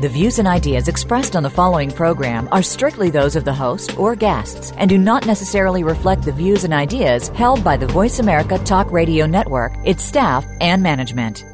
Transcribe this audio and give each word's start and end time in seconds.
The 0.00 0.08
views 0.08 0.38
and 0.38 0.48
ideas 0.48 0.88
expressed 0.88 1.36
on 1.36 1.42
the 1.42 1.50
following 1.50 1.90
program 1.90 2.48
are 2.52 2.62
strictly 2.62 3.10
those 3.10 3.36
of 3.36 3.44
the 3.44 3.52
host 3.52 3.98
or 3.98 4.16
guests 4.16 4.72
and 4.78 4.88
do 4.88 4.96
not 4.96 5.26
necessarily 5.26 5.84
reflect 5.84 6.22
the 6.22 6.32
views 6.32 6.64
and 6.64 6.72
ideas 6.72 7.28
held 7.28 7.62
by 7.62 7.76
the 7.76 7.86
Voice 7.86 8.18
America 8.18 8.56
Talk 8.60 8.90
Radio 8.90 9.26
Network, 9.26 9.74
its 9.84 10.02
staff, 10.02 10.46
and 10.62 10.82
management. 10.82 11.44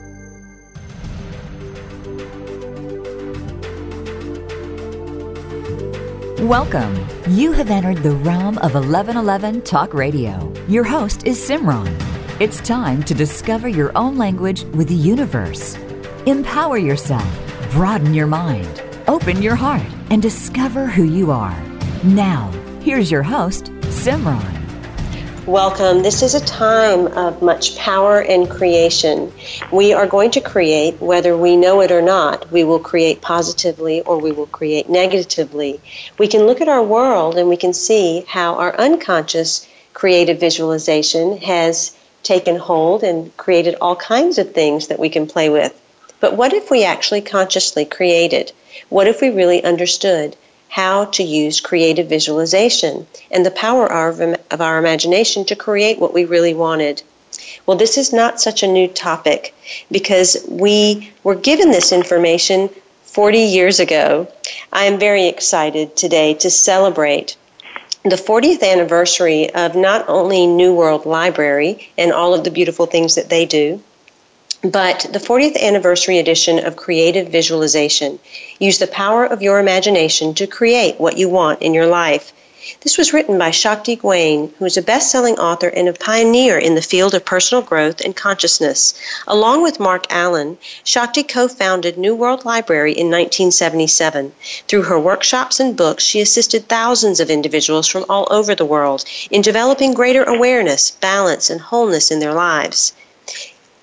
Welcome. 6.49 7.05
You 7.27 7.51
have 7.51 7.69
entered 7.69 8.05
the 8.05 8.15
realm 8.15 8.59
of 8.59 8.75
1111 8.75 9.63
Talk 9.63 9.93
Radio. 9.93 10.53
Your 10.69 10.85
host 10.85 11.27
is 11.27 11.37
Simran. 11.37 11.93
It's 12.41 12.61
time 12.61 13.03
to 13.03 13.15
discover 13.15 13.67
your 13.67 13.91
own 13.99 14.17
language 14.17 14.63
with 14.67 14.87
the 14.87 14.95
universe. 14.95 15.77
Empower 16.27 16.79
yourself, 16.79 17.46
broaden 17.71 18.15
your 18.15 18.27
mind, 18.27 18.83
open 19.09 19.43
your 19.43 19.57
heart, 19.57 19.87
and 20.11 20.23
discover 20.23 20.87
who 20.87 21.05
you 21.05 21.31
are. 21.31 21.57
Now, 22.05 22.51
here's 22.81 23.11
your 23.11 23.23
host, 23.23 23.67
Simran. 23.83 24.57
Welcome. 25.47 26.03
This 26.03 26.23
is 26.23 26.35
a 26.35 26.45
time 26.45 27.07
of 27.17 27.41
much 27.41 27.77
power 27.77 28.21
and 28.21 28.51
creation. 28.51 29.33
We 29.73 29.93
are 29.93 30.07
going 30.07 30.33
to 30.33 30.41
create, 30.41 31.01
whether 31.01 31.37
we 31.37 31.57
know 31.57 31.83
it 31.83 31.93
or 31.93 32.03
not. 32.03 32.51
We 32.51 32.65
will 32.65 32.81
create 32.81 33.21
positively 33.21 34.01
or 34.03 34.19
we 34.19 34.33
will 34.33 34.47
create 34.47 34.89
negatively. 34.89 35.81
We 36.19 36.27
can 36.27 36.47
look 36.47 36.61
at 36.61 36.69
our 36.69 36.83
world 36.83 37.37
and 37.39 37.49
we 37.49 37.57
can 37.57 37.75
see 37.75 38.25
how 38.27 38.57
our 38.57 38.77
unconscious 38.77 39.69
creative 39.95 40.41
visualization 40.41 41.37
has 41.39 41.97
taken 42.25 42.57
hold 42.57 43.05
and 43.05 43.35
created 43.37 43.77
all 43.81 43.95
kinds 43.95 44.39
of 44.39 44.53
things 44.53 44.89
that 44.89 44.99
we 44.99 45.11
can 45.11 45.29
play 45.29 45.49
with. 45.49 45.81
But 46.21 46.37
what 46.37 46.53
if 46.53 46.71
we 46.71 46.85
actually 46.85 47.21
consciously 47.21 47.85
created? 47.85 48.53
What 48.89 49.07
if 49.07 49.21
we 49.21 49.31
really 49.31 49.63
understood? 49.63 50.37
how 50.69 51.07
to 51.07 51.23
use 51.23 51.61
creative 51.61 52.07
visualization 52.07 53.07
and 53.31 53.47
the 53.47 53.51
power 53.51 53.91
of, 53.91 54.21
our 54.61 54.79
imagination 54.79 55.45
to 55.45 55.57
create 55.57 55.99
what 55.99 56.13
we 56.13 56.25
really 56.25 56.53
wanted. 56.53 57.03
Well, 57.65 57.79
this 57.79 57.97
is 57.97 58.13
not 58.13 58.41
such 58.41 58.63
a 58.63 58.69
new 58.69 58.89
topic 58.89 59.55
because 59.91 60.45
we 60.49 61.13
were 61.23 61.35
given 61.35 61.71
this 61.71 61.93
information 61.93 62.69
40 63.05 63.39
years 63.39 63.81
ago. 63.81 64.29
I 64.73 64.85
am 64.85 64.99
very 64.99 65.27
excited 65.27 65.97
today 65.97 66.35
to 66.35 66.51
celebrate 66.51 67.37
the 68.03 68.17
40th 68.17 68.63
anniversary 68.63 69.49
of 69.55 69.75
not 69.75 70.07
only 70.09 70.47
New 70.47 70.75
World 70.75 71.07
Library 71.07 71.91
and 71.97 72.13
all 72.13 72.35
of 72.35 72.45
the 72.45 72.51
beautiful 72.51 72.87
things 72.87 73.15
that 73.15 73.31
they 73.31 73.47
do, 73.47 73.81
but 74.63 75.07
the 75.13 75.19
40th 75.19 75.61
anniversary 75.61 76.19
edition 76.19 76.59
of 76.59 76.77
Creative 76.77 77.29
Visualization. 77.29 78.19
Use 78.59 78.79
the 78.79 78.87
power 78.87 79.25
of 79.25 79.43
your 79.43 79.59
imagination 79.59 80.33
to 80.35 80.47
create 80.47 80.99
what 80.99 81.19
you 81.19 81.29
want 81.29 81.61
in 81.61 81.75
your 81.75 81.87
life. 81.87 82.33
This 82.81 82.99
was 82.99 83.13
written 83.13 83.39
by 83.39 83.53
Shakti 83.53 83.95
Gawain, 83.97 84.53
who 84.59 84.65
is 84.65 84.77
a 84.77 84.83
best 84.83 85.11
selling 85.11 85.39
author 85.39 85.69
and 85.69 85.89
a 85.89 85.93
pioneer 85.93 86.59
in 86.59 86.75
the 86.75 86.83
field 86.83 87.15
of 87.15 87.25
personal 87.25 87.63
growth 87.63 88.01
and 88.01 88.17
consciousness. 88.17 88.95
Along 89.29 89.63
with 89.63 89.79
Marc 89.79 90.07
Allen, 90.11 90.59
Shakti 90.83 91.23
co 91.23 91.49
founded 91.49 91.97
New 91.97 92.15
World 92.15 92.45
Library 92.45 92.93
in 92.93 93.07
1977. 93.07 94.33
Through 94.67 94.83
her 94.83 94.99
workshops 94.99 95.61
and 95.61 95.77
books, 95.77 96.03
she 96.03 96.21
assisted 96.21 96.67
thousands 96.67 97.21
of 97.21 97.31
individuals 97.31 97.87
from 97.87 98.05
all 98.09 98.27
over 98.31 98.55
the 98.55 98.65
world 98.65 99.05
in 99.31 99.43
developing 99.43 99.93
greater 99.93 100.25
awareness, 100.25 100.91
balance, 100.91 101.51
and 101.51 101.61
wholeness 101.61 102.11
in 102.11 102.21
their 102.21 102.35
lives. 102.35 102.95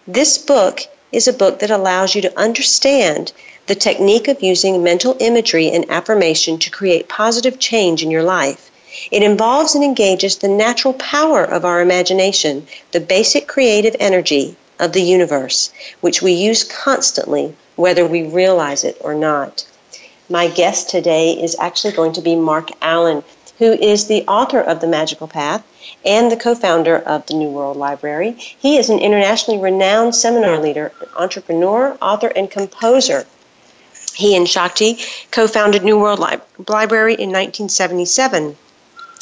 This 0.07 0.37
book 0.37 0.81
is 1.13 1.29
a 1.29 1.33
book 1.33 1.59
that 1.59 1.71
allows 1.71 2.13
you 2.13 2.21
to 2.23 2.37
understand 2.37 3.31
the 3.67 3.75
technique 3.75 4.27
of 4.27 4.43
using 4.43 4.83
mental 4.83 5.15
imagery 5.21 5.69
and 5.71 5.89
affirmation 5.89 6.59
to 6.59 6.69
create 6.69 7.07
positive 7.07 7.57
change 7.57 8.03
in 8.03 8.11
your 8.11 8.21
life. 8.21 8.69
It 9.11 9.23
involves 9.23 9.75
and 9.75 9.83
engages 9.83 10.35
the 10.35 10.49
natural 10.49 10.93
power 10.95 11.45
of 11.45 11.63
our 11.63 11.79
imagination, 11.79 12.67
the 12.91 12.99
basic 12.99 13.47
creative 13.47 13.95
energy 13.97 14.57
of 14.77 14.91
the 14.91 15.01
universe, 15.01 15.71
which 16.01 16.21
we 16.21 16.33
use 16.33 16.65
constantly, 16.65 17.55
whether 17.77 18.05
we 18.05 18.23
realize 18.23 18.83
it 18.83 18.97
or 18.99 19.13
not. 19.13 19.65
My 20.29 20.49
guest 20.49 20.89
today 20.89 21.31
is 21.31 21.55
actually 21.59 21.93
going 21.93 22.11
to 22.13 22.21
be 22.21 22.35
Marc 22.35 22.71
Allen, 22.81 23.23
who 23.59 23.73
is 23.73 24.07
the 24.07 24.23
author 24.27 24.59
of 24.59 24.79
The 24.79 24.87
Magical 24.87 25.27
Path 25.27 25.63
and 26.05 26.31
the 26.31 26.37
co 26.37 26.55
founder 26.55 26.97
of 26.97 27.25
the 27.25 27.33
New 27.33 27.49
World 27.49 27.77
Library. 27.77 28.35
He 28.37 28.77
is 28.77 28.89
an 28.89 28.99
internationally 28.99 29.59
renowned 29.59 30.15
seminar 30.15 30.57
leader, 30.59 30.91
entrepreneur, 31.15 31.97
author, 32.01 32.31
and 32.35 32.49
composer. 32.49 33.25
He 34.15 34.35
and 34.35 34.47
Shakti 34.47 34.99
co 35.31 35.47
founded 35.47 35.83
New 35.83 35.99
World 35.99 36.19
Li- 36.19 36.65
Library 36.67 37.13
in 37.13 37.29
1977 37.29 38.55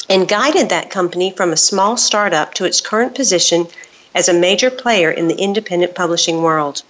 and 0.08 0.28
guided 0.28 0.68
that 0.68 0.90
company 0.90 1.30
from 1.30 1.52
a 1.52 1.56
small 1.56 1.96
startup 1.96 2.54
to 2.54 2.64
its 2.64 2.80
current 2.80 3.14
position 3.14 3.66
as 4.14 4.28
a 4.28 4.34
major 4.34 4.70
player 4.70 5.10
in 5.10 5.28
the 5.28 5.36
independent 5.36 5.94
publishing 5.94 6.42
world. 6.42 6.82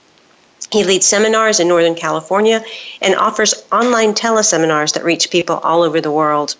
He 0.70 0.84
leads 0.84 1.06
seminars 1.06 1.60
in 1.60 1.68
Northern 1.68 1.94
California 1.94 2.64
and 3.00 3.14
offers 3.14 3.54
online 3.70 4.14
teleseminars 4.14 4.94
that 4.94 5.04
reach 5.04 5.30
people 5.30 5.56
all 5.58 5.82
over 5.82 6.00
the 6.00 6.10
world. 6.10 6.56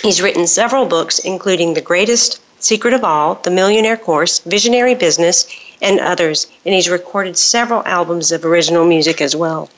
He's 0.00 0.22
written 0.22 0.46
several 0.46 0.86
books, 0.86 1.18
including 1.18 1.74
The 1.74 1.80
Greatest 1.80 2.40
Secret 2.62 2.94
of 2.94 3.04
All, 3.04 3.34
The 3.36 3.50
Millionaire 3.50 3.96
Course, 3.96 4.38
Visionary 4.40 4.94
Business, 4.94 5.46
and 5.82 6.00
others, 6.00 6.46
and 6.64 6.74
he's 6.74 6.88
recorded 6.88 7.36
several 7.36 7.84
albums 7.84 8.32
of 8.32 8.44
original 8.44 8.86
music 8.86 9.20
as 9.20 9.36
well. 9.36 9.68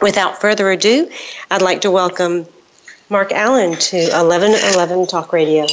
Without 0.00 0.40
further 0.40 0.70
ado, 0.70 1.10
I'd 1.50 1.62
like 1.62 1.82
to 1.82 1.90
welcome 1.90 2.46
Marc 3.08 3.32
Allen 3.32 3.76
to 3.76 3.96
1111 3.96 5.06
Talk 5.06 5.32
Radio. 5.32 5.66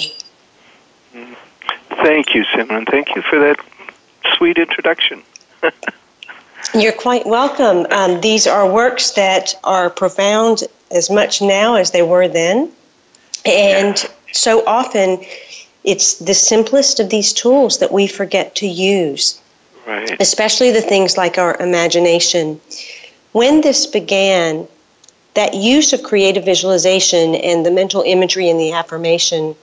Thank 1.90 2.36
you, 2.36 2.44
Simran. 2.54 2.90
Thank 2.90 3.16
you 3.16 3.22
for 3.22 3.40
that 3.40 3.60
sweet 4.36 4.58
introduction. 4.58 5.24
You're 6.74 6.92
quite 6.92 7.26
welcome. 7.26 7.86
Um, 7.92 8.22
these 8.22 8.48
are 8.48 8.70
works 8.70 9.12
that 9.12 9.54
are 9.64 9.90
profound 9.90 10.64
as 10.92 11.10
much 11.10 11.42
now 11.42 11.76
as 11.76 11.92
they 11.92 12.02
were 12.02 12.28
then. 12.28 12.72
And 13.46 13.98
yeah. 13.98 14.10
so 14.32 14.66
often, 14.66 15.24
it's 15.84 16.16
the 16.20 16.34
simplest 16.34 17.00
of 17.00 17.10
these 17.10 17.34
tools 17.34 17.80
that 17.80 17.92
we 17.92 18.08
forget 18.08 18.56
to 18.56 18.68
use, 18.68 19.42
right. 19.86 20.16
especially 20.20 20.72
the 20.72 20.82
things 20.82 21.18
like 21.18 21.38
our 21.38 21.58
imagination. 21.62 22.60
When 23.34 23.62
this 23.62 23.86
began, 23.86 24.68
that 25.34 25.56
use 25.56 25.94
of 25.94 26.04
creative 26.04 26.46
visualization 26.46 27.36
and 27.36 27.66
the 27.66 27.72
mental 27.72 28.04
imagery 28.04 28.50
and 28.50 28.60
the 28.60 28.72
affirmation, 28.72 29.56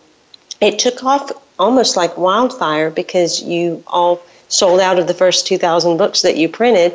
it 0.61 0.79
took 0.79 1.03
off 1.05 1.31
almost 1.59 1.97
like 1.97 2.17
wildfire 2.19 2.91
because 2.91 3.43
you 3.43 3.83
all 3.87 4.21
sold 4.49 4.81
out 4.81 4.99
of 4.99 5.07
the 5.07 5.15
first 5.15 5.47
2,000 5.47 5.97
books 5.97 6.23
that 6.23 6.37
you 6.37 6.49
printed, 6.49 6.95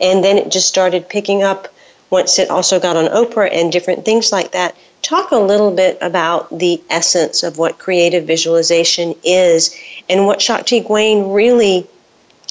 and 0.00 0.24
then 0.24 0.36
it 0.36 0.50
just 0.50 0.68
started 0.68 1.08
picking 1.08 1.42
up 1.42 1.68
once 2.10 2.38
it 2.38 2.50
also 2.50 2.78
got 2.78 2.96
on 2.96 3.06
Oprah 3.06 3.48
and 3.52 3.72
different 3.72 4.04
things 4.04 4.32
like 4.32 4.52
that 4.52 4.76
talk 5.02 5.30
a 5.30 5.36
little 5.36 5.74
bit 5.74 5.98
about 6.00 6.56
the 6.56 6.82
essence 6.90 7.42
of 7.42 7.58
what 7.58 7.78
creative 7.78 8.24
visualization 8.24 9.14
is 9.24 9.74
and 10.08 10.26
what 10.26 10.42
Shakti 10.42 10.80
Gawain 10.80 11.32
really 11.32 11.86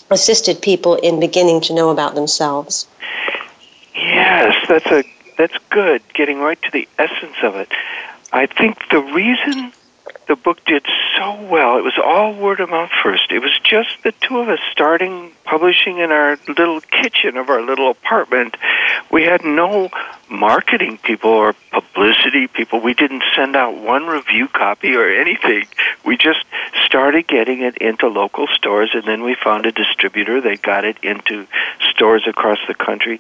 assisted 0.10 0.62
people 0.62 0.96
in 0.96 1.20
beginning 1.20 1.62
to 1.62 1.74
know 1.74 1.90
about 1.90 2.16
themselves. 2.16 2.88
Yes, 3.96 4.66
that's 4.68 4.86
a 4.88 5.03
that's 5.38 5.58
good. 5.70 6.02
Getting 6.14 6.40
right 6.40 6.62
to 6.62 6.72
the 6.72 6.88
essence 6.97 7.36
of 7.44 7.56
it. 7.56 7.70
I 8.32 8.46
think 8.46 8.78
the 8.90 9.02
reason 9.02 9.74
the 10.28 10.36
book 10.36 10.64
did 10.66 10.86
so 11.18 11.42
well. 11.44 11.78
It 11.78 11.84
was 11.84 12.00
all 12.04 12.34
word 12.34 12.60
of 12.60 12.70
mouth 12.70 12.90
first. 13.04 13.32
It 13.32 13.40
was 13.40 13.58
just 13.64 13.90
the 14.04 14.12
two 14.12 14.40
of 14.40 14.50
us 14.50 14.60
starting 14.72 15.32
publishing 15.44 16.00
in 16.00 16.12
our 16.12 16.38
little 16.48 16.82
kitchen 16.82 17.38
of 17.38 17.50
our 17.50 17.62
little 17.62 17.92
apartment. 17.92 18.58
We 19.12 19.24
had 19.24 19.46
no 19.46 19.90
marketing 20.30 20.98
people 20.98 21.30
or 21.30 21.54
publicity 21.72 22.48
people. 22.48 22.82
We 22.82 22.96
didn't 22.96 23.24
send 23.36 23.56
out 23.56 23.78
one 23.78 24.08
review 24.08 24.48
copy 24.48 24.96
or 24.96 25.08
anything. 25.08 25.68
We 26.04 26.18
just 26.18 26.44
started 26.86 27.28
getting 27.28 27.62
it 27.62 27.78
into 27.78 28.08
local 28.08 28.48
stores 28.48 28.92
and 28.94 29.04
then 29.04 29.22
we 29.22 29.36
found 29.36 29.66
a 29.66 29.72
distributor 29.72 30.42
that 30.42 30.62
got 30.62 30.86
it 30.86 30.98
into 31.04 31.46
stores 31.92 32.26
across 32.28 32.58
the 32.68 32.74
country 32.74 33.20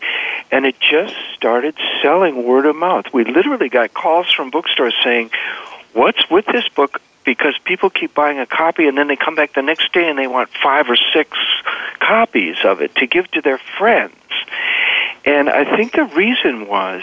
and 0.51 0.65
it 0.65 0.79
just 0.79 1.15
started 1.35 1.75
selling 2.01 2.45
word 2.45 2.65
of 2.65 2.75
mouth. 2.75 3.05
We 3.13 3.23
literally 3.25 3.69
got 3.69 3.93
calls 3.93 4.31
from 4.31 4.49
bookstores 4.49 4.95
saying, 5.03 5.29
what's 5.95 6.29
with 6.29 6.45
this 6.45 6.67
book? 6.69 7.01
because 7.25 7.57
people 7.65 7.89
keep 7.89 8.13
buying 8.13 8.39
a 8.39 8.45
copy 8.45 8.87
and 8.87 8.97
then 8.97 9.07
they 9.07 9.15
come 9.15 9.35
back 9.35 9.53
the 9.53 9.61
next 9.61 9.91
day 9.91 10.07
and 10.07 10.17
they 10.17 10.27
want 10.27 10.49
five 10.63 10.87
or 10.89 10.95
six 11.13 11.37
copies 11.99 12.57
of 12.63 12.81
it 12.81 12.95
to 12.95 13.07
give 13.07 13.29
to 13.31 13.41
their 13.41 13.59
friends. 13.77 14.15
And 15.25 15.49
I 15.49 15.75
think 15.75 15.93
the 15.93 16.03
reason 16.03 16.67
was 16.67 17.01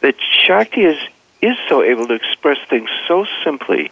that 0.00 0.14
Shakti 0.46 0.82
is 0.82 0.98
is 1.42 1.56
so 1.68 1.82
able 1.82 2.06
to 2.06 2.14
express 2.14 2.56
things 2.70 2.88
so 3.06 3.26
simply. 3.44 3.90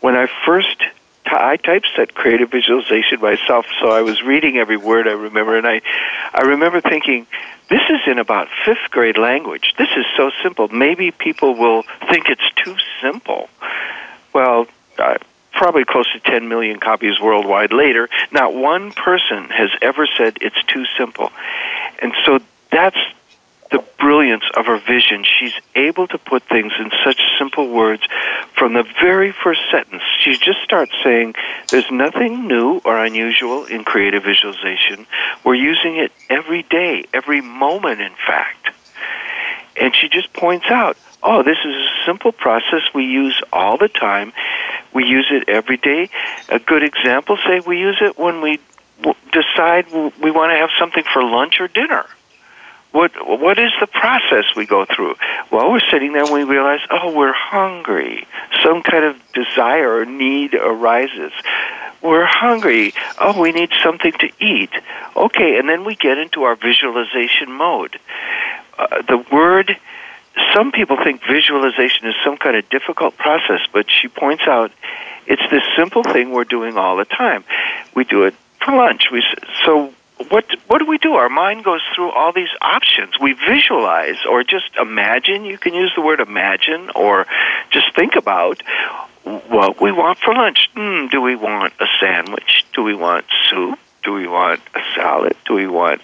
When 0.00 0.16
I 0.16 0.26
first 0.44 0.82
I 1.26 1.56
typeset 1.56 2.14
creative 2.14 2.50
visualization 2.50 3.20
myself, 3.20 3.66
so 3.80 3.90
I 3.90 4.02
was 4.02 4.22
reading 4.22 4.58
every 4.58 4.76
word 4.76 5.08
I 5.08 5.12
remember, 5.12 5.56
and 5.56 5.66
I, 5.66 5.80
I 6.34 6.42
remember 6.42 6.82
thinking, 6.82 7.26
this 7.70 7.80
is 7.88 8.00
in 8.06 8.18
about 8.18 8.48
fifth 8.66 8.90
grade 8.90 9.16
language. 9.16 9.74
This 9.78 9.88
is 9.96 10.04
so 10.16 10.30
simple. 10.42 10.68
Maybe 10.68 11.10
people 11.10 11.54
will 11.54 11.82
think 12.10 12.28
it's 12.28 12.50
too 12.62 12.76
simple. 13.04 13.48
Well, 14.32 14.66
uh, 14.98 15.18
probably 15.52 15.84
close 15.84 16.10
to 16.12 16.20
10 16.20 16.48
million 16.48 16.80
copies 16.80 17.20
worldwide 17.20 17.72
later, 17.72 18.08
not 18.32 18.54
one 18.54 18.92
person 18.92 19.44
has 19.50 19.70
ever 19.82 20.08
said 20.18 20.38
it's 20.40 20.62
too 20.64 20.84
simple. 20.98 21.30
And 22.00 22.12
so 22.24 22.40
that's 22.72 22.98
the 23.70 23.84
brilliance 23.98 24.44
of 24.56 24.66
her 24.66 24.78
vision. 24.78 25.24
She's 25.24 25.54
able 25.74 26.06
to 26.08 26.18
put 26.18 26.42
things 26.44 26.72
in 26.78 26.90
such 27.04 27.20
simple 27.38 27.68
words 27.70 28.02
from 28.56 28.74
the 28.74 28.84
very 29.00 29.32
first 29.32 29.60
sentence. 29.70 30.02
She 30.20 30.32
just 30.36 30.62
starts 30.62 30.92
saying, 31.02 31.34
There's 31.70 31.90
nothing 31.90 32.46
new 32.46 32.80
or 32.84 33.04
unusual 33.04 33.64
in 33.64 33.84
creative 33.84 34.24
visualization. 34.24 35.06
We're 35.44 35.54
using 35.54 35.96
it 35.96 36.12
every 36.28 36.62
day, 36.64 37.04
every 37.12 37.40
moment, 37.40 38.00
in 38.00 38.12
fact. 38.26 38.68
And 39.76 39.94
she 39.94 40.08
just 40.08 40.32
points 40.32 40.66
out, 40.68 40.96
Oh, 41.24 41.42
this 41.42 41.58
is 41.64 41.74
a 41.74 41.88
simple 42.06 42.32
process 42.32 42.82
we 42.94 43.04
use 43.04 43.40
all 43.52 43.78
the 43.78 43.88
time. 43.88 44.32
We 44.92 45.06
use 45.06 45.26
it 45.30 45.48
every 45.48 45.78
day. 45.78 46.10
A 46.50 46.58
good 46.58 46.82
example, 46.84 47.38
say, 47.46 47.60
we 47.60 47.78
use 47.78 47.98
it 48.00 48.18
when 48.18 48.42
we 48.42 48.60
decide 49.32 49.90
we 49.92 50.30
want 50.30 50.52
to 50.52 50.56
have 50.56 50.70
something 50.78 51.02
for 51.12 51.22
lunch 51.24 51.60
or 51.60 51.66
dinner 51.66 52.06
what 52.94 53.10
what 53.40 53.58
is 53.58 53.72
the 53.80 53.88
process 53.88 54.44
we 54.54 54.66
go 54.66 54.84
through? 54.84 55.16
Well, 55.50 55.72
we're 55.72 55.80
sitting 55.90 56.12
there 56.12 56.22
and 56.22 56.32
we 56.32 56.44
realize, 56.44 56.78
oh, 56.90 57.12
we're 57.12 57.32
hungry. 57.32 58.24
Some 58.62 58.84
kind 58.84 59.04
of 59.04 59.16
desire 59.32 59.98
or 59.98 60.04
need 60.04 60.54
arises. 60.54 61.32
We're 62.02 62.24
hungry. 62.24 62.94
Oh, 63.20 63.40
we 63.40 63.50
need 63.50 63.70
something 63.82 64.12
to 64.12 64.30
eat. 64.38 64.70
Okay, 65.16 65.58
and 65.58 65.68
then 65.68 65.84
we 65.84 65.96
get 65.96 66.18
into 66.18 66.44
our 66.44 66.54
visualization 66.54 67.50
mode. 67.50 67.98
Uh, 68.78 69.02
the 69.02 69.24
word 69.32 69.76
some 70.54 70.72
people 70.72 70.96
think 71.02 71.22
visualization 71.26 72.08
is 72.08 72.14
some 72.24 72.36
kind 72.36 72.56
of 72.56 72.68
difficult 72.68 73.16
process, 73.16 73.60
but 73.72 73.86
she 73.90 74.08
points 74.08 74.44
out 74.46 74.72
it's 75.26 75.42
this 75.50 75.62
simple 75.76 76.02
thing 76.02 76.30
we're 76.30 76.44
doing 76.44 76.76
all 76.76 76.96
the 76.96 77.04
time. 77.04 77.44
We 77.94 78.04
do 78.04 78.24
it 78.24 78.34
for 78.64 78.74
lunch. 78.74 79.08
We 79.12 79.22
so 79.64 79.92
what 80.28 80.46
what 80.66 80.78
do 80.78 80.86
we 80.86 80.98
do? 80.98 81.14
Our 81.14 81.28
mind 81.28 81.64
goes 81.64 81.82
through 81.94 82.10
all 82.10 82.32
these 82.32 82.48
options. 82.60 83.18
We 83.20 83.32
visualize 83.32 84.24
or 84.28 84.44
just 84.44 84.70
imagine. 84.80 85.44
You 85.44 85.58
can 85.58 85.74
use 85.74 85.92
the 85.94 86.02
word 86.02 86.20
imagine 86.20 86.90
or 86.94 87.26
just 87.70 87.94
think 87.94 88.16
about 88.16 88.62
what 89.24 89.80
we 89.80 89.92
want 89.92 90.18
for 90.18 90.34
lunch. 90.34 90.70
Mm, 90.76 91.10
do 91.10 91.20
we 91.20 91.36
want 91.36 91.72
a 91.80 91.86
sandwich? 92.00 92.64
Do 92.74 92.82
we 92.82 92.94
want 92.94 93.26
soup? 93.50 93.78
Do 94.02 94.12
we 94.12 94.26
want 94.26 94.60
a 94.74 94.80
salad? 94.94 95.36
Do 95.46 95.54
we 95.54 95.66
want 95.66 96.02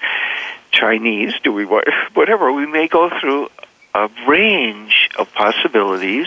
Chinese? 0.71 1.35
Do 1.43 1.53
we 1.53 1.65
want 1.65 1.87
whatever? 2.15 2.53
We 2.53 2.67
may 2.67 2.89
go 2.89 3.11
through 3.21 3.49
a 3.95 4.09
range 4.27 5.11
of 5.19 5.33
possibilities 5.35 6.27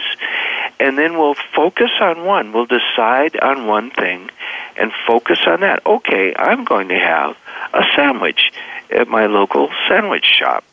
and 0.80 0.98
then 0.98 1.18
we'll 1.18 1.36
focus 1.56 1.92
on 2.01 2.25
one. 2.25 2.51
We'll 2.51 2.65
decide 2.65 3.39
on 3.39 3.68
one 3.68 3.92
thing 3.92 4.30
and 4.77 4.92
focus 5.07 5.39
on 5.45 5.62
that. 5.62 5.86
Okay, 5.86 6.33
I'm 6.36 6.65
going 6.65 6.89
to 6.89 7.00
have 7.00 7.38
a 7.74 7.83
sandwich 7.95 8.51
at 8.89 9.07
my 9.07 9.27
local 9.27 9.69
sandwich 9.88 10.25
shop. 10.25 10.63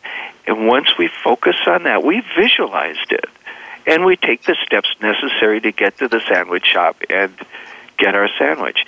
And 0.47 0.67
once 0.67 0.99
we 0.99 1.09
focus 1.23 1.57
on 1.67 1.85
that, 1.85 2.03
we 2.03 2.23
visualized 2.37 3.13
it. 3.13 3.27
And 3.87 4.05
we 4.05 4.17
take 4.17 4.43
the 4.43 4.57
steps 4.65 4.89
necessary 5.01 5.61
to 5.61 5.73
get 5.73 5.99
to 5.99 6.09
the 6.09 6.21
sandwich 6.29 6.67
shop 6.67 6.97
and 7.09 7.33
get 7.97 8.15
our 8.15 8.29
sandwich. 8.39 8.85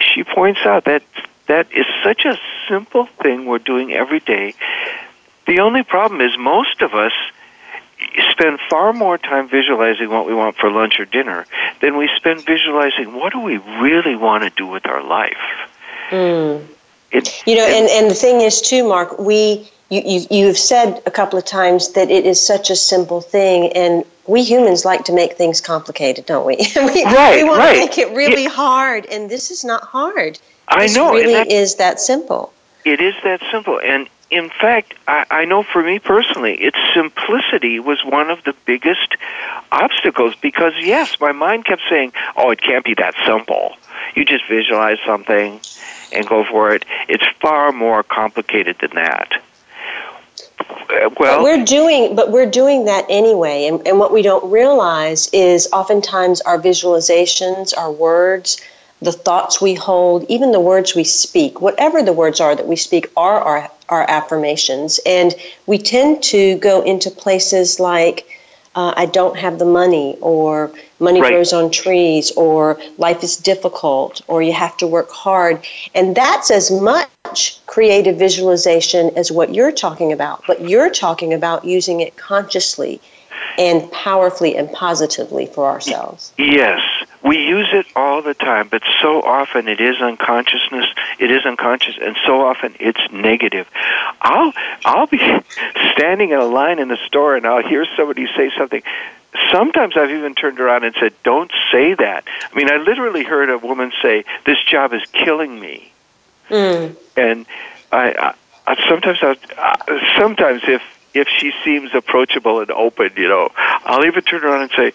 She 0.00 0.24
points 0.24 0.60
out 0.64 0.84
that 0.84 1.02
that 1.46 1.72
is 1.72 1.86
such 2.04 2.24
a 2.24 2.38
simple 2.68 3.06
thing 3.22 3.46
we're 3.46 3.58
doing 3.58 3.92
every 3.92 4.20
day. 4.20 4.54
The 5.48 5.60
only 5.60 5.82
problem 5.82 6.20
is 6.20 6.36
most 6.38 6.82
of 6.82 6.92
us 6.92 7.12
spend 8.30 8.60
far 8.68 8.92
more 8.92 9.16
time 9.16 9.48
visualizing 9.48 10.10
what 10.10 10.26
we 10.26 10.34
want 10.34 10.56
for 10.56 10.70
lunch 10.70 11.00
or 11.00 11.06
dinner 11.06 11.46
than 11.80 11.96
we 11.96 12.10
spend 12.16 12.44
visualizing 12.44 13.14
what 13.14 13.32
do 13.32 13.40
we 13.40 13.56
really 13.56 14.14
want 14.14 14.44
to 14.44 14.50
do 14.50 14.66
with 14.66 14.86
our 14.86 15.02
life. 15.02 15.38
Mm. 16.10 16.66
It, 17.10 17.42
you 17.46 17.56
know, 17.56 17.66
it, 17.66 17.72
and, 17.72 17.88
and 17.88 18.10
the 18.10 18.14
thing 18.14 18.42
is 18.42 18.60
too, 18.60 18.86
Marc, 18.86 19.18
we 19.18 19.66
you, 19.88 20.02
you 20.04 20.26
you've 20.30 20.58
said 20.58 21.00
a 21.06 21.10
couple 21.10 21.38
of 21.38 21.46
times 21.46 21.92
that 21.92 22.10
it 22.10 22.26
is 22.26 22.38
such 22.38 22.68
a 22.68 22.76
simple 22.76 23.22
thing, 23.22 23.72
and 23.72 24.04
we 24.26 24.42
humans 24.42 24.84
like 24.84 25.04
to 25.04 25.14
make 25.14 25.32
things 25.38 25.62
complicated, 25.62 26.26
don't 26.26 26.44
we? 26.44 26.56
we 26.76 27.04
right, 27.04 27.42
we 27.42 27.48
want 27.48 27.60
right. 27.60 27.72
to 27.72 27.78
make 27.78 27.96
it 27.96 28.14
really 28.14 28.42
yeah. 28.42 28.50
hard, 28.50 29.06
and 29.06 29.30
this 29.30 29.50
is 29.50 29.64
not 29.64 29.82
hard. 29.82 30.38
I 30.68 30.82
this 30.82 30.94
know. 30.94 31.14
really 31.14 31.32
that, 31.32 31.50
is 31.50 31.76
that 31.76 32.00
simple. 32.00 32.52
It 32.84 33.00
is 33.00 33.14
that 33.24 33.40
simple, 33.50 33.80
and 33.82 34.10
in 34.30 34.50
fact, 34.50 34.94
I, 35.06 35.24
I 35.30 35.44
know 35.46 35.62
for 35.62 35.82
me 35.82 35.98
personally, 35.98 36.54
its 36.54 36.76
simplicity 36.94 37.80
was 37.80 38.04
one 38.04 38.30
of 38.30 38.44
the 38.44 38.54
biggest 38.66 39.16
obstacles 39.72 40.34
because, 40.40 40.74
yes, 40.80 41.18
my 41.20 41.32
mind 41.32 41.64
kept 41.64 41.82
saying, 41.88 42.12
oh, 42.36 42.50
it 42.50 42.60
can't 42.60 42.84
be 42.84 42.94
that 42.94 43.14
simple. 43.26 43.76
You 44.14 44.24
just 44.24 44.46
visualize 44.48 44.98
something 45.06 45.60
and 46.12 46.26
go 46.26 46.44
for 46.44 46.74
it. 46.74 46.84
It's 47.08 47.24
far 47.40 47.72
more 47.72 48.02
complicated 48.02 48.76
than 48.80 48.90
that. 48.94 49.42
Uh, 50.60 51.10
well, 51.18 51.38
but 51.38 51.42
we're 51.42 51.64
doing, 51.64 52.14
but 52.14 52.30
we're 52.30 52.50
doing 52.50 52.84
that 52.86 53.04
anyway. 53.08 53.66
And, 53.66 53.86
and 53.86 53.98
what 53.98 54.12
we 54.12 54.22
don't 54.22 54.50
realize 54.50 55.28
is 55.32 55.68
oftentimes 55.72 56.40
our 56.42 56.58
visualizations, 56.58 57.76
our 57.76 57.92
words, 57.92 58.60
the 59.00 59.12
thoughts 59.12 59.60
we 59.60 59.74
hold, 59.74 60.24
even 60.28 60.52
the 60.52 60.60
words 60.60 60.94
we 60.94 61.04
speak, 61.04 61.60
whatever 61.60 62.02
the 62.02 62.12
words 62.12 62.40
are 62.40 62.56
that 62.56 62.66
we 62.66 62.76
speak, 62.76 63.10
are 63.16 63.40
our, 63.40 63.70
our 63.88 64.04
affirmations. 64.08 64.98
And 65.06 65.34
we 65.66 65.78
tend 65.78 66.22
to 66.24 66.58
go 66.58 66.82
into 66.82 67.10
places 67.10 67.78
like, 67.78 68.26
uh, 68.74 68.92
I 68.96 69.06
don't 69.06 69.36
have 69.36 69.58
the 69.58 69.64
money, 69.64 70.16
or 70.20 70.70
money 71.00 71.20
right. 71.20 71.32
grows 71.32 71.52
on 71.52 71.70
trees, 71.70 72.30
or 72.32 72.78
life 72.96 73.24
is 73.24 73.36
difficult, 73.36 74.20
or 74.28 74.42
you 74.42 74.52
have 74.52 74.76
to 74.78 74.86
work 74.86 75.10
hard. 75.10 75.64
And 75.94 76.14
that's 76.14 76.50
as 76.50 76.70
much 76.70 77.64
creative 77.66 78.18
visualization 78.18 79.10
as 79.16 79.32
what 79.32 79.54
you're 79.54 79.72
talking 79.72 80.12
about. 80.12 80.44
But 80.46 80.68
you're 80.68 80.90
talking 80.90 81.34
about 81.34 81.64
using 81.64 82.00
it 82.00 82.16
consciously 82.16 83.00
and 83.58 83.90
powerfully 83.90 84.56
and 84.56 84.72
positively 84.72 85.46
for 85.46 85.66
ourselves. 85.66 86.32
Yes, 86.38 86.80
we 87.22 87.38
use 87.38 87.68
it 87.72 87.86
all 87.96 88.22
the 88.22 88.34
time, 88.34 88.68
but 88.68 88.82
so 89.02 89.22
often 89.22 89.68
it 89.68 89.80
is 89.80 90.00
unconsciousness. 90.00 90.86
It 91.18 91.30
is 91.30 91.44
unconscious, 91.44 91.96
and 92.00 92.16
so 92.26 92.42
often 92.42 92.74
it's 92.78 93.00
negative. 93.12 93.66
I'll 94.20 94.52
I'll 94.84 95.06
be 95.06 95.18
standing 95.92 96.30
in 96.30 96.38
a 96.38 96.44
line 96.44 96.78
in 96.78 96.88
the 96.88 96.98
store, 97.06 97.36
and 97.36 97.46
I'll 97.46 97.66
hear 97.66 97.86
somebody 97.96 98.26
say 98.36 98.50
something. 98.56 98.82
Sometimes 99.52 99.96
I've 99.96 100.10
even 100.10 100.34
turned 100.34 100.60
around 100.60 100.84
and 100.84 100.94
said, 100.98 101.12
"Don't 101.22 101.52
say 101.72 101.94
that." 101.94 102.24
I 102.50 102.56
mean, 102.56 102.70
I 102.70 102.76
literally 102.76 103.24
heard 103.24 103.50
a 103.50 103.58
woman 103.58 103.92
say, 104.00 104.24
"This 104.46 104.62
job 104.64 104.92
is 104.92 105.02
killing 105.12 105.58
me," 105.58 105.92
mm. 106.48 106.96
and 107.16 107.46
I, 107.92 108.34
I 108.66 108.88
sometimes 108.88 109.18
I, 109.22 110.12
sometimes 110.18 110.62
if 110.66 110.82
if 111.14 111.28
she 111.28 111.52
seems 111.64 111.94
approachable 111.94 112.60
and 112.60 112.70
open, 112.70 113.10
you 113.16 113.28
know, 113.28 113.50
I'll 113.56 114.04
even 114.04 114.22
turn 114.22 114.44
around 114.44 114.62
and 114.62 114.70
say, 114.70 114.92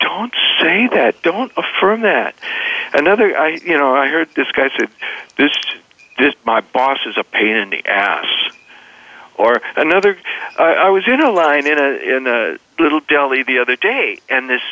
"Don't 0.00 0.34
say 0.60 0.88
that. 0.88 1.22
Don't 1.22 1.52
affirm 1.56 2.02
that." 2.02 2.34
Another, 2.92 3.36
I, 3.36 3.48
you 3.48 3.76
know, 3.76 3.94
I 3.94 4.08
heard 4.08 4.28
this 4.34 4.50
guy 4.52 4.70
said, 4.76 4.88
"This, 5.36 5.52
this, 6.18 6.34
my 6.44 6.60
boss 6.60 6.98
is 7.06 7.16
a 7.16 7.24
pain 7.24 7.56
in 7.56 7.70
the 7.70 7.86
ass." 7.86 8.26
Or 9.36 9.60
another, 9.76 10.16
I, 10.58 10.74
I 10.74 10.88
was 10.90 11.02
in 11.08 11.20
a 11.20 11.30
line 11.30 11.66
in 11.66 11.78
a 11.78 12.16
in 12.16 12.26
a 12.26 12.56
little 12.78 13.00
deli 13.00 13.42
the 13.42 13.58
other 13.58 13.76
day, 13.76 14.18
and 14.28 14.48
this 14.48 14.62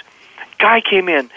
guy 0.58 0.80
came 0.80 1.08
in, 1.08 1.30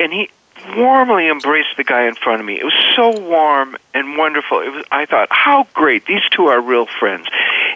and 0.00 0.12
he 0.12 0.30
warmly 0.76 1.28
embraced 1.28 1.76
the 1.76 1.84
guy 1.84 2.06
in 2.06 2.14
front 2.14 2.40
of 2.40 2.46
me. 2.46 2.58
It 2.58 2.64
was 2.64 2.74
so 2.94 3.18
warm 3.18 3.76
and 3.94 4.16
wonderful. 4.16 4.60
It 4.60 4.70
was 4.70 4.84
I 4.90 5.06
thought, 5.06 5.28
how 5.30 5.66
great. 5.74 6.06
These 6.06 6.22
two 6.30 6.46
are 6.46 6.60
real 6.60 6.86
friends. 6.86 7.26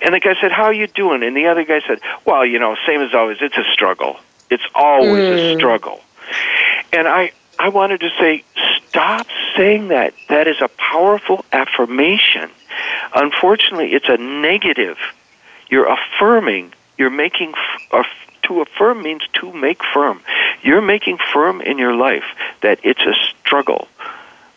And 0.02 0.14
the 0.14 0.20
guy 0.20 0.34
said, 0.40 0.52
"How 0.52 0.64
are 0.64 0.72
you 0.72 0.86
doing?" 0.86 1.22
And 1.22 1.36
the 1.36 1.46
other 1.46 1.64
guy 1.64 1.80
said, 1.86 2.00
"Well, 2.24 2.44
you 2.44 2.58
know, 2.58 2.76
same 2.86 3.00
as 3.00 3.14
always. 3.14 3.38
It's 3.40 3.56
a 3.56 3.64
struggle. 3.72 4.18
It's 4.48 4.64
always 4.74 5.24
mm. 5.24 5.54
a 5.54 5.56
struggle." 5.56 6.00
And 6.92 7.06
I 7.06 7.32
I 7.58 7.68
wanted 7.68 8.00
to 8.00 8.08
say, 8.18 8.42
stop 8.88 9.26
saying 9.54 9.88
that. 9.88 10.14
That 10.30 10.48
is 10.48 10.56
a 10.62 10.68
powerful 10.68 11.44
affirmation. 11.52 12.50
Unfortunately, 13.14 13.92
it's 13.92 14.08
a 14.08 14.16
negative. 14.16 14.96
You're 15.68 15.86
affirming. 15.86 16.72
You're 16.96 17.10
making 17.10 17.52
f- 17.92 18.06
to 18.50 18.60
affirm 18.62 19.02
means 19.02 19.22
to 19.34 19.52
make 19.52 19.80
firm. 19.94 20.20
you're 20.62 20.82
making 20.82 21.18
firm 21.32 21.60
in 21.60 21.78
your 21.78 21.94
life 21.94 22.24
that 22.62 22.80
it's 22.82 23.00
a 23.00 23.14
struggle 23.38 23.86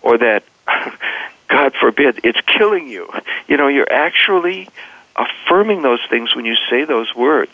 or 0.02 0.18
that, 0.18 0.44
God 1.48 1.74
forbid, 1.80 2.20
it's 2.24 2.42
killing 2.42 2.88
you. 2.88 3.08
You 3.48 3.58
know, 3.58 3.68
you're 3.68 3.92
actually 3.92 4.68
affirming 5.16 5.84
those 5.84 6.00
things 6.10 6.36
when 6.36 6.44
you 6.44 6.56
say 6.70 6.86
those 6.86 7.16
words. 7.16 7.52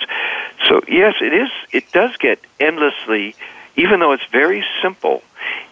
So 0.65 0.81
yes, 0.87 1.15
it 1.21 1.33
is. 1.33 1.49
It 1.73 1.91
does 1.91 2.15
get 2.15 2.39
endlessly, 2.57 3.35
even 3.75 3.99
though 3.99 4.13
it's 4.13 4.25
very 4.31 4.63
simple. 4.81 5.21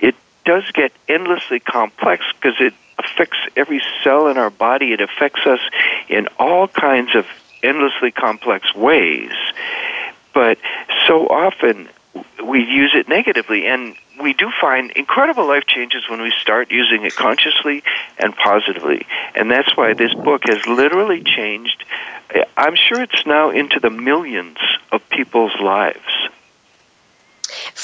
It 0.02 0.16
does 0.44 0.70
get 0.72 0.92
endlessly 1.08 1.62
complex 1.62 2.26
because 2.36 2.60
it 2.60 2.74
affects 3.00 3.38
every 3.56 3.82
cell 4.04 4.28
in 4.28 4.38
our 4.38 4.50
body. 4.50 4.92
It 4.92 5.00
affects 5.00 5.46
us 5.46 5.62
in 6.10 6.28
all 6.38 6.68
kinds 6.68 7.16
of 7.16 7.26
endlessly 7.64 8.12
complex 8.12 8.76
ways. 8.76 9.32
But 10.38 10.60
so 11.08 11.26
often 11.30 11.90
we 12.46 12.64
use 12.64 12.92
it 12.94 13.10
negatively, 13.10 13.66
and 13.66 13.96
we 14.22 14.34
do 14.34 14.52
find 14.62 14.92
incredible 14.92 15.48
life 15.48 15.66
changes 15.66 16.08
when 16.08 16.22
we 16.22 16.32
start 16.40 16.70
using 16.70 17.06
it 17.06 17.16
consciously 17.16 17.82
and 18.20 18.36
positively. 18.36 19.08
And 19.34 19.50
that's 19.50 19.76
why 19.76 19.96
this 19.96 20.14
book 20.14 20.44
has 20.46 20.64
literally 20.68 21.24
changed. 21.24 21.84
I'm 22.56 22.76
sure 22.76 23.02
it's 23.02 23.26
now 23.26 23.50
into 23.50 23.80
the 23.80 23.90
millions 23.90 24.60
of 24.92 25.02
people's 25.10 25.60
lives. 25.60 26.06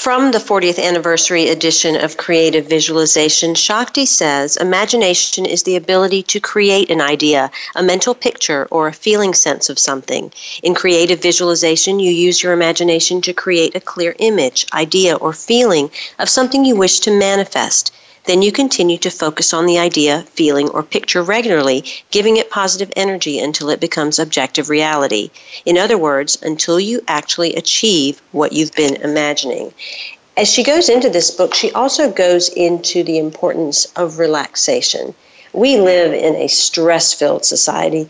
From 0.04 0.32
the 0.32 0.40
40th 0.40 0.84
anniversary 0.84 1.48
edition 1.48 1.96
of 1.96 2.18
Creative 2.18 2.66
Visualization, 2.66 3.56
Shakti 3.56 4.06
says 4.06 4.58
imagination 4.58 5.46
is 5.46 5.64
the 5.64 5.78
ability 5.78 6.24
to 6.24 6.42
create 6.42 6.92
an 6.92 7.00
idea, 7.00 7.50
a 7.74 7.82
mental 7.82 8.14
picture, 8.14 8.68
or 8.70 8.90
a 8.90 8.94
feeling 8.94 9.34
sense 9.34 9.70
of 9.70 9.80
something. 9.80 10.34
In 10.62 10.76
creative 10.76 11.22
visualization, 11.22 12.02
you 12.02 12.12
use 12.12 12.44
your 12.44 12.52
imagination 12.52 13.22
to 13.22 13.32
create 13.32 13.76
a 13.78 13.80
clear 13.80 14.14
image, 14.20 14.68
idea, 14.74 15.16
or 15.16 15.32
feeling 15.32 15.90
of 16.20 16.28
something 16.28 16.66
you 16.66 16.76
wish 16.76 17.00
to 17.00 17.18
manifest. 17.18 17.94
Then 18.26 18.42
you 18.42 18.54
continue 18.54 18.98
to 19.00 19.10
focus 19.10 19.54
on 19.54 19.66
the 19.66 19.78
idea, 19.78 20.22
feeling, 20.34 20.70
or 20.70 20.82
picture 20.82 21.22
regularly, 21.22 21.84
giving 22.10 22.38
it 22.38 22.50
positive 22.50 22.92
energy 22.96 23.38
until 23.38 23.70
it 23.70 23.82
becomes 23.82 24.18
objective 24.18 24.70
reality. 24.70 25.30
In 25.66 25.78
other 25.78 25.98
words, 25.98 26.38
until 26.42 26.80
you 26.80 27.02
actually 27.08 27.54
achieve 27.56 28.22
what 28.32 28.54
you've 28.54 28.74
been 28.74 28.96
imagining. 28.98 29.74
As 30.38 30.48
she 30.48 30.64
goes 30.64 30.88
into 30.88 31.10
this 31.10 31.32
book, 31.32 31.54
she 31.54 31.72
also 31.74 32.10
goes 32.10 32.50
into 32.50 33.04
the 33.04 33.18
importance 33.18 33.86
of 33.98 34.20
relaxation. 34.20 35.14
We 35.52 35.78
live 35.78 36.14
in 36.14 36.36
a 36.36 36.48
stress 36.48 37.14
filled 37.14 37.46
society, 37.46 38.08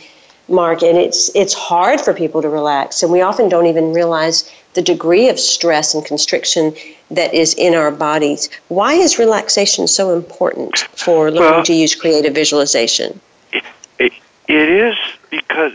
Marc, 0.47 0.83
and 0.83 0.97
it's, 0.97 1.31
it's 1.35 1.53
hard 1.53 1.99
for 1.99 2.13
people 2.13 2.41
to 2.41 2.49
relax, 2.49 3.01
and 3.01 3.11
we 3.11 3.21
often 3.21 3.49
don't 3.49 3.65
even 3.65 3.93
realize 3.93 4.49
the 4.73 4.81
degree 4.81 5.29
of 5.29 5.39
stress 5.39 5.93
and 5.93 6.03
constriction 6.05 6.75
that 7.11 7.33
is 7.33 7.53
in 7.55 7.75
our 7.75 7.91
bodies. 7.91 8.49
Why 8.69 8.93
is 8.93 9.19
relaxation 9.19 9.87
so 9.87 10.15
important 10.15 10.79
for 10.95 11.31
learning 11.31 11.51
well, 11.51 11.63
to 11.65 11.73
use 11.73 11.95
creative 11.95 12.33
visualization? 12.33 13.19
It, 13.51 13.63
it, 13.99 14.13
it 14.47 14.69
is 14.69 14.95
because 15.29 15.73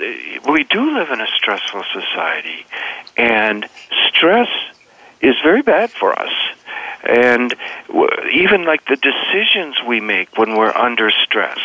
we 0.49 0.65
do 0.65 0.95
live 0.95 1.11
in 1.11 1.21
a 1.21 1.27
stressful 1.37 1.85
society, 1.93 2.65
and 3.17 3.69
stress 4.09 4.49
is 5.21 5.35
very 5.43 5.63
bad 5.63 5.91
for 5.91 6.19
us. 6.19 6.33
And 7.05 7.55
even 8.33 8.65
like 8.65 8.85
the 8.87 8.97
decisions 8.97 9.77
we 9.87 10.01
make 10.01 10.37
when 10.37 10.57
we're 10.57 10.77
under 10.77 11.11
stress 11.11 11.59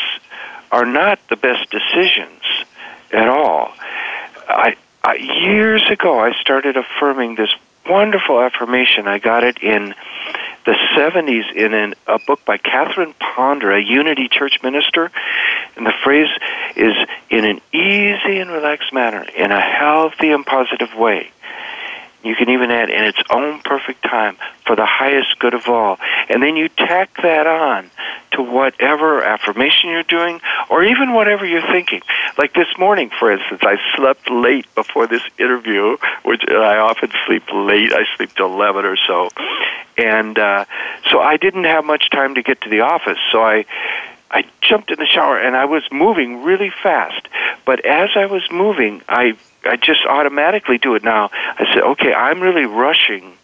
are 0.72 0.86
not 0.86 1.20
the 1.30 1.36
best 1.36 1.70
decisions 1.70 2.42
at 3.12 3.28
all. 3.28 3.74
I, 4.48 4.75
I 5.05 5.15
years 5.15 5.83
ago 5.89 6.19
I 6.19 6.31
started 6.39 6.77
affirming 6.77 7.36
this 7.36 7.53
wonderful 7.89 8.39
affirmation. 8.39 9.05
I 9.05 9.19
got 9.19 9.43
it 9.43 9.57
in 9.62 9.93
the 10.65 10.77
70s 10.95 11.53
in 11.53 11.74
an, 11.74 11.93
a 12.07 12.19
book 12.19 12.45
by 12.45 12.57
Catherine 12.57 13.13
Ponder, 13.19 13.74
a 13.74 13.83
Unity 13.83 14.29
Church 14.29 14.63
minister. 14.63 15.12
And 15.75 15.86
the 15.86 15.93
phrase 16.05 16.29
is 16.77 16.93
in 17.29 17.43
an 17.43 17.60
easy 17.74 18.39
and 18.39 18.50
relaxed 18.50 18.93
manner, 18.93 19.24
in 19.36 19.51
a 19.51 19.60
healthy 19.60 20.31
and 20.31 20.45
positive 20.45 20.95
way. 20.95 21.31
You 22.24 22.36
can 22.36 22.50
even 22.50 22.72
add 22.72 22.89
in 22.89 23.03
its 23.03 23.20
own 23.30 23.60
perfect 23.62 24.03
time 24.03 24.38
for 24.65 24.75
the 24.75 24.86
highest 24.86 25.39
good 25.39 25.53
of 25.53 25.68
all. 25.68 25.98
And 26.30 26.42
then 26.42 26.56
you 26.56 26.70
tack 26.70 27.22
that 27.22 27.46
on 27.48 27.92
to 28.32 28.42
whatever 28.42 29.24
affirmation 29.24 29.89
you're 29.89 30.03
doing 30.03 30.39
or 30.70 30.84
even 30.84 31.13
whatever 31.13 31.46
you're 31.46 31.68
thinking. 31.72 32.01
Like 32.38 32.53
this 32.53 32.68
morning, 32.80 33.12
for 33.20 33.32
instance, 33.32 33.62
I 33.63 33.77
slept 33.96 34.30
late 34.30 34.65
before 34.75 35.08
this 35.08 35.22
interview, 35.38 35.98
which 36.24 36.44
I 36.50 36.77
often 36.77 37.12
sleep 37.25 37.44
late. 37.53 37.94
I 37.94 38.06
sleep 38.15 38.32
till 38.36 38.48
11 38.48 38.86
or 38.86 38.96
so. 39.08 39.30
And 39.98 40.39
uh, 40.39 40.65
so 41.12 41.20
I 41.20 41.38
didn't 41.38 41.65
have 41.65 41.86
much 41.86 42.10
time 42.10 42.36
to 42.36 42.42
get 42.42 42.62
to 42.62 42.70
the 42.70 42.82
office. 42.82 43.20
So 43.32 43.44
I 43.44 43.65
I 44.34 44.46
jumped 44.62 44.90
in 44.90 44.98
the 44.98 45.06
shower 45.06 45.40
and 45.40 45.56
I 45.56 45.66
was 45.66 45.84
moving 45.92 46.44
really 46.44 46.72
fast. 46.82 47.28
But 47.66 47.86
as 47.86 48.10
I 48.16 48.25
was 48.25 48.42
moving, 48.52 49.04
I 49.08 49.38
I 49.63 49.78
just 49.78 50.02
automatically 50.06 50.78
do 50.78 50.96
it 50.96 51.04
now. 51.04 51.30
I 51.34 51.66
said, 51.74 51.84
okay, 51.84 52.13
I'm 52.13 52.42
really 52.42 52.66
rushing. 52.66 53.38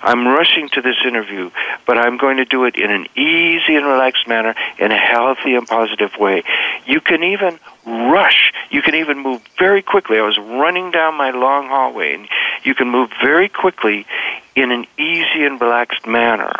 I'm 0.00 0.28
rushing 0.28 0.68
to 0.70 0.80
this 0.80 0.94
interview, 1.04 1.50
but 1.84 1.98
I'm 1.98 2.18
going 2.18 2.36
to 2.36 2.44
do 2.44 2.64
it 2.66 2.76
in 2.76 2.90
an 2.92 3.06
easy 3.16 3.74
and 3.74 3.84
relaxed 3.84 4.28
manner, 4.28 4.54
in 4.78 4.92
a 4.92 4.96
healthy 4.96 5.56
and 5.56 5.66
positive 5.66 6.16
way. 6.16 6.44
You 6.86 7.00
can 7.00 7.24
even 7.24 7.58
rush. 7.84 8.52
You 8.70 8.80
can 8.80 8.94
even 8.94 9.18
move 9.18 9.42
very 9.58 9.82
quickly. 9.82 10.18
I 10.18 10.22
was 10.22 10.38
running 10.38 10.92
down 10.92 11.16
my 11.16 11.30
long 11.32 11.66
hallway, 11.66 12.14
and 12.14 12.28
you 12.62 12.76
can 12.76 12.88
move 12.88 13.10
very 13.20 13.48
quickly 13.48 14.06
in 14.54 14.70
an 14.70 14.86
easy 14.98 15.44
and 15.44 15.60
relaxed 15.60 16.06
manner. 16.06 16.54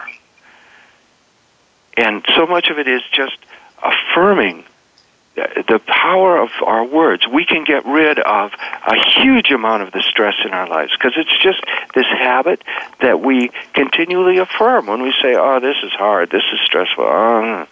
And 1.96 2.24
so 2.36 2.44
much 2.46 2.68
of 2.70 2.78
it 2.78 2.88
is 2.88 3.02
just 3.12 3.38
affirming 3.82 4.64
the 5.36 5.80
power 5.86 6.36
of 6.36 6.50
our 6.62 6.84
words, 6.84 7.26
we 7.28 7.44
can 7.44 7.64
get 7.64 7.84
rid 7.86 8.18
of 8.18 8.50
a 8.86 8.96
huge 8.96 9.50
amount 9.50 9.82
of 9.82 9.92
the 9.92 10.02
stress 10.02 10.34
in 10.44 10.50
our 10.50 10.68
lives 10.68 10.92
because 10.92 11.12
it's 11.16 11.36
just 11.42 11.62
this 11.94 12.06
habit 12.06 12.62
that 13.00 13.20
we 13.20 13.50
continually 13.72 14.38
affirm 14.38 14.86
when 14.86 15.02
we 15.02 15.12
say, 15.22 15.36
"Oh, 15.36 15.60
this 15.60 15.76
is 15.82 15.92
hard. 15.92 16.30
This 16.30 16.42
is 16.52 16.60
stressful. 16.64 17.04
Oh, 17.04 17.66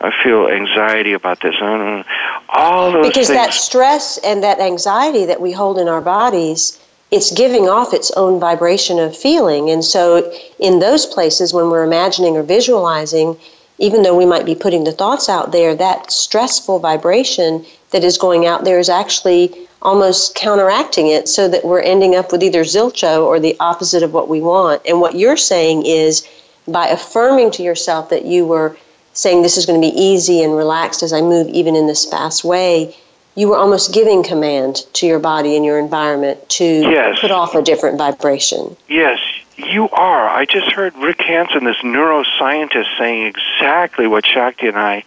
I 0.00 0.10
feel 0.22 0.48
anxiety 0.48 1.14
about 1.14 1.40
this." 1.40 1.54
Oh, 1.60 2.02
all 2.50 2.92
those 2.92 3.06
because 3.06 3.28
things. 3.28 3.38
that 3.38 3.54
stress 3.54 4.18
and 4.18 4.42
that 4.42 4.60
anxiety 4.60 5.24
that 5.26 5.40
we 5.40 5.52
hold 5.52 5.78
in 5.78 5.88
our 5.88 6.02
bodies 6.02 6.78
it's 7.12 7.30
giving 7.30 7.68
off 7.68 7.94
its 7.94 8.10
own 8.16 8.40
vibration 8.40 8.98
of 8.98 9.16
feeling. 9.16 9.70
And 9.70 9.84
so, 9.84 10.32
in 10.58 10.80
those 10.80 11.06
places, 11.06 11.54
when 11.54 11.70
we're 11.70 11.84
imagining 11.84 12.36
or 12.36 12.42
visualizing, 12.42 13.36
even 13.78 14.02
though 14.02 14.16
we 14.16 14.26
might 14.26 14.46
be 14.46 14.54
putting 14.54 14.84
the 14.84 14.92
thoughts 14.92 15.28
out 15.28 15.52
there, 15.52 15.74
that 15.74 16.10
stressful 16.10 16.78
vibration 16.78 17.64
that 17.90 18.04
is 18.04 18.18
going 18.18 18.46
out 18.46 18.64
there 18.64 18.78
is 18.78 18.88
actually 18.88 19.54
almost 19.82 20.34
counteracting 20.34 21.08
it 21.08 21.28
so 21.28 21.48
that 21.48 21.64
we're 21.64 21.80
ending 21.80 22.14
up 22.14 22.32
with 22.32 22.42
either 22.42 22.64
zilcho 22.64 23.24
or 23.24 23.38
the 23.38 23.56
opposite 23.60 24.02
of 24.02 24.12
what 24.12 24.28
we 24.28 24.40
want. 24.40 24.82
And 24.86 25.00
what 25.00 25.14
you're 25.14 25.36
saying 25.36 25.84
is 25.86 26.26
by 26.66 26.88
affirming 26.88 27.50
to 27.52 27.62
yourself 27.62 28.10
that 28.10 28.24
you 28.24 28.46
were 28.46 28.76
saying 29.12 29.42
this 29.42 29.56
is 29.56 29.66
going 29.66 29.80
to 29.80 29.86
be 29.86 29.94
easy 29.94 30.42
and 30.42 30.56
relaxed 30.56 31.02
as 31.02 31.12
I 31.12 31.20
move 31.20 31.48
even 31.48 31.76
in 31.76 31.86
this 31.86 32.04
fast 32.04 32.44
way, 32.44 32.94
you 33.34 33.48
were 33.48 33.56
almost 33.56 33.92
giving 33.92 34.22
command 34.22 34.76
to 34.94 35.06
your 35.06 35.18
body 35.18 35.56
and 35.56 35.64
your 35.64 35.78
environment 35.78 36.48
to 36.48 36.64
yes. 36.64 37.18
put 37.20 37.30
off 37.30 37.54
a 37.54 37.62
different 37.62 37.98
vibration. 37.98 38.76
Yes, 38.88 39.20
you 39.56 39.88
are. 39.88 40.28
I 40.28 40.44
just 40.44 40.70
heard 40.72 40.94
Rick 40.96 41.20
Hanson, 41.20 41.64
this 41.64 41.76
neuroscientist, 41.78 42.98
saying 42.98 43.26
exactly 43.26 44.06
what 44.06 44.26
Shakti 44.26 44.68
and 44.68 44.76
I 44.76 45.04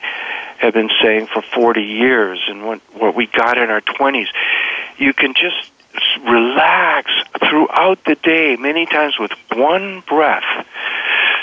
have 0.60 0.74
been 0.74 0.90
saying 1.02 1.28
for 1.28 1.42
40 1.42 1.82
years 1.82 2.42
and 2.48 2.66
what, 2.66 2.82
what 2.94 3.16
we 3.16 3.28
got 3.28 3.58
in 3.58 3.70
our 3.70 3.82
20s. 3.82 4.28
You 4.98 5.14
can 5.14 5.34
just 5.34 5.72
relax 6.28 7.12
throughout 7.40 8.04
the 8.06 8.16
day, 8.16 8.56
many 8.58 8.86
times 8.86 9.18
with 9.20 9.32
one 9.54 10.02
breath. 10.08 10.44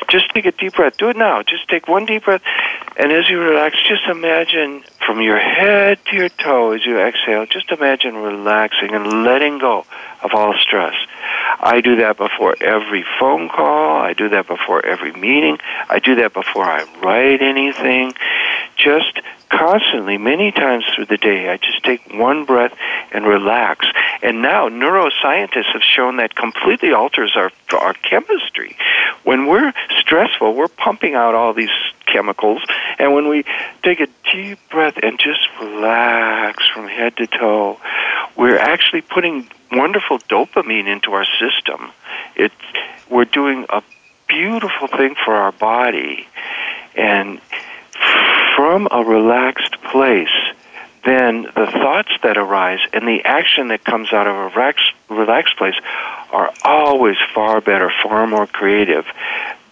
Just 0.08 0.30
take 0.30 0.46
a 0.46 0.52
deep 0.52 0.74
breath. 0.74 0.96
Do 0.98 1.08
it 1.08 1.16
now. 1.16 1.42
Just 1.42 1.68
take 1.68 1.88
one 1.88 2.06
deep 2.06 2.24
breath. 2.24 2.42
And 2.98 3.12
as 3.12 3.28
you 3.28 3.38
relax, 3.38 3.76
just 3.86 4.06
imagine 4.08 4.82
from 5.06 5.20
your 5.20 5.38
head 5.38 5.98
to 6.06 6.16
your 6.16 6.30
toe 6.30 6.72
as 6.72 6.84
you 6.86 6.98
exhale, 6.98 7.44
just 7.44 7.70
imagine 7.70 8.16
relaxing 8.16 8.94
and 8.94 9.22
letting 9.22 9.58
go 9.58 9.84
of 10.22 10.32
all 10.32 10.54
stress. 10.58 10.94
I 11.60 11.82
do 11.82 11.96
that 11.96 12.16
before 12.16 12.56
every 12.60 13.04
phone 13.20 13.50
call. 13.50 14.00
I 14.00 14.14
do 14.14 14.30
that 14.30 14.46
before 14.46 14.84
every 14.84 15.12
meeting. 15.12 15.58
I 15.90 15.98
do 15.98 16.16
that 16.16 16.32
before 16.32 16.64
I 16.64 16.84
write 17.02 17.42
anything. 17.42 18.14
Just 18.76 19.20
constantly, 19.48 20.18
many 20.18 20.52
times 20.52 20.84
through 20.94 21.06
the 21.06 21.16
day, 21.16 21.48
I 21.48 21.56
just 21.56 21.82
take 21.82 22.12
one 22.12 22.44
breath 22.44 22.76
and 23.10 23.26
relax. 23.26 23.86
And 24.22 24.42
now 24.42 24.68
neuroscientists 24.68 25.72
have 25.72 25.82
shown 25.82 26.18
that 26.18 26.34
completely 26.34 26.92
alters 26.92 27.32
our, 27.36 27.50
our 27.72 27.94
chemistry. 27.94 28.76
When 29.24 29.46
we're 29.46 29.72
stressful, 30.00 30.54
we're 30.54 30.68
pumping 30.68 31.14
out 31.14 31.34
all 31.34 31.54
these 31.54 31.70
chemicals. 32.06 32.62
And 32.98 33.14
when 33.14 33.28
we 33.28 33.44
take 33.82 34.00
a 34.00 34.08
deep 34.32 34.58
breath 34.70 34.98
and 35.02 35.18
just 35.18 35.40
relax 35.60 36.66
from 36.68 36.86
head 36.86 37.16
to 37.16 37.26
toe, 37.26 37.78
we're 38.36 38.58
actually 38.58 39.00
putting 39.00 39.48
wonderful 39.72 40.18
dopamine 40.18 40.86
into 40.86 41.12
our 41.12 41.24
system. 41.24 41.90
It, 42.34 42.52
we're 43.10 43.24
doing 43.24 43.66
a 43.68 43.82
beautiful 44.28 44.88
thing 44.88 45.14
for 45.24 45.34
our 45.34 45.52
body. 45.52 46.28
And 46.94 47.40
from 48.56 48.88
a 48.90 49.04
relaxed 49.04 49.80
place, 49.82 50.32
then 51.04 51.42
the 51.42 51.66
thoughts 51.66 52.10
that 52.22 52.36
arise 52.36 52.80
and 52.92 53.06
the 53.06 53.22
action 53.24 53.68
that 53.68 53.84
comes 53.84 54.12
out 54.12 54.26
of 54.26 54.34
a 54.34 55.14
relaxed, 55.14 55.56
place 55.56 55.76
are 56.32 56.52
always 56.64 57.16
far 57.32 57.60
better, 57.60 57.92
far 58.02 58.26
more 58.26 58.46
creative 58.46 59.06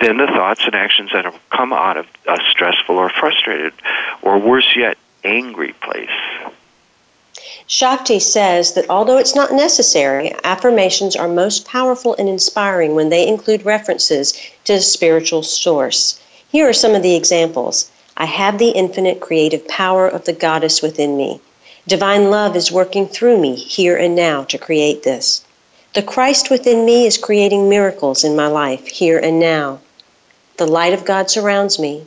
than 0.00 0.18
the 0.18 0.26
thoughts 0.26 0.64
and 0.64 0.74
actions 0.74 1.10
that 1.12 1.32
come 1.50 1.72
out 1.72 1.96
of 1.96 2.06
a 2.28 2.38
stressful 2.50 2.96
or 2.96 3.10
frustrated, 3.10 3.72
or 4.22 4.38
worse 4.38 4.76
yet, 4.76 4.96
angry 5.24 5.72
place. 5.82 6.08
Shakti 7.66 8.20
says 8.20 8.74
that 8.74 8.90
although 8.90 9.16
it's 9.16 9.34
not 9.34 9.52
necessary, 9.52 10.34
affirmations 10.44 11.16
are 11.16 11.28
most 11.28 11.66
powerful 11.66 12.14
and 12.18 12.28
inspiring 12.28 12.94
when 12.94 13.08
they 13.08 13.26
include 13.26 13.64
references 13.64 14.38
to 14.64 14.74
a 14.74 14.80
spiritual 14.80 15.42
source. 15.42 16.20
Here 16.48 16.68
are 16.68 16.74
some 16.74 16.94
of 16.94 17.02
the 17.02 17.16
examples. 17.16 17.90
I 18.16 18.26
have 18.26 18.58
the 18.58 18.70
infinite 18.70 19.20
creative 19.20 19.66
power 19.66 20.06
of 20.06 20.24
the 20.24 20.32
goddess 20.32 20.82
within 20.82 21.16
me. 21.16 21.40
Divine 21.86 22.30
love 22.30 22.56
is 22.56 22.70
working 22.72 23.06
through 23.06 23.38
me 23.38 23.56
here 23.56 23.96
and 23.96 24.14
now 24.14 24.44
to 24.44 24.58
create 24.58 25.02
this. 25.02 25.44
The 25.94 26.02
Christ 26.02 26.50
within 26.50 26.84
me 26.84 27.06
is 27.06 27.18
creating 27.18 27.68
miracles 27.68 28.24
in 28.24 28.34
my 28.34 28.46
life 28.46 28.86
here 28.86 29.18
and 29.18 29.38
now. 29.38 29.80
The 30.56 30.66
light 30.66 30.92
of 30.92 31.04
God 31.04 31.30
surrounds 31.30 31.78
me. 31.78 32.04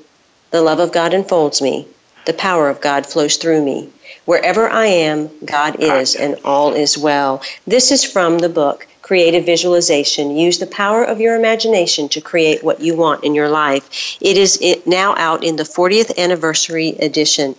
The 0.52 0.62
love 0.62 0.80
of 0.80 0.92
God 0.92 1.14
enfolds 1.14 1.62
me. 1.62 1.88
The 2.26 2.34
power 2.34 2.70
of 2.70 2.82
God 2.82 3.06
flows 3.06 3.38
through 3.38 3.64
me. 3.64 3.90
Wherever 4.26 4.70
I 4.70 4.88
am, 4.88 5.30
God 5.46 5.78
is, 5.80 6.16
and 6.16 6.38
all 6.44 6.74
is 6.74 6.98
well. 6.98 7.42
This 7.66 7.92
is 7.92 8.04
from 8.04 8.40
the 8.40 8.50
book 8.50 8.88
creative 9.08 9.46
visualization. 9.46 10.36
Use 10.36 10.60
the 10.60 10.68
power 10.68 11.02
of 11.02 11.22
your 11.22 11.38
imagination 11.38 12.10
to 12.10 12.20
create 12.20 12.62
what 12.62 12.82
you 12.82 12.94
want 12.94 13.24
in 13.24 13.34
your 13.34 13.48
life. 13.48 14.18
It 14.20 14.38
is 14.38 14.60
now 14.86 15.16
out 15.16 15.46
in 15.46 15.56
the 15.56 15.64
40th 15.64 16.18
anniversary 16.18 16.90
edition. 17.00 17.56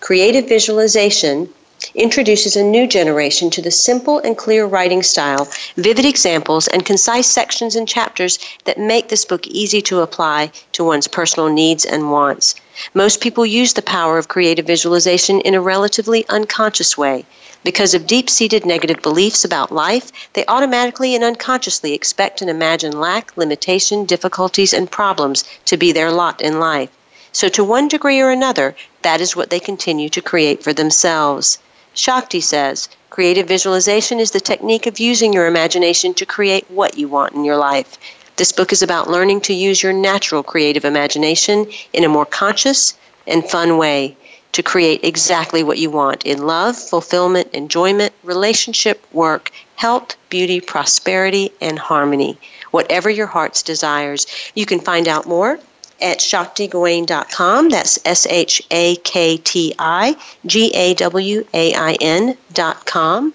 Creative 0.00 0.46
visualization 0.46 1.48
introduces 1.94 2.54
a 2.54 2.62
new 2.62 2.86
generation 2.86 3.48
to 3.48 3.62
the 3.62 3.70
simple 3.70 4.18
and 4.18 4.36
clear 4.36 4.66
writing 4.66 5.02
style, 5.02 5.48
vivid 5.76 6.04
examples, 6.04 6.68
and 6.68 6.84
concise 6.84 7.26
sections 7.26 7.74
and 7.76 7.88
chapters 7.88 8.38
that 8.64 8.78
make 8.78 9.08
this 9.08 9.24
book 9.24 9.46
easy 9.46 9.80
to 9.80 10.00
apply 10.00 10.52
to 10.72 10.84
one's 10.84 11.08
personal 11.08 11.48
needs 11.48 11.86
and 11.86 12.10
wants. 12.10 12.54
Most 12.92 13.22
people 13.22 13.46
use 13.46 13.72
the 13.72 13.90
power 13.96 14.18
of 14.18 14.28
creative 14.28 14.66
visualization 14.66 15.40
in 15.40 15.54
a 15.54 15.62
relatively 15.62 16.28
unconscious 16.28 16.98
way. 16.98 17.24
Because 17.62 17.92
of 17.92 18.06
deep 18.06 18.30
seated 18.30 18.64
negative 18.64 19.02
beliefs 19.02 19.44
about 19.44 19.70
life, 19.70 20.10
they 20.32 20.46
automatically 20.46 21.14
and 21.14 21.22
unconsciously 21.22 21.92
expect 21.92 22.40
and 22.40 22.48
imagine 22.48 22.98
lack, 22.98 23.36
limitation, 23.36 24.06
difficulties, 24.06 24.72
and 24.72 24.90
problems 24.90 25.44
to 25.66 25.76
be 25.76 25.92
their 25.92 26.10
lot 26.10 26.40
in 26.40 26.58
life. 26.58 26.88
So, 27.32 27.50
to 27.50 27.62
one 27.62 27.86
degree 27.86 28.18
or 28.18 28.30
another, 28.30 28.74
that 29.02 29.20
is 29.20 29.36
what 29.36 29.50
they 29.50 29.60
continue 29.60 30.08
to 30.08 30.22
create 30.22 30.64
for 30.64 30.72
themselves. 30.72 31.58
Shakti 31.92 32.40
says 32.40 32.88
creative 33.10 33.46
visualization 33.46 34.20
is 34.20 34.30
the 34.30 34.40
technique 34.40 34.86
of 34.86 34.98
using 34.98 35.34
your 35.34 35.46
imagination 35.46 36.14
to 36.14 36.24
create 36.24 36.64
what 36.70 36.96
you 36.96 37.08
want 37.08 37.34
in 37.34 37.44
your 37.44 37.58
life. 37.58 37.98
This 38.36 38.52
book 38.52 38.72
is 38.72 38.80
about 38.80 39.10
learning 39.10 39.42
to 39.42 39.52
use 39.52 39.82
your 39.82 39.92
natural 39.92 40.42
creative 40.42 40.86
imagination 40.86 41.70
in 41.92 42.04
a 42.04 42.08
more 42.08 42.24
conscious 42.24 42.94
and 43.26 43.44
fun 43.44 43.76
way 43.76 44.16
to 44.52 44.62
create 44.62 45.04
exactly 45.04 45.62
what 45.62 45.78
you 45.78 45.90
want 45.90 46.24
in 46.24 46.46
love, 46.46 46.76
fulfillment, 46.76 47.52
enjoyment, 47.52 48.12
relationship, 48.22 49.04
work, 49.12 49.50
health, 49.76 50.16
beauty, 50.28 50.60
prosperity, 50.60 51.50
and 51.60 51.78
harmony. 51.78 52.38
Whatever 52.70 53.10
your 53.10 53.26
heart's 53.26 53.62
desires. 53.62 54.26
You 54.54 54.66
can 54.66 54.80
find 54.80 55.08
out 55.08 55.26
more 55.26 55.58
at 56.00 56.18
shaktigawain.com. 56.18 57.68
That's 57.68 57.98
S 58.04 58.26
H 58.26 58.62
A 58.70 58.96
K 58.96 59.36
T 59.36 59.74
I 59.78 60.16
G 60.46 60.70
A 60.74 60.94
W 60.94 61.46
A 61.52 61.74
I 61.74 61.92
N.com. 62.00 63.34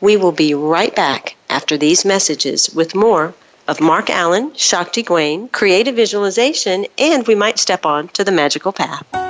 We 0.00 0.16
will 0.16 0.32
be 0.32 0.54
right 0.54 0.94
back 0.94 1.36
after 1.48 1.76
these 1.76 2.04
messages 2.04 2.70
with 2.74 2.94
more 2.94 3.34
of 3.68 3.80
Marc 3.80 4.10
Allen, 4.10 4.52
Shakti 4.54 5.02
Gawain, 5.02 5.48
creative 5.48 5.94
visualization, 5.94 6.86
and 6.98 7.26
we 7.26 7.34
might 7.34 7.58
step 7.58 7.84
on 7.86 8.08
to 8.08 8.24
the 8.24 8.32
magical 8.32 8.72
path. 8.72 9.29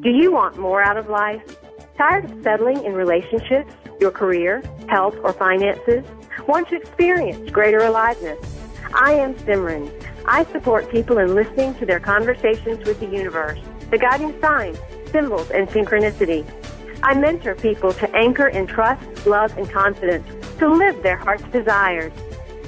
Do 0.00 0.10
you 0.10 0.32
want 0.32 0.58
more 0.58 0.82
out 0.82 0.96
of 0.96 1.08
life? 1.08 1.42
Tired 1.96 2.24
of 2.24 2.42
settling 2.42 2.82
in 2.84 2.94
relationships, 2.94 3.72
your 4.00 4.10
career, 4.10 4.62
health, 4.88 5.14
or 5.22 5.34
finances? 5.34 6.04
Want 6.46 6.68
to 6.70 6.76
experience 6.76 7.50
greater 7.50 7.78
aliveness? 7.78 8.38
I 8.94 9.12
am 9.12 9.34
Simran. 9.34 9.90
I 10.26 10.44
support 10.46 10.90
people 10.90 11.18
in 11.18 11.34
listening 11.34 11.74
to 11.76 11.86
their 11.86 12.00
conversations 12.00 12.84
with 12.86 12.98
the 13.00 13.06
universe, 13.06 13.58
the 13.90 13.98
guiding 13.98 14.34
signs, 14.40 14.78
symbols, 15.10 15.50
and 15.50 15.68
synchronicity. 15.68 16.46
I 17.02 17.14
mentor 17.14 17.54
people 17.54 17.92
to 17.94 18.16
anchor 18.16 18.48
in 18.48 18.66
trust, 18.66 19.26
love, 19.26 19.56
and 19.58 19.68
confidence 19.70 20.26
to 20.58 20.68
live 20.68 21.02
their 21.02 21.16
heart's 21.16 21.44
desires. 21.44 22.12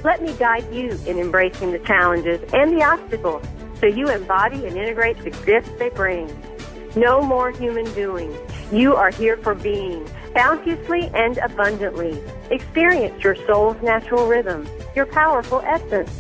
Let 0.05 0.23
me 0.23 0.35
guide 0.35 0.73
you 0.73 0.99
in 1.07 1.19
embracing 1.19 1.73
the 1.73 1.79
challenges 1.81 2.41
and 2.53 2.77
the 2.77 2.85
obstacles 2.85 3.43
so 3.81 3.87
you 3.87 4.09
embody 4.09 4.67
and 4.67 4.77
integrate 4.77 5.19
the 5.25 5.31
gifts 5.45 5.71
they 5.79 5.89
bring. 5.89 6.31
No 6.97 7.23
more 7.23 7.51
human 7.51 7.85
doing. 7.95 8.37
You 8.71 8.95
are 8.95 9.11
here 9.11 9.37
for 9.39 9.55
being, 9.55 10.09
bounteously 10.35 11.11
and 11.15 11.39
abundantly. 11.39 12.23
Experience 12.51 13.23
your 13.25 13.35
soul's 13.47 13.81
natural 13.83 14.27
rhythm, 14.27 14.69
your 14.95 15.07
powerful 15.07 15.61
essence. 15.65 16.11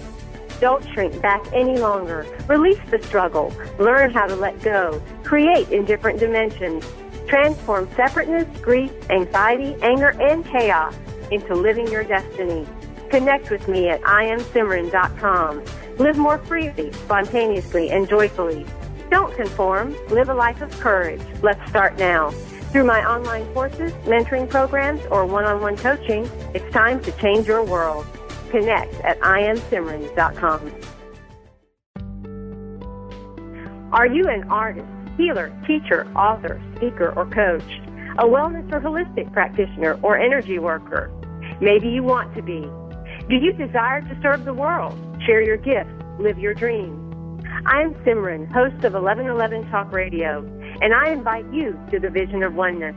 Don't 0.61 0.87
shrink 0.93 1.21
back 1.21 1.45
any 1.53 1.79
longer. 1.79 2.27
Release 2.49 2.81
the 2.91 3.03
struggle. 3.03 3.53
Learn 3.79 4.11
how 4.11 4.27
to 4.27 4.35
let 4.35 4.61
go. 4.63 5.03
Create 5.23 5.71
in 5.71 5.85
different 5.85 6.21
dimensions. 6.21 6.87
Transform 7.27 7.89
separateness, 7.97 8.49
grief, 8.61 8.93
anxiety, 9.11 9.77
anger, 9.83 10.17
and 10.21 10.45
chaos 10.47 10.95
into 11.31 11.55
living 11.55 11.89
your 11.89 12.05
destiny. 12.05 12.67
Connect 13.11 13.51
with 13.51 13.69
me 13.69 13.89
at 13.89 14.01
iamsimran.com. 14.03 15.65
Live 15.99 16.17
more 16.17 16.39
freely, 16.39 16.93
spontaneously, 16.93 17.91
and 17.91 18.09
joyfully. 18.09 18.67
Don't 19.11 19.35
conform. 19.37 19.95
Live 20.09 20.29
a 20.29 20.35
life 20.35 20.61
of 20.61 20.71
courage. 20.81 21.23
Let's 21.43 21.69
start 21.71 21.99
now. 21.99 22.31
Through 22.73 22.85
my 22.85 23.05
online 23.09 23.47
courses, 23.55 23.93
mentoring 24.05 24.51
programs, 24.51 25.01
or 25.11 25.25
one-on-one 25.27 25.77
coaching, 25.77 26.29
it's 26.55 26.69
time 26.73 27.01
to 27.03 27.13
change 27.13 27.47
your 27.47 27.63
world. 27.63 28.05
Connect 28.51 28.93
at 29.03 29.21
iamsimran.com. 29.21 30.73
Are 33.93 34.07
you 34.09 34.27
an 34.27 34.51
artist, 34.51 34.89
healer, 35.17 35.53
teacher, 35.69 36.05
author, 36.17 36.61
speaker, 36.75 37.13
or 37.15 37.27
coach? 37.27 37.63
A 38.17 38.25
wellness 38.25 38.71
or 38.73 38.81
holistic 38.81 39.33
practitioner 39.33 39.99
or 40.01 40.17
energy 40.17 40.61
worker? 40.61 41.11
Maybe 41.61 41.89
you 41.89 42.05
want 42.05 42.33
to 42.37 42.43
be. 42.43 42.61
Do 43.29 43.35
you 43.35 43.53
desire 43.53 44.03
to 44.03 44.19
serve 44.23 44.45
the 44.45 44.55
world, 44.55 44.95
share 45.27 45.43
your 45.43 45.57
gifts, 45.57 45.91
live 46.21 46.39
your 46.39 46.55
dreams? 46.55 46.95
I 47.67 47.81
am 47.83 47.93
Simran, 48.05 48.47
host 48.53 48.85
of 48.85 48.93
1111 48.93 49.69
Talk 49.69 49.91
Radio. 49.91 50.45
and 50.81 50.95
I 50.95 51.11
invite 51.11 51.45
you 51.53 51.77
to 51.91 51.99
the 51.99 52.09
vision 52.09 52.45
of 52.45 52.55
oneness. 52.55 52.95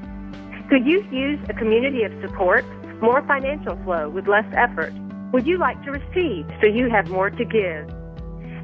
Could 0.69 0.85
you 0.85 1.03
use 1.11 1.39
a 1.49 1.53
community 1.53 2.03
of 2.03 2.11
support, 2.21 2.63
more 3.01 3.25
financial 3.25 3.75
flow 3.83 4.09
with 4.09 4.27
less 4.27 4.45
effort? 4.53 4.93
Would 5.33 5.47
you 5.47 5.57
like 5.57 5.83
to 5.85 5.91
receive 5.91 6.45
so 6.61 6.67
you 6.67 6.91
have 6.91 7.09
more 7.09 7.31
to 7.31 7.43
give? 7.43 7.87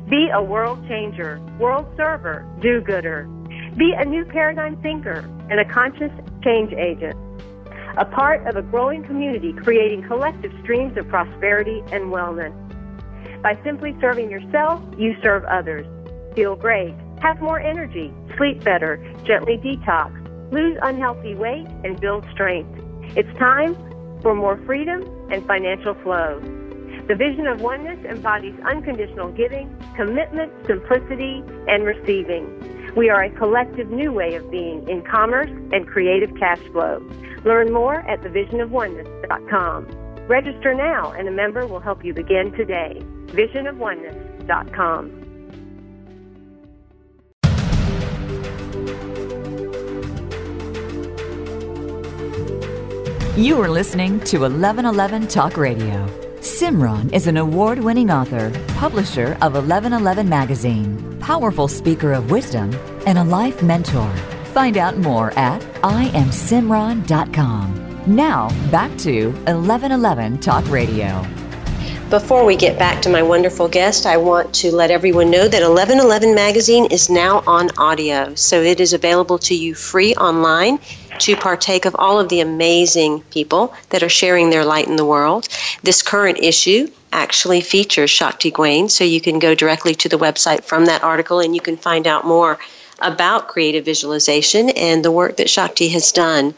Be 0.08 0.30
a 0.32 0.44
world 0.44 0.88
changer, 0.88 1.40
world 1.60 1.88
server, 1.98 2.46
do 2.62 2.80
gooder. 2.82 3.28
Be 3.76 3.94
a 3.98 4.06
new 4.06 4.24
paradigm 4.24 4.80
thinker 4.84 5.28
and 5.50 5.60
a 5.60 5.66
conscious 5.66 6.12
change 6.44 6.74
agent. 6.74 7.16
A 7.98 8.06
part 8.06 8.46
of 8.48 8.56
a 8.56 8.62
growing 8.62 9.04
community 9.04 9.54
creating 9.54 10.04
collective 10.04 10.52
streams 10.64 10.98
of 10.98 11.08
prosperity 11.08 11.82
and 11.92 12.12
wellness. 12.12 12.54
By 13.42 13.58
simply 13.64 13.96
serving 14.02 14.32
yourself, 14.32 14.82
you 14.98 15.16
serve 15.22 15.44
others. 15.46 15.86
Feel 16.36 16.56
great, 16.56 16.94
have 17.22 17.40
more 17.42 17.60
energy, 17.60 18.12
sleep 18.38 18.64
better, 18.64 18.98
gently 19.26 19.58
detox, 19.58 20.12
lose 20.52 20.78
unhealthy 20.82 21.36
weight, 21.36 21.68
and 21.84 22.00
build 22.00 22.26
strength. 22.32 22.82
It's 23.16 23.38
time 23.38 23.76
for 24.22 24.34
more 24.34 24.58
freedom 24.66 25.04
and 25.32 25.46
financial 25.46 25.94
flow. 25.96 26.40
The 27.08 27.16
vision 27.16 27.48
of 27.48 27.62
oneness 27.62 28.00
embodies 28.06 28.56
unconditional 28.66 29.32
giving, 29.34 29.70
commitment, 29.96 30.52
simplicity, 30.66 31.44
and 31.68 31.84
receiving. 31.84 32.48
We 32.96 33.10
are 33.10 33.24
a 33.24 33.30
collective 33.32 33.90
new 33.90 34.12
way 34.12 34.36
of 34.36 34.52
being 34.52 34.88
in 34.88 35.02
commerce 35.02 35.50
and 35.72 35.88
creative 35.88 36.36
cash 36.38 36.60
flow. 36.72 37.00
Learn 37.44 37.74
more 37.74 38.08
at 38.10 38.22
thevisionofoneness.com. 38.22 39.88
Register 40.28 40.74
now 40.74 41.12
and 41.12 41.28
a 41.28 41.32
member 41.32 41.66
will 41.68 41.80
help 41.80 42.06
you 42.06 42.14
begin 42.14 42.52
today. 42.52 43.02
Visionofoneness.com. 43.28 45.20
You 53.36 53.60
are 53.60 53.70
listening 53.70 54.20
to 54.26 54.42
1111 54.42 55.28
Talk 55.28 55.58
Radio. 55.58 56.23
Simran 56.44 57.12
is 57.14 57.28
an 57.28 57.38
award 57.38 57.80
winning 57.80 58.12
author, 58.12 58.52
publisher 58.76 59.38
of 59.42 59.54
1111 59.54 60.28
Magazine, 60.28 61.18
powerful 61.22 61.70
speaker 61.70 62.12
of 62.12 62.32
wisdom, 62.32 62.74
and 63.08 63.18
a 63.18 63.24
life 63.24 63.64
mentor. 63.64 64.14
Find 64.52 64.76
out 64.76 64.98
more 64.98 65.32
at 65.40 65.62
IamSimran.com. 65.84 68.04
Now, 68.06 68.50
back 68.70 68.92
to 68.98 69.28
1111 69.28 70.42
Talk 70.42 70.70
Radio. 70.70 71.26
Before 72.10 72.46
we 72.46 72.58
get 72.58 72.78
back 72.78 73.02
to 73.04 73.10
my 73.10 73.24
wonderful 73.24 73.70
guest, 73.70 74.06
I 74.06 74.18
want 74.18 74.54
to 74.56 74.76
let 74.76 74.92
everyone 74.92 75.32
know 75.32 75.48
that 75.48 75.62
1111 75.62 76.36
Magazine 76.36 76.92
is 76.92 77.10
now 77.10 77.42
on 77.48 77.70
audio. 77.78 78.36
So 78.36 78.62
it 78.62 78.82
is 78.82 78.92
available 78.92 79.40
to 79.40 79.56
you 79.56 79.74
free 79.74 80.14
online 80.16 80.80
to 81.20 81.36
partake 81.36 81.86
of 81.86 81.96
all 81.98 82.20
of 82.20 82.30
the 82.30 82.40
amazing 82.40 83.22
people 83.32 83.74
that 83.90 84.04
are 84.04 84.10
sharing 84.10 84.50
their 84.50 84.66
light 84.66 84.88
in 84.88 84.96
the 84.96 85.06
world. 85.06 85.48
This 85.84 86.02
current 86.02 86.40
issue 86.40 86.90
actually 87.12 87.62
features 87.62 88.10
Shakti 88.10 88.52
Gawain, 88.52 88.90
so 88.90 89.04
you 89.04 89.22
can 89.22 89.40
go 89.40 89.56
directly 89.56 89.96
to 89.96 90.10
the 90.10 90.18
website 90.18 90.64
from 90.64 90.86
that 90.86 91.04
article 91.04 91.40
and 91.40 91.56
you 91.56 91.62
can 91.62 91.78
find 91.78 92.08
out 92.08 92.26
more 92.26 92.58
about 93.00 93.48
creative 93.48 93.86
visualization 93.86 94.70
and 94.72 95.04
the 95.04 95.12
work 95.12 95.38
that 95.38 95.50
Shakti 95.50 95.90
has 95.90 96.12
done. 96.12 96.54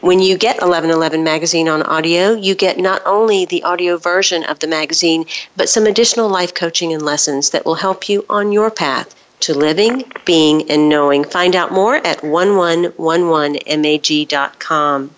When 0.00 0.20
you 0.20 0.38
get 0.38 0.56
1111 0.56 1.22
magazine 1.22 1.68
on 1.68 1.82
audio, 1.82 2.32
you 2.32 2.54
get 2.54 2.78
not 2.78 3.02
only 3.04 3.44
the 3.44 3.62
audio 3.64 3.98
version 3.98 4.44
of 4.44 4.58
the 4.58 4.66
magazine, 4.66 5.26
but 5.56 5.68
some 5.68 5.86
additional 5.86 6.30
life 6.30 6.54
coaching 6.54 6.94
and 6.94 7.02
lessons 7.02 7.50
that 7.50 7.66
will 7.66 7.74
help 7.74 8.08
you 8.08 8.24
on 8.30 8.50
your 8.50 8.70
path 8.70 9.14
to 9.40 9.54
living, 9.54 10.04
being, 10.24 10.70
and 10.70 10.88
knowing. 10.88 11.24
Find 11.24 11.56
out 11.56 11.72
more 11.72 11.96
at 11.96 12.22
1111mag.com. 12.22 15.10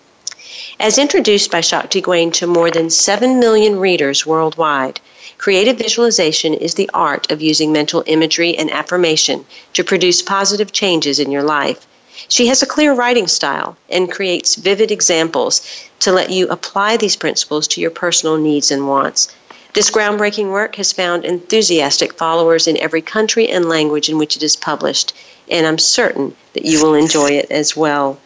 As 0.79 0.97
introduced 0.97 1.51
by 1.51 1.61
Shakti 1.61 2.01
Gawain 2.01 2.31
to 2.31 2.47
more 2.47 2.71
than 2.71 2.89
7 2.89 3.39
million 3.39 3.79
readers 3.79 4.25
worldwide, 4.25 4.99
creative 5.37 5.77
visualization 5.77 6.53
is 6.53 6.73
the 6.73 6.89
art 6.93 7.31
of 7.31 7.41
using 7.41 7.71
mental 7.71 8.03
imagery 8.05 8.57
and 8.57 8.71
affirmation 8.71 9.45
to 9.73 9.83
produce 9.83 10.21
positive 10.21 10.71
changes 10.71 11.19
in 11.19 11.31
your 11.31 11.43
life. 11.43 11.85
She 12.27 12.47
has 12.47 12.61
a 12.61 12.67
clear 12.67 12.93
writing 12.93 13.27
style 13.27 13.77
and 13.89 14.11
creates 14.11 14.55
vivid 14.55 14.91
examples 14.91 15.61
to 15.99 16.11
let 16.11 16.29
you 16.29 16.47
apply 16.47 16.97
these 16.97 17.15
principles 17.15 17.67
to 17.69 17.81
your 17.81 17.91
personal 17.91 18.37
needs 18.37 18.71
and 18.71 18.87
wants. 18.87 19.33
This 19.73 19.89
groundbreaking 19.89 20.51
work 20.51 20.75
has 20.75 20.91
found 20.91 21.25
enthusiastic 21.25 22.13
followers 22.13 22.67
in 22.67 22.77
every 22.77 23.01
country 23.01 23.49
and 23.49 23.67
language 23.67 24.07
in 24.07 24.19
which 24.19 24.37
it 24.37 24.43
is 24.43 24.55
published, 24.55 25.13
and 25.49 25.65
I'm 25.65 25.79
certain 25.79 26.35
that 26.53 26.63
you 26.63 26.83
will 26.83 26.93
enjoy 26.93 27.31
it 27.31 27.49
as 27.49 27.75
well. 27.75 28.19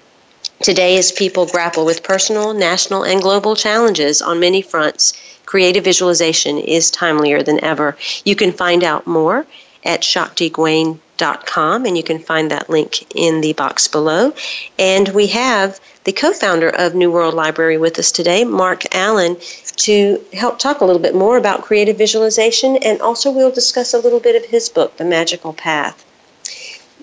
Today, 0.61 0.97
as 0.97 1.13
people 1.13 1.45
grapple 1.45 1.85
with 1.85 2.03
personal, 2.03 2.53
national, 2.53 3.03
and 3.03 3.21
global 3.21 3.55
challenges 3.55 4.21
on 4.21 4.41
many 4.41 4.61
fronts, 4.61 5.13
creative 5.45 5.85
visualization 5.85 6.57
is 6.57 6.91
timelier 6.91 7.45
than 7.45 7.63
ever. 7.63 7.95
You 8.25 8.35
can 8.35 8.51
find 8.51 8.83
out 8.83 9.07
more 9.07 9.45
at 9.85 10.01
shaktigawain.com, 10.01 11.85
and 11.85 11.97
you 11.97 12.03
can 12.03 12.19
find 12.19 12.51
that 12.51 12.69
link 12.69 13.15
in 13.15 13.39
the 13.39 13.53
box 13.53 13.87
below. 13.87 14.33
And 14.77 15.07
we 15.09 15.27
have 15.27 15.79
the 16.03 16.11
co 16.11 16.33
founder 16.33 16.69
of 16.69 16.95
New 16.95 17.11
World 17.11 17.33
Library 17.33 17.77
with 17.77 17.99
us 17.99 18.11
today, 18.11 18.43
Marc 18.43 18.93
Allen, 18.93 19.37
to 19.77 20.23
help 20.33 20.59
talk 20.59 20.81
a 20.81 20.85
little 20.85 21.01
bit 21.01 21.15
more 21.15 21.37
about 21.37 21.61
creative 21.61 21.97
visualization, 21.97 22.77
and 22.77 23.01
also 23.01 23.31
we'll 23.31 23.51
discuss 23.51 23.93
a 23.93 23.99
little 23.99 24.19
bit 24.19 24.35
of 24.35 24.49
his 24.49 24.69
book, 24.69 24.97
The 24.97 25.05
Magical 25.05 25.53
Path. 25.53 26.03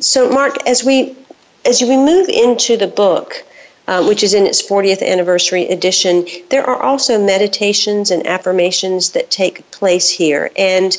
So, 0.00 0.28
Marc, 0.30 0.68
as 0.68 0.84
we 0.84 1.16
as 1.64 1.80
we 1.80 1.96
move 1.96 2.28
into 2.28 2.76
the 2.76 2.86
book, 2.86 3.42
uh, 3.88 4.04
which 4.04 4.22
is 4.22 4.34
in 4.34 4.44
its 4.44 4.60
40th 4.60 5.02
anniversary 5.02 5.66
edition, 5.68 6.26
there 6.50 6.66
are 6.68 6.82
also 6.82 7.18
meditations 7.18 8.10
and 8.10 8.26
affirmations 8.26 9.10
that 9.10 9.30
take 9.30 9.70
place 9.70 10.10
here, 10.10 10.50
and 10.56 10.96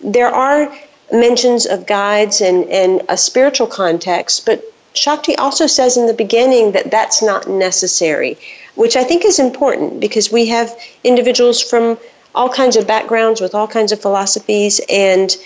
there 0.00 0.28
are 0.28 0.72
mentions 1.12 1.66
of 1.66 1.86
guides 1.86 2.40
and, 2.40 2.64
and 2.70 3.02
a 3.08 3.16
spiritual 3.16 3.66
context, 3.66 4.46
but 4.46 4.62
Shakti 4.94 5.36
also 5.36 5.66
says 5.66 5.96
in 5.96 6.06
the 6.06 6.14
beginning 6.14 6.72
that 6.72 6.90
that's 6.90 7.22
not 7.22 7.48
necessary 7.48 8.38
which 8.78 8.94
I 8.94 9.02
think 9.02 9.24
is 9.24 9.40
important 9.40 9.98
because 9.98 10.30
we 10.30 10.46
have 10.46 10.72
individuals 11.02 11.60
from 11.60 11.98
all 12.32 12.48
kinds 12.48 12.76
of 12.76 12.86
backgrounds 12.86 13.40
with 13.40 13.52
all 13.52 13.66
kinds 13.66 13.90
of 13.90 14.00
philosophies, 14.00 14.80
and 14.88 15.36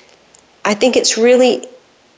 I 0.67 0.75
think 0.75 0.97
it's 0.97 1.17
really 1.17 1.67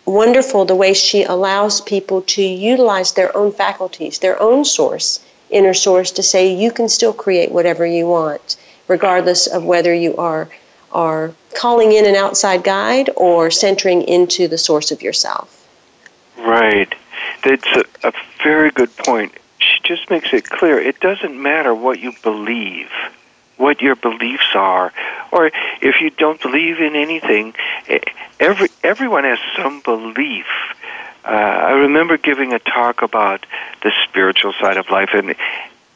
wonderful 0.07 0.65
the 0.65 0.75
way 0.75 0.93
she 0.93 1.23
allows 1.23 1.81
people 1.81 2.23
to 2.23 2.43
utilize 2.43 3.13
their 3.13 3.35
own 3.37 3.53
faculties, 3.53 4.19
their 4.19 4.43
own 4.43 4.65
source, 4.65 5.25
inner 5.51 5.73
source, 5.73 6.11
to 6.11 6.23
say 6.25 6.53
you 6.53 6.73
can 6.73 6.89
still 6.89 7.13
create 7.13 7.53
whatever 7.53 7.87
you 7.87 8.09
want, 8.09 8.57
regardless 8.89 9.47
of 9.47 9.65
whether 9.65 9.95
you 9.95 10.17
are 10.17 10.49
are 10.91 11.33
calling 11.55 11.93
in 11.93 12.07
an 12.07 12.17
outside 12.17 12.65
guide 12.65 13.09
or 13.15 13.53
centering 13.53 14.03
into 14.03 14.49
the 14.49 14.59
source 14.59 14.91
of 14.91 15.01
yourself. 15.01 15.65
Right. 16.39 16.93
That's 17.45 17.67
a, 17.77 17.85
a 18.09 18.13
very 18.43 18.73
good 18.73 18.97
point 18.97 19.33
just 19.85 20.11
makes 20.11 20.33
it 20.33 20.45
clear 20.45 20.79
it 20.79 21.01
doesn't 21.01 21.41
matter 21.41 21.75
what 21.75 21.99
you 22.01 22.13
believe, 22.23 22.91
what 23.57 23.81
your 23.81 23.95
beliefs 23.95 24.55
are, 24.55 24.93
or 25.31 25.51
if 25.81 26.01
you 26.01 26.11
don't 26.11 26.41
believe 26.41 26.81
in 26.81 26.97
anything. 26.97 27.55
Every 28.41 28.69
everyone 28.83 29.25
has 29.25 29.39
some 29.57 29.81
belief. 29.81 30.47
Uh, 31.25 31.29
I 31.29 31.73
remember 31.73 32.19
giving 32.19 32.53
a 32.53 32.59
talk 32.59 33.03
about 33.03 33.47
the 33.83 33.93
spiritual 34.09 34.53
side 34.61 34.77
of 34.77 34.91
life, 34.91 35.11
and 35.13 35.35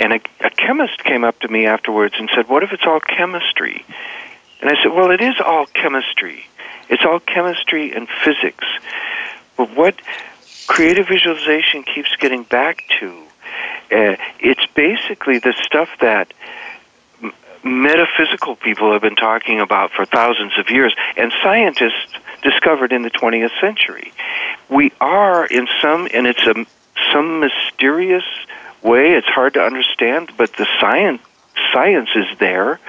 and 0.00 0.12
a, 0.12 0.20
a 0.40 0.50
chemist 0.50 1.02
came 1.04 1.24
up 1.24 1.38
to 1.40 1.48
me 1.48 1.66
afterwards 1.66 2.14
and 2.18 2.30
said, 2.34 2.48
"What 2.48 2.62
if 2.62 2.72
it's 2.72 2.86
all 2.86 3.00
chemistry?" 3.00 3.84
And 4.60 4.70
I 4.70 4.82
said, 4.82 4.92
"Well, 4.92 5.10
it 5.10 5.20
is 5.20 5.34
all 5.44 5.66
chemistry. 5.66 6.44
It's 6.88 7.04
all 7.04 7.20
chemistry 7.20 7.92
and 7.92 8.08
physics. 8.08 8.64
But 9.56 9.76
what 9.76 10.00
creative 10.66 11.08
visualization 11.08 11.82
keeps 11.82 12.14
getting 12.16 12.44
back 12.44 12.84
to 13.00 13.27
uh, 13.90 14.16
it's 14.40 14.66
basically 14.74 15.38
the 15.38 15.54
stuff 15.62 15.88
that 16.00 16.32
m- 17.22 17.32
metaphysical 17.62 18.56
people 18.56 18.92
have 18.92 19.02
been 19.02 19.16
talking 19.16 19.60
about 19.60 19.92
for 19.92 20.04
thousands 20.04 20.52
of 20.58 20.70
years, 20.70 20.94
and 21.16 21.32
scientists 21.42 22.14
discovered 22.42 22.92
in 22.92 23.02
the 23.02 23.10
20th 23.10 23.58
century. 23.60 24.12
We 24.68 24.92
are 25.00 25.46
in 25.46 25.66
some, 25.80 26.08
and 26.12 26.26
it's 26.26 26.46
a 26.46 26.66
some 27.12 27.40
mysterious 27.40 28.24
way. 28.82 29.12
It's 29.14 29.26
hard 29.26 29.54
to 29.54 29.60
understand, 29.60 30.32
but 30.36 30.52
the 30.54 30.66
science 30.80 31.22
science 31.72 32.08
is 32.14 32.38
there 32.38 32.80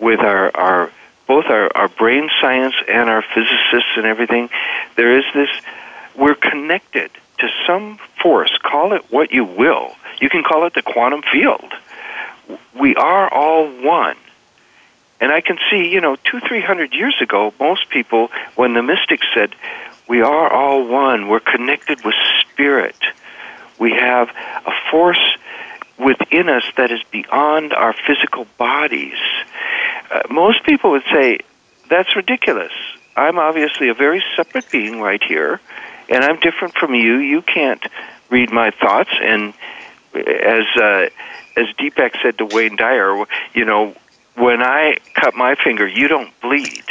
with 0.00 0.20
our 0.20 0.56
our 0.56 0.92
both 1.26 1.44
our, 1.46 1.70
our 1.76 1.88
brain 1.88 2.30
science 2.40 2.74
and 2.88 3.10
our 3.10 3.22
physicists 3.22 3.92
and 3.96 4.06
everything. 4.06 4.48
There 4.96 5.18
is 5.18 5.24
this. 5.34 5.50
We're 6.16 6.34
connected 6.34 7.10
to 7.38 7.48
some 7.66 7.98
force. 8.22 8.50
Call 8.62 8.92
it 8.94 9.04
what 9.10 9.30
you 9.30 9.44
will 9.44 9.94
you 10.20 10.28
can 10.28 10.42
call 10.42 10.66
it 10.66 10.74
the 10.74 10.82
quantum 10.82 11.22
field. 11.22 11.72
We 12.78 12.94
are 12.96 13.32
all 13.32 13.66
one. 13.82 14.16
And 15.20 15.32
I 15.32 15.40
can 15.40 15.58
see, 15.70 15.88
you 15.88 16.00
know, 16.00 16.16
two, 16.16 16.40
three 16.40 16.62
hundred 16.62 16.92
years 16.94 17.16
ago, 17.20 17.52
most 17.58 17.90
people, 17.90 18.28
when 18.54 18.74
the 18.74 18.82
mystics 18.82 19.26
said, 19.34 19.54
We 20.08 20.22
are 20.22 20.52
all 20.52 20.86
one. 20.86 21.28
We're 21.28 21.40
connected 21.40 22.04
with 22.04 22.14
spirit. 22.40 22.96
We 23.78 23.92
have 23.92 24.28
a 24.66 24.72
force 24.90 25.36
within 25.98 26.48
us 26.48 26.64
that 26.76 26.90
is 26.90 27.02
beyond 27.10 27.72
our 27.72 27.94
physical 28.06 28.46
bodies. 28.56 29.18
Uh, 30.10 30.22
most 30.30 30.64
people 30.64 30.92
would 30.92 31.02
say, 31.12 31.38
that's 31.88 32.14
ridiculous. 32.14 32.72
I'm 33.16 33.38
obviously 33.38 33.88
a 33.88 33.94
very 33.94 34.22
separate 34.36 34.70
being 34.70 35.00
right 35.00 35.22
here, 35.22 35.60
and 36.08 36.24
I'm 36.24 36.38
different 36.38 36.74
from 36.74 36.94
you. 36.94 37.16
You 37.16 37.42
can't 37.42 37.84
read 38.30 38.52
my 38.52 38.70
thoughts. 38.70 39.10
And 39.20 39.54
as 40.14 40.64
uh, 40.76 41.08
as 41.56 41.66
Deepak 41.78 42.20
said 42.22 42.38
to 42.38 42.46
Wayne 42.46 42.76
Dyer, 42.76 43.24
you 43.54 43.64
know, 43.64 43.94
when 44.36 44.62
I 44.62 44.96
cut 45.14 45.34
my 45.34 45.54
finger, 45.56 45.86
you 45.86 46.08
don't 46.08 46.32
bleed. 46.40 46.84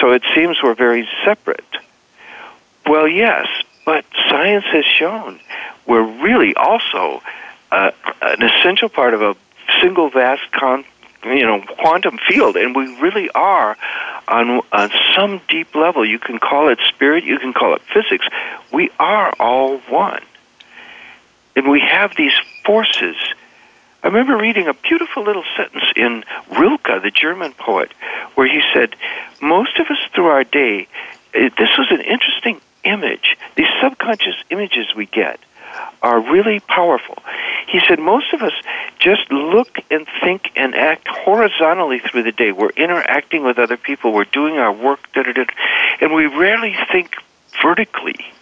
So 0.00 0.10
it 0.10 0.22
seems 0.34 0.62
we're 0.62 0.74
very 0.74 1.08
separate. 1.24 1.64
Well, 2.86 3.06
yes, 3.06 3.46
but 3.86 4.04
science 4.28 4.64
has 4.72 4.84
shown 4.84 5.40
we're 5.86 6.02
really 6.22 6.54
also 6.54 7.22
uh, 7.70 7.90
an 8.22 8.42
essential 8.42 8.88
part 8.88 9.14
of 9.14 9.22
a 9.22 9.36
single 9.80 10.10
vast 10.10 10.50
con- 10.52 10.84
you 11.24 11.42
know 11.42 11.62
quantum 11.62 12.18
field. 12.28 12.56
And 12.56 12.74
we 12.74 13.00
really 13.00 13.30
are 13.30 13.76
on 14.28 14.62
on 14.72 14.90
some 15.14 15.40
deep 15.48 15.74
level. 15.74 16.04
You 16.04 16.18
can 16.18 16.38
call 16.38 16.68
it 16.68 16.78
spirit. 16.88 17.24
You 17.24 17.38
can 17.38 17.52
call 17.52 17.74
it 17.74 17.82
physics. 17.82 18.26
We 18.72 18.90
are 18.98 19.32
all 19.38 19.78
one 19.88 20.22
and 21.56 21.70
we 21.70 21.80
have 21.80 22.14
these 22.16 22.34
forces 22.64 23.16
I 24.04 24.08
remember 24.08 24.36
reading 24.36 24.68
a 24.68 24.74
beautiful 24.74 25.24
little 25.24 25.44
sentence 25.56 25.84
in 25.96 26.24
Rilke, 26.58 27.02
the 27.02 27.10
German 27.10 27.54
poet, 27.54 27.90
where 28.34 28.46
he 28.46 28.60
said, 28.74 28.94
Most 29.40 29.78
of 29.78 29.86
us 29.86 29.96
through 30.14 30.26
our 30.26 30.44
day, 30.44 30.86
eh, 31.32 31.48
this 31.56 31.70
was 31.78 31.86
an 31.90 32.02
interesting 32.02 32.60
image. 32.84 33.38
These 33.56 33.70
subconscious 33.82 34.36
images 34.50 34.94
we 34.94 35.06
get 35.06 35.40
are 36.02 36.20
really 36.20 36.60
powerful. 36.60 37.16
He 37.66 37.80
said 37.88 37.98
most 37.98 38.34
of 38.34 38.42
us 38.42 38.52
just 38.98 39.32
look 39.32 39.78
and 39.90 40.06
think 40.22 40.52
and 40.54 40.74
act 40.74 41.08
horizontally 41.08 41.98
through 41.98 42.24
the 42.24 42.32
day. 42.32 42.52
We're 42.52 42.70
interacting 42.76 43.42
with 43.42 43.58
other 43.58 43.78
people, 43.78 44.12
we're 44.12 44.24
doing 44.24 44.58
our 44.58 44.72
work, 44.72 45.00
and 45.16 46.12
we 46.12 46.26
rarely 46.26 46.76
think 46.92 47.16
vertically. 47.62 48.32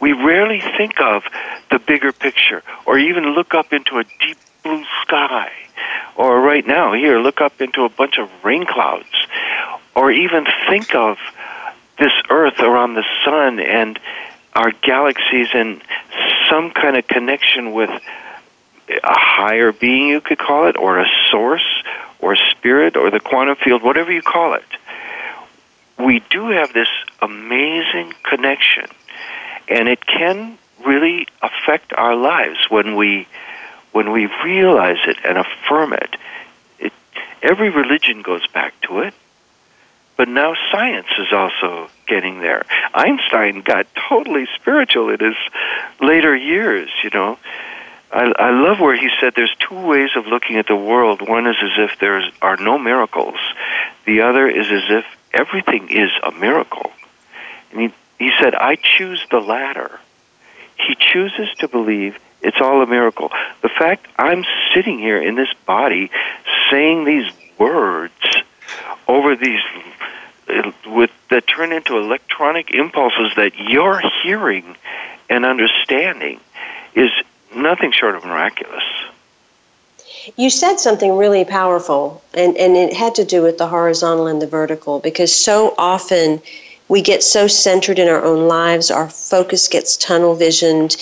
We 0.00 0.12
rarely 0.12 0.60
think 0.60 1.00
of 1.00 1.24
the 1.70 1.78
bigger 1.78 2.12
picture 2.12 2.62
or 2.86 2.98
even 2.98 3.34
look 3.34 3.54
up 3.54 3.72
into 3.72 3.98
a 3.98 4.04
deep 4.04 4.38
blue 4.62 4.84
sky. 5.02 5.50
Or 6.16 6.40
right 6.40 6.66
now, 6.66 6.92
here, 6.92 7.18
look 7.18 7.40
up 7.40 7.60
into 7.60 7.84
a 7.84 7.88
bunch 7.88 8.18
of 8.18 8.28
rain 8.44 8.66
clouds. 8.66 9.08
Or 9.94 10.10
even 10.10 10.46
think 10.68 10.94
of 10.94 11.18
this 11.98 12.12
earth 12.30 12.60
around 12.60 12.94
the 12.94 13.04
sun 13.24 13.60
and 13.60 13.98
our 14.54 14.72
galaxies 14.82 15.48
and 15.54 15.82
some 16.48 16.70
kind 16.70 16.96
of 16.96 17.06
connection 17.06 17.72
with 17.72 17.90
a 18.88 19.18
higher 19.18 19.72
being, 19.72 20.08
you 20.08 20.20
could 20.20 20.38
call 20.38 20.66
it, 20.68 20.76
or 20.76 20.98
a 20.98 21.06
source, 21.30 21.82
or 22.20 22.36
spirit, 22.36 22.96
or 22.96 23.10
the 23.10 23.20
quantum 23.20 23.56
field, 23.56 23.82
whatever 23.82 24.12
you 24.12 24.22
call 24.22 24.54
it. 24.54 24.64
We 25.98 26.22
do 26.30 26.48
have 26.50 26.72
this 26.72 26.88
amazing 27.22 28.14
connection, 28.22 28.86
and 29.68 29.88
it 29.88 30.04
can 30.06 30.58
really 30.84 31.26
affect 31.42 31.92
our 31.92 32.14
lives 32.14 32.58
when 32.68 32.96
we 32.96 33.26
when 33.92 34.10
we 34.10 34.28
realize 34.44 34.98
it 35.06 35.16
and 35.24 35.38
affirm 35.38 35.92
it. 35.92 36.16
it 36.80 36.92
every 37.42 37.70
religion 37.70 38.22
goes 38.22 38.46
back 38.48 38.74
to 38.82 39.00
it. 39.00 39.14
But 40.16 40.28
now 40.28 40.54
science 40.70 41.08
is 41.18 41.32
also 41.32 41.88
getting 42.06 42.40
there. 42.40 42.64
Einstein 42.92 43.62
got 43.62 43.86
totally 44.08 44.46
spiritual 44.54 45.10
in 45.10 45.20
his 45.20 45.36
later 46.00 46.36
years, 46.36 46.88
you 47.02 47.10
know. 47.12 47.38
I, 48.12 48.32
I 48.38 48.50
love 48.50 48.78
where 48.78 48.96
he 48.96 49.10
said 49.20 49.32
there's 49.34 49.54
two 49.58 49.80
ways 49.80 50.10
of 50.16 50.26
looking 50.26 50.56
at 50.56 50.68
the 50.68 50.76
world. 50.76 51.28
One 51.28 51.48
is 51.48 51.56
as 51.60 51.90
if 51.90 51.98
there 51.98 52.22
are 52.40 52.56
no 52.56 52.78
miracles. 52.78 53.38
The 54.06 54.20
other 54.20 54.48
is 54.48 54.66
as 54.70 54.84
if 54.88 55.04
everything 55.32 55.88
is 55.90 56.10
a 56.22 56.30
miracle. 56.30 56.92
And 57.72 57.80
he, 57.80 57.92
he 58.18 58.30
said, 58.40 58.54
I 58.54 58.76
choose 58.76 59.24
the 59.30 59.40
latter. 59.40 60.00
He 60.76 60.96
chooses 60.98 61.48
to 61.58 61.68
believe 61.68 62.16
it's 62.42 62.60
all 62.60 62.82
a 62.82 62.86
miracle. 62.86 63.30
The 63.62 63.68
fact 63.68 64.06
I'm 64.18 64.44
sitting 64.74 64.98
here 64.98 65.20
in 65.20 65.34
this 65.34 65.52
body 65.66 66.10
saying 66.70 67.04
these 67.04 67.30
words 67.58 68.12
over 69.06 69.36
these 69.36 69.60
uh, 70.48 70.72
with 70.86 71.10
that 71.30 71.46
turn 71.46 71.72
into 71.72 71.96
electronic 71.96 72.70
impulses 72.70 73.32
that 73.36 73.52
you're 73.56 74.00
hearing 74.22 74.76
and 75.30 75.44
understanding 75.44 76.38
is 76.94 77.10
nothing 77.54 77.92
short 77.92 78.14
of 78.14 78.24
miraculous. 78.24 78.84
You 80.36 80.50
said 80.50 80.76
something 80.76 81.16
really 81.16 81.44
powerful, 81.44 82.22
and, 82.32 82.56
and 82.56 82.76
it 82.76 82.94
had 82.94 83.16
to 83.16 83.24
do 83.24 83.42
with 83.42 83.58
the 83.58 83.66
horizontal 83.66 84.26
and 84.26 84.40
the 84.40 84.46
vertical, 84.46 84.98
because 84.98 85.34
so 85.34 85.74
often 85.76 86.40
we 86.88 87.02
get 87.02 87.22
so 87.22 87.46
centered 87.46 87.98
in 87.98 88.08
our 88.08 88.22
own 88.22 88.48
lives, 88.48 88.90
our 88.90 89.08
focus 89.08 89.68
gets 89.68 89.96
tunnel 89.96 90.34
visioned, 90.34 90.96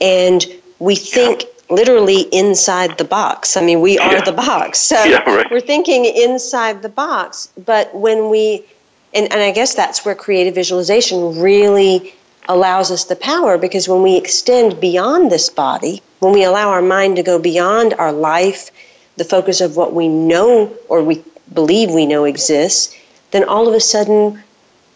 and 0.00 0.44
we 0.78 0.94
think 0.94 1.42
yeah 1.42 1.48
literally 1.70 2.22
inside 2.32 2.98
the 2.98 3.04
box. 3.04 3.56
I 3.56 3.62
mean, 3.62 3.80
we 3.80 3.98
are 3.98 4.14
yeah. 4.14 4.24
the 4.24 4.32
box. 4.32 4.78
So 4.88 5.04
yeah, 5.04 5.22
right. 5.24 5.50
we're 5.50 5.60
thinking 5.60 6.04
inside 6.06 6.82
the 6.82 6.88
box. 6.88 7.50
But 7.62 7.94
when 7.94 8.30
we, 8.30 8.64
and, 9.12 9.30
and 9.30 9.42
I 9.42 9.50
guess 9.50 9.74
that's 9.74 10.04
where 10.04 10.14
creative 10.14 10.54
visualization 10.54 11.38
really 11.38 12.14
allows 12.48 12.90
us 12.90 13.04
the 13.04 13.16
power 13.16 13.58
because 13.58 13.86
when 13.86 14.02
we 14.02 14.16
extend 14.16 14.80
beyond 14.80 15.30
this 15.30 15.50
body, 15.50 16.00
when 16.20 16.32
we 16.32 16.42
allow 16.44 16.70
our 16.70 16.80
mind 16.80 17.16
to 17.16 17.22
go 17.22 17.38
beyond 17.38 17.92
our 17.94 18.12
life, 18.12 18.70
the 19.16 19.24
focus 19.24 19.60
of 19.60 19.76
what 19.76 19.92
we 19.92 20.08
know 20.08 20.72
or 20.88 21.02
we 21.02 21.22
believe 21.52 21.90
we 21.90 22.06
know 22.06 22.24
exists, 22.24 22.96
then 23.32 23.44
all 23.44 23.68
of 23.68 23.74
a 23.74 23.80
sudden 23.80 24.42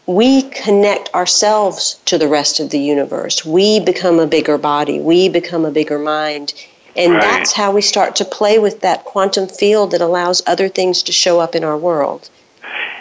we 0.07 0.43
connect 0.51 1.15
ourselves 1.15 2.01
to 2.07 2.19
the 2.19 2.29
rest 2.29 2.61
of 2.61 2.71
the 2.71 2.79
universe. 2.79 3.45
We 3.45 3.81
become 3.81 4.19
a 4.19 4.27
bigger 4.27 4.59
body. 4.59 5.01
We 5.01 5.29
become 5.29 5.65
a 5.65 5.71
bigger 5.71 5.99
mind. 5.99 6.55
And 6.97 7.13
right. 7.13 7.21
that's 7.21 7.53
how 7.53 7.73
we 7.73 7.83
start 7.83 8.17
to 8.17 8.25
play 8.25 8.59
with 8.59 8.81
that 8.81 9.05
quantum 9.05 9.49
field 9.49 9.93
that 9.93 10.01
allows 10.01 10.43
other 10.47 10.69
things 10.69 11.03
to 11.05 11.13
show 11.13 11.41
up 11.41 11.55
in 11.55 11.65
our 11.65 11.79
world. 11.79 12.29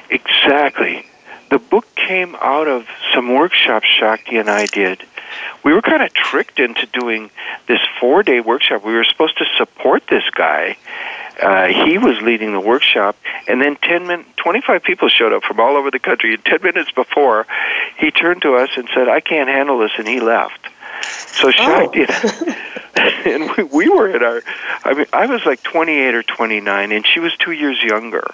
Exactly. 0.09 1.05
The 1.49 1.59
book 1.59 1.85
came 1.95 2.35
out 2.35 2.67
of 2.67 2.87
some 3.13 3.33
workshops 3.33 3.87
Shakti 3.87 4.37
and 4.37 4.49
I 4.49 4.67
did. 4.67 5.03
We 5.63 5.73
were 5.73 5.81
kind 5.81 6.01
of 6.01 6.13
tricked 6.13 6.59
into 6.59 6.85
doing 6.87 7.29
this 7.67 7.79
four 7.99 8.23
day 8.23 8.39
workshop. 8.39 8.85
We 8.85 8.93
were 8.93 9.03
supposed 9.03 9.37
to 9.39 9.45
support 9.57 10.03
this 10.07 10.29
guy 10.31 10.77
uh, 11.41 11.67
he 11.67 11.97
was 11.97 12.21
leading 12.21 12.53
the 12.53 12.59
workshop, 12.59 13.15
and 13.47 13.61
then 13.61 13.75
10 13.75 14.07
min- 14.07 14.25
25 14.37 14.83
people 14.83 15.09
showed 15.09 15.33
up 15.33 15.43
from 15.43 15.59
all 15.59 15.75
over 15.75 15.89
the 15.89 15.99
country. 15.99 16.33
And 16.35 16.45
10 16.45 16.61
minutes 16.61 16.91
before, 16.91 17.47
he 17.97 18.11
turned 18.11 18.43
to 18.43 18.55
us 18.55 18.69
and 18.75 18.87
said, 18.93 19.07
I 19.09 19.21
can't 19.21 19.49
handle 19.49 19.79
this, 19.79 19.91
and 19.97 20.07
he 20.07 20.19
left. 20.19 20.59
So 21.01 21.49
Shakti 21.49 22.05
oh. 22.07 22.55
and 23.25 23.51
we, 23.57 23.63
we 23.63 23.89
were 23.89 24.09
at 24.09 24.21
our, 24.21 24.43
I 24.85 24.93
mean, 24.93 25.07
I 25.11 25.25
was 25.25 25.43
like 25.45 25.63
28 25.63 26.13
or 26.13 26.23
29, 26.23 26.91
and 26.91 27.07
she 27.07 27.19
was 27.19 27.35
two 27.37 27.51
years 27.51 27.81
younger. 27.81 28.27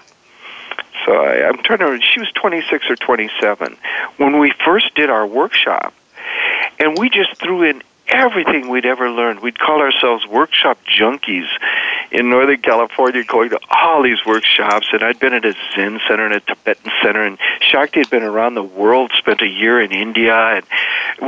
So 1.06 1.14
I, 1.14 1.48
I'm 1.48 1.58
trying 1.64 1.80
to 1.80 1.86
remember, 1.86 2.06
she 2.14 2.20
was 2.20 2.32
26 2.34 2.90
or 2.90 2.96
27 2.98 3.78
when 4.18 4.40
we 4.40 4.52
first 4.66 4.94
did 4.96 5.10
our 5.10 5.26
workshop. 5.26 5.94
And 6.80 6.98
we 6.98 7.10
just 7.10 7.38
threw 7.38 7.64
in 7.64 7.82
everything 8.08 8.70
we'd 8.70 8.86
ever 8.86 9.10
learned. 9.10 9.42
We'd 9.42 9.60
call 9.60 9.82
ourselves 9.82 10.26
workshop 10.28 10.78
junkies 10.86 11.48
in 12.12 12.30
Northern 12.30 12.62
California, 12.62 13.24
going 13.24 13.50
to 13.50 13.60
all 13.70 14.04
these 14.04 14.26
workshops. 14.26 14.88
And 14.92 15.04
I'd 15.04 15.20
been 15.20 15.34
at 15.34 15.46
a 15.46 15.54
Zen 15.76 16.00
center 16.08 16.26
and 16.26 16.34
a 16.34 16.40
Tibetan 16.40 16.92
center, 17.04 17.24
and 17.26 17.38
Shakti 17.62 18.00
had 18.00 18.10
been 18.10 18.24
around 18.24 18.56
the 18.56 18.64
world, 18.64 19.12
spent 19.18 19.42
a 19.42 19.48
year 19.48 19.82
in 19.82 19.92
India, 19.92 20.36
and 20.36 20.66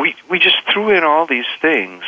we 0.02 0.16
we 0.30 0.40
just 0.40 0.58
threw 0.72 0.90
in 0.90 1.04
all 1.04 1.26
these 1.26 1.46
things, 1.62 2.04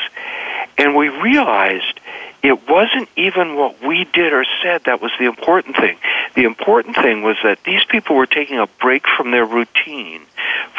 and 0.78 0.96
we 0.96 1.10
realized 1.10 2.00
it 2.44 2.68
wasn't 2.68 3.08
even 3.16 3.56
what 3.56 3.82
we 3.84 4.06
did 4.14 4.34
or 4.34 4.44
said 4.64 4.82
that 4.86 5.00
was 5.00 5.12
the 5.20 5.26
important 5.26 5.76
thing. 5.76 5.98
The 6.36 6.44
important 6.44 6.96
thing 6.96 7.22
was 7.22 7.38
that 7.44 7.60
these 7.64 7.84
people 7.86 8.16
were 8.16 8.26
taking 8.26 8.58
a 8.58 8.68
break 8.82 9.04
from 9.16 9.30
their 9.30 9.46
routine, 9.46 10.22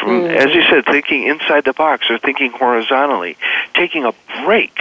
from, 0.00 0.22
mm. 0.22 0.36
as 0.36 0.52
you 0.52 0.62
said, 0.62 0.84
thinking 0.86 1.28
inside 1.28 1.64
the 1.64 1.72
box 1.72 2.10
or 2.10 2.18
thinking 2.18 2.50
horizontally, 2.50 3.36
taking 3.74 4.04
a 4.04 4.12
break 4.44 4.76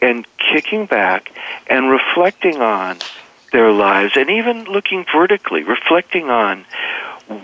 and 0.00 0.26
kicking 0.38 0.86
back 0.86 1.32
and 1.68 1.90
reflecting 1.90 2.60
on 2.60 2.98
their 3.52 3.70
lives 3.70 4.16
and 4.16 4.30
even 4.30 4.64
looking 4.64 5.04
vertically, 5.12 5.62
reflecting 5.62 6.30
on 6.30 6.64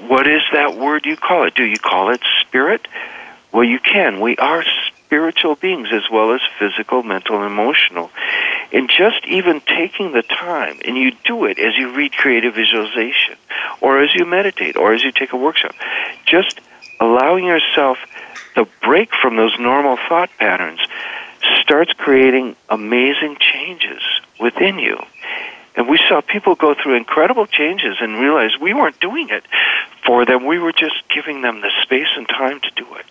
what 0.06 0.26
is 0.26 0.42
that 0.52 0.76
word 0.76 1.06
you 1.06 1.16
call 1.16 1.46
it? 1.46 1.54
Do 1.54 1.64
you 1.64 1.78
call 1.78 2.10
it 2.10 2.20
spirit? 2.40 2.86
Well, 3.52 3.64
you 3.64 3.78
can. 3.78 4.20
We 4.20 4.36
are 4.36 4.64
spiritual 5.12 5.56
beings 5.56 5.88
as 5.92 6.04
well 6.10 6.32
as 6.32 6.40
physical, 6.58 7.02
mental, 7.02 7.36
and 7.36 7.46
emotional. 7.46 8.10
And 8.72 8.88
just 8.88 9.26
even 9.26 9.60
taking 9.60 10.12
the 10.12 10.22
time, 10.22 10.80
and 10.86 10.96
you 10.96 11.12
do 11.24 11.44
it 11.44 11.58
as 11.58 11.76
you 11.76 11.94
read 11.94 12.12
creative 12.12 12.54
visualization, 12.54 13.36
or 13.80 14.02
as 14.02 14.14
you 14.14 14.24
meditate, 14.24 14.76
or 14.76 14.94
as 14.94 15.02
you 15.02 15.12
take 15.12 15.32
a 15.32 15.36
workshop, 15.36 15.74
just 16.24 16.60
allowing 16.98 17.44
yourself 17.44 17.98
the 18.54 18.66
break 18.82 19.10
from 19.14 19.36
those 19.36 19.54
normal 19.58 19.98
thought 20.08 20.30
patterns 20.38 20.80
starts 21.60 21.92
creating 21.92 22.56
amazing 22.68 23.36
changes 23.38 24.02
within 24.38 24.78
you. 24.78 24.98
And 25.74 25.88
we 25.88 25.98
saw 26.08 26.20
people 26.20 26.54
go 26.54 26.74
through 26.74 26.96
incredible 26.96 27.46
changes 27.46 27.96
and 28.00 28.18
realize 28.18 28.50
we 28.60 28.74
weren't 28.74 29.00
doing 29.00 29.28
it 29.30 29.44
for 30.04 30.26
them. 30.26 30.44
We 30.44 30.58
were 30.58 30.72
just 30.72 30.96
giving 31.08 31.40
them 31.40 31.60
the 31.60 31.70
space 31.82 32.08
and 32.16 32.28
time 32.28 32.60
to 32.60 32.70
do 32.76 32.86
it. 32.96 33.06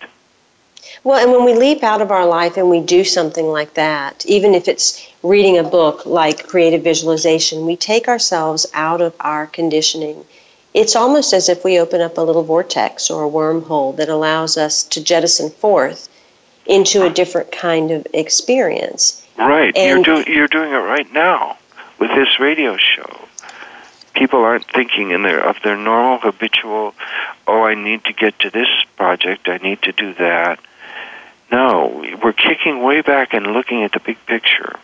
Well, 1.04 1.20
and 1.20 1.32
when 1.32 1.44
we 1.44 1.54
leap 1.54 1.82
out 1.82 2.00
of 2.00 2.12
our 2.12 2.26
life 2.26 2.56
and 2.56 2.70
we 2.70 2.80
do 2.80 3.02
something 3.02 3.46
like 3.46 3.74
that, 3.74 4.24
even 4.26 4.54
if 4.54 4.68
it's 4.68 5.04
reading 5.24 5.58
a 5.58 5.64
book 5.64 6.06
like 6.06 6.46
creative 6.46 6.84
visualization, 6.84 7.66
we 7.66 7.76
take 7.76 8.06
ourselves 8.06 8.66
out 8.74 9.00
of 9.00 9.14
our 9.18 9.48
conditioning. 9.48 10.24
It's 10.74 10.94
almost 10.94 11.32
as 11.32 11.48
if 11.48 11.64
we 11.64 11.80
open 11.80 12.00
up 12.00 12.18
a 12.18 12.22
little 12.22 12.44
vortex 12.44 13.10
or 13.10 13.24
a 13.24 13.30
wormhole 13.30 13.96
that 13.96 14.08
allows 14.08 14.56
us 14.56 14.84
to 14.84 15.02
jettison 15.02 15.50
forth 15.50 16.08
into 16.66 17.04
a 17.04 17.10
different 17.10 17.52
kind 17.52 17.90
of 17.90 18.06
experience. 18.14 19.26
Right. 19.38 19.76
And 19.76 20.06
you're, 20.06 20.22
do- 20.24 20.32
you're 20.32 20.48
doing 20.48 20.72
it 20.72 20.76
right 20.76 21.10
now 21.12 21.58
with 21.98 22.10
this 22.10 22.38
radio 22.38 22.76
show. 22.76 23.28
People 24.14 24.40
aren't 24.40 24.66
thinking 24.66 25.10
in 25.10 25.22
their 25.22 25.40
of 25.40 25.56
their 25.64 25.76
normal 25.76 26.18
habitual, 26.18 26.94
oh, 27.46 27.62
I 27.62 27.74
need 27.74 28.04
to 28.04 28.12
get 28.12 28.38
to 28.40 28.50
this 28.50 28.68
project, 28.96 29.48
I 29.48 29.56
need 29.56 29.82
to 29.82 29.92
do 29.92 30.14
that. 30.14 30.60
No, 31.50 32.04
we're 32.22 32.32
kicking 32.32 32.82
way 32.82 33.02
back 33.02 33.34
and 33.34 33.46
looking 33.48 33.82
at 33.82 33.92
the 33.92 34.00
big 34.00 34.18
picture. 34.26 34.76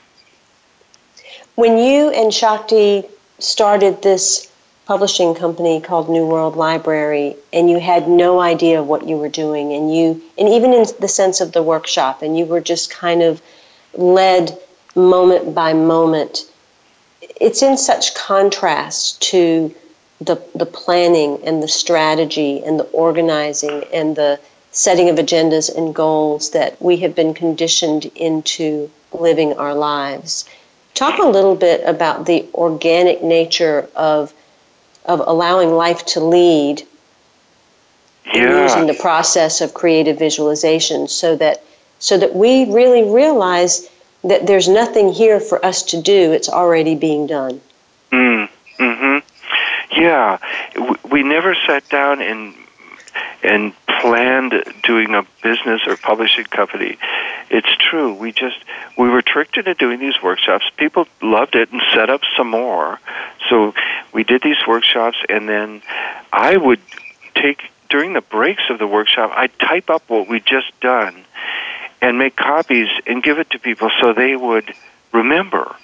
When 1.54 1.78
you 1.78 2.10
and 2.10 2.32
Shakti 2.32 3.04
started 3.38 4.02
this 4.02 4.50
publishing 4.88 5.34
company 5.34 5.80
called 5.80 6.08
New 6.08 6.26
World 6.26 6.56
Library, 6.56 7.36
and 7.52 7.70
you 7.70 7.78
had 7.78 8.08
no 8.08 8.40
idea 8.40 8.82
what 8.82 9.06
you 9.06 9.16
were 9.16 9.28
doing, 9.28 9.72
and 9.72 9.94
you, 9.94 10.20
and 10.36 10.48
even 10.48 10.72
in 10.72 10.86
the 10.98 11.08
sense 11.08 11.40
of 11.40 11.52
the 11.52 11.62
workshop, 11.62 12.22
and 12.22 12.36
you 12.36 12.46
were 12.46 12.60
just 12.60 12.90
kind 12.90 13.22
of 13.22 13.40
led 13.94 14.58
moment 14.96 15.54
by 15.54 15.72
moment 15.74 16.50
it's 17.40 17.62
in 17.62 17.76
such 17.76 18.14
contrast 18.14 19.20
to 19.20 19.74
the 20.20 20.36
the 20.54 20.66
planning 20.66 21.38
and 21.44 21.62
the 21.62 21.68
strategy 21.68 22.62
and 22.64 22.80
the 22.80 22.84
organizing 22.84 23.84
and 23.92 24.16
the 24.16 24.40
setting 24.72 25.08
of 25.08 25.16
agendas 25.16 25.74
and 25.74 25.94
goals 25.94 26.50
that 26.50 26.80
we 26.80 26.96
have 26.96 27.14
been 27.14 27.34
conditioned 27.34 28.06
into 28.14 28.90
living 29.12 29.52
our 29.54 29.74
lives. 29.74 30.48
Talk 30.94 31.18
a 31.18 31.26
little 31.26 31.54
bit 31.54 31.82
about 31.84 32.26
the 32.26 32.46
organic 32.54 33.22
nature 33.22 33.88
of 33.94 34.32
of 35.08 35.22
allowing 35.26 35.72
life 35.72 36.04
to 36.04 36.20
lead 36.20 36.82
yeah. 38.32 38.62
using 38.62 38.86
the 38.86 38.94
process 38.94 39.60
of 39.60 39.74
creative 39.74 40.18
visualization 40.18 41.08
so 41.08 41.34
that 41.36 41.64
so 41.98 42.16
that 42.16 42.34
we 42.34 42.72
really 42.72 43.02
realize 43.10 43.88
that 44.22 44.46
there's 44.46 44.68
nothing 44.68 45.12
here 45.12 45.40
for 45.40 45.64
us 45.64 45.82
to 45.82 46.00
do, 46.00 46.32
it's 46.32 46.48
already 46.48 46.94
being 46.94 47.26
done. 47.26 47.60
Mm, 48.12 48.48
mm-hmm. 48.78 50.00
Yeah, 50.00 50.38
we 51.10 51.22
never 51.22 51.56
sat 51.66 51.88
down 51.88 52.22
and 52.22 52.54
and 53.42 53.72
planned 54.00 54.52
doing 54.82 55.14
a 55.14 55.22
business 55.42 55.82
or 55.86 55.96
publishing 55.96 56.44
company. 56.44 56.98
It's 57.50 57.68
true. 57.76 58.14
We 58.14 58.32
just 58.32 58.58
we 58.96 59.08
were 59.08 59.22
tricked 59.22 59.56
into 59.56 59.74
doing 59.74 60.00
these 60.00 60.22
workshops. 60.22 60.64
People 60.76 61.06
loved 61.22 61.54
it 61.54 61.72
and 61.72 61.80
set 61.94 62.10
up 62.10 62.20
some 62.36 62.50
more. 62.50 63.00
So 63.48 63.74
we 64.12 64.24
did 64.24 64.42
these 64.42 64.66
workshops, 64.66 65.18
and 65.28 65.48
then 65.48 65.82
I 66.32 66.56
would 66.56 66.80
take 67.34 67.62
during 67.88 68.12
the 68.12 68.20
breaks 68.20 68.62
of 68.70 68.78
the 68.78 68.86
workshop. 68.86 69.32
I'd 69.34 69.56
type 69.58 69.90
up 69.90 70.02
what 70.08 70.28
we'd 70.28 70.46
just 70.46 70.78
done 70.80 71.24
and 72.00 72.18
make 72.18 72.36
copies 72.36 72.88
and 73.06 73.22
give 73.22 73.38
it 73.38 73.50
to 73.50 73.58
people 73.58 73.90
so 74.00 74.12
they 74.12 74.36
would 74.36 74.72
remember. 75.12 75.74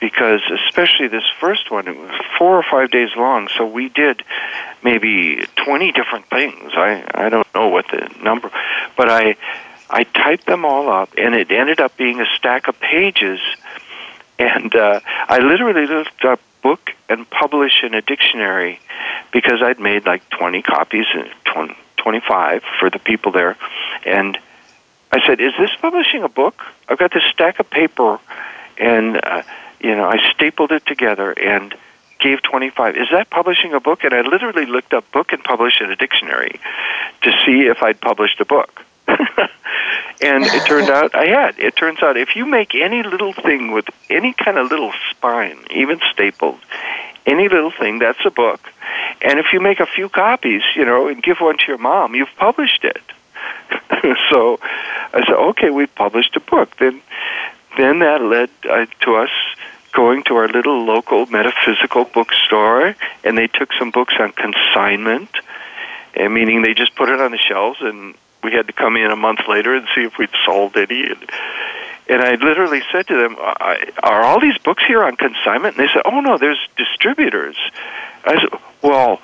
Because 0.00 0.40
especially 0.66 1.08
this 1.08 1.28
first 1.40 1.70
one, 1.70 1.86
it 1.86 1.96
was 1.96 2.10
four 2.38 2.56
or 2.56 2.62
five 2.62 2.90
days 2.90 3.10
long, 3.16 3.48
so 3.48 3.66
we 3.66 3.90
did 3.90 4.22
maybe 4.82 5.46
twenty 5.56 5.92
different 5.92 6.26
things. 6.30 6.72
I 6.74 7.04
I 7.14 7.28
don't 7.28 7.46
know 7.54 7.68
what 7.68 7.86
the 7.90 8.10
number, 8.22 8.50
but 8.96 9.10
I 9.10 9.36
I 9.90 10.04
typed 10.04 10.46
them 10.46 10.64
all 10.64 10.88
up, 10.88 11.10
and 11.18 11.34
it 11.34 11.50
ended 11.50 11.80
up 11.80 11.96
being 11.96 12.20
a 12.20 12.26
stack 12.36 12.68
of 12.68 12.80
pages. 12.80 13.40
And 14.38 14.74
uh, 14.74 15.00
I 15.04 15.40
literally 15.40 15.86
looked 15.86 16.24
up 16.24 16.40
book 16.62 16.90
and 17.08 17.28
publish 17.28 17.82
in 17.82 17.94
a 17.94 18.02
dictionary 18.02 18.80
because 19.32 19.62
I'd 19.62 19.80
made 19.80 20.06
like 20.06 20.28
20 20.30 20.62
copies, 20.62 21.06
20, 21.44 21.76
25 21.96 22.62
for 22.78 22.90
the 22.90 22.98
people 22.98 23.32
there. 23.32 23.56
And 24.04 24.38
I 25.12 25.26
said, 25.26 25.40
"Is 25.40 25.52
this 25.58 25.70
publishing 25.80 26.22
a 26.22 26.28
book?" 26.28 26.62
I've 26.88 26.98
got 26.98 27.12
this 27.12 27.24
stack 27.32 27.58
of 27.60 27.68
paper, 27.68 28.18
and 28.78 29.20
uh, 29.22 29.42
you 29.80 29.94
know, 29.94 30.04
I 30.04 30.18
stapled 30.32 30.72
it 30.72 30.84
together 30.86 31.32
and 31.32 31.74
gave 32.20 32.42
25. 32.42 32.96
Is 32.96 33.08
that 33.12 33.30
publishing 33.30 33.72
a 33.72 33.80
book? 33.80 34.04
And 34.04 34.14
I 34.14 34.20
literally 34.20 34.66
looked 34.66 34.92
up 34.92 35.10
book 35.10 35.32
and 35.32 35.42
publish 35.42 35.80
in 35.80 35.90
a 35.90 35.96
dictionary 35.96 36.60
to 37.22 37.32
see 37.44 37.66
if 37.66 37.82
I'd 37.82 38.00
published 38.00 38.40
a 38.40 38.44
book. 38.44 38.84
and 39.08 40.44
it 40.44 40.66
turned 40.66 40.90
out 40.90 41.14
I 41.14 41.26
had. 41.26 41.58
It 41.58 41.76
turns 41.76 42.02
out 42.02 42.16
if 42.16 42.36
you 42.36 42.46
make 42.46 42.74
any 42.74 43.02
little 43.02 43.32
thing 43.32 43.72
with 43.72 43.86
any 44.08 44.32
kind 44.32 44.58
of 44.58 44.70
little 44.70 44.92
spine, 45.10 45.58
even 45.70 46.00
stapled, 46.12 46.60
any 47.26 47.48
little 47.48 47.70
thing, 47.70 47.98
that's 47.98 48.24
a 48.24 48.30
book. 48.30 48.60
And 49.22 49.38
if 49.38 49.46
you 49.52 49.60
make 49.60 49.80
a 49.80 49.86
few 49.86 50.08
copies, 50.08 50.62
you 50.76 50.84
know, 50.84 51.08
and 51.08 51.22
give 51.22 51.38
one 51.38 51.58
to 51.58 51.64
your 51.68 51.78
mom, 51.78 52.14
you've 52.14 52.34
published 52.36 52.84
it. 52.84 53.02
so 54.30 54.58
I 55.12 55.24
said, 55.26 55.36
okay, 55.36 55.70
we've 55.70 55.94
published 55.94 56.36
a 56.36 56.40
book. 56.40 56.76
Then, 56.78 57.02
then 57.76 57.98
that 58.00 58.22
led 58.22 58.50
uh, 58.68 58.86
to 59.02 59.16
us 59.16 59.30
going 59.92 60.22
to 60.24 60.36
our 60.36 60.48
little 60.48 60.84
local 60.84 61.26
metaphysical 61.26 62.04
bookstore, 62.04 62.94
and 63.24 63.36
they 63.36 63.46
took 63.46 63.72
some 63.78 63.90
books 63.90 64.14
on 64.18 64.32
consignment, 64.32 65.30
and 66.14 66.32
meaning 66.32 66.62
they 66.62 66.74
just 66.74 66.94
put 66.94 67.08
it 67.08 67.20
on 67.20 67.32
the 67.32 67.38
shelves, 67.38 67.78
and 67.80 68.14
we 68.42 68.52
had 68.52 68.66
to 68.66 68.72
come 68.72 68.96
in 68.96 69.10
a 69.10 69.16
month 69.16 69.40
later 69.48 69.74
and 69.74 69.86
see 69.94 70.02
if 70.02 70.18
we'd 70.18 70.30
sold 70.44 70.76
any. 70.76 71.06
And, 71.06 71.30
and 72.08 72.22
I 72.22 72.34
literally 72.34 72.82
said 72.90 73.06
to 73.08 73.16
them, 73.20 73.36
"Are 73.38 74.22
all 74.22 74.40
these 74.40 74.58
books 74.58 74.82
here 74.86 75.02
on 75.02 75.16
consignment?" 75.16 75.76
And 75.76 75.86
they 75.86 75.92
said, 75.92 76.02
"Oh 76.04 76.20
no, 76.20 76.38
there's 76.38 76.60
distributors." 76.76 77.56
I 78.24 78.40
said, 78.40 78.60
"Well." 78.82 79.20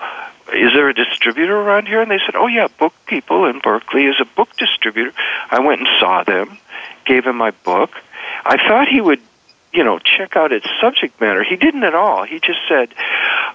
is 0.54 0.72
there 0.72 0.88
a 0.88 0.94
distributor 0.94 1.56
around 1.56 1.88
here? 1.88 2.00
And 2.00 2.10
they 2.10 2.20
said, 2.24 2.36
oh, 2.36 2.46
yeah, 2.46 2.68
Book 2.78 2.92
People 3.06 3.46
in 3.46 3.58
Berkeley 3.58 4.04
is 4.04 4.16
a 4.20 4.24
book 4.24 4.48
distributor. 4.56 5.12
I 5.50 5.60
went 5.60 5.80
and 5.80 5.88
saw 5.98 6.22
them, 6.22 6.58
gave 7.04 7.26
him 7.26 7.36
my 7.36 7.50
book. 7.50 7.90
I 8.44 8.56
thought 8.56 8.88
he 8.88 9.00
would, 9.00 9.20
you 9.76 9.84
know, 9.84 9.98
check 9.98 10.36
out 10.36 10.52
its 10.52 10.66
subject 10.80 11.20
matter. 11.20 11.44
He 11.44 11.56
didn't 11.56 11.84
at 11.84 11.94
all. 11.94 12.24
He 12.24 12.40
just 12.40 12.60
said, 12.68 12.88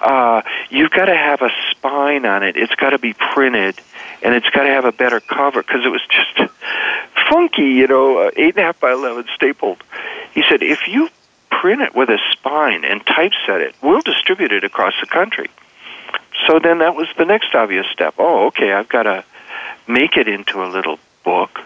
uh, 0.02 0.42
you've 0.70 0.92
got 0.92 1.06
to 1.06 1.16
have 1.16 1.42
a 1.42 1.50
spine 1.72 2.26
on 2.26 2.44
it. 2.44 2.56
It's 2.56 2.76
got 2.76 2.92
to 2.92 3.00
be 3.00 3.14
printed, 3.14 3.80
and 4.22 4.36
it's 4.36 4.50
got 4.50 4.64
to 4.64 4.70
have 4.70 4.86
a 4.86 4.92
better 4.92 5.20
cover 5.20 5.62
because 5.62 5.86
it 5.86 5.90
was 5.90 6.02
just 6.10 6.52
funky, 7.30 7.64
you 7.64 7.88
know, 7.88 8.20
uh, 8.20 8.32
eight 8.38 8.56
and 8.56 8.60
a 8.60 8.64
half 8.64 8.80
by 8.80 8.92
eleven 8.92 9.26
stapled. 9.36 9.84
He 10.34 10.44
said, 10.48 10.64
if 10.64 10.88
you 10.88 11.10
print 11.50 11.82
it 11.82 11.94
with 11.94 12.10
a 12.10 12.20
spine 12.32 12.86
and 12.86 13.06
typeset 13.06 13.62
it, 13.62 13.76
we'll 13.82 14.02
distribute 14.02 14.52
it 14.52 14.64
across 14.64 14.94
the 15.02 15.08
country 15.08 15.50
so 16.48 16.60
then 16.60 16.80
that 16.80 16.96
was 16.96 17.08
the 17.18 17.26
next 17.26 17.54
obvious 17.54 17.86
step. 17.94 18.16
Oh, 18.18 18.48
okay, 18.48 18.72
I've 18.72 18.90
got 18.90 19.04
to 19.04 19.24
make 19.88 20.18
it 20.18 20.28
into 20.28 20.64
a 20.64 20.68
little 20.68 21.00
book. 21.24 21.60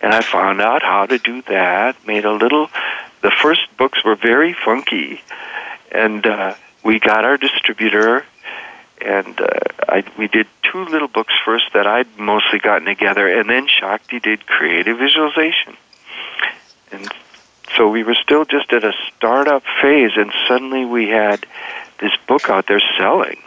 And 0.00 0.12
I 0.12 0.20
found 0.20 0.60
out 0.60 0.82
how 0.82 1.06
to 1.06 1.18
do 1.18 1.42
that. 1.42 1.96
Made 2.06 2.24
a 2.24 2.32
little. 2.32 2.70
The 3.22 3.30
first 3.30 3.62
books 3.76 4.04
were 4.04 4.14
very 4.14 4.52
funky, 4.52 5.20
and 5.90 6.24
uh, 6.26 6.54
we 6.84 7.00
got 7.00 7.24
our 7.24 7.36
distributor, 7.36 8.24
and 9.04 9.40
uh, 9.40 9.46
I, 9.88 10.04
we 10.16 10.28
did 10.28 10.46
two 10.62 10.84
little 10.84 11.08
books 11.08 11.34
first 11.44 11.72
that 11.74 11.86
I'd 11.86 12.18
mostly 12.18 12.58
gotten 12.58 12.86
together, 12.86 13.26
and 13.26 13.48
then 13.50 13.66
Shakti 13.66 14.20
did 14.20 14.46
creative 14.46 14.98
visualization, 14.98 15.76
and 16.92 17.08
so 17.76 17.88
we 17.88 18.04
were 18.04 18.16
still 18.22 18.44
just 18.44 18.72
at 18.72 18.84
a 18.84 18.92
startup 19.16 19.64
phase, 19.82 20.12
and 20.16 20.32
suddenly 20.46 20.84
we 20.84 21.08
had 21.08 21.44
this 22.00 22.12
book 22.26 22.48
out 22.48 22.66
there 22.66 22.82
selling 22.96 23.38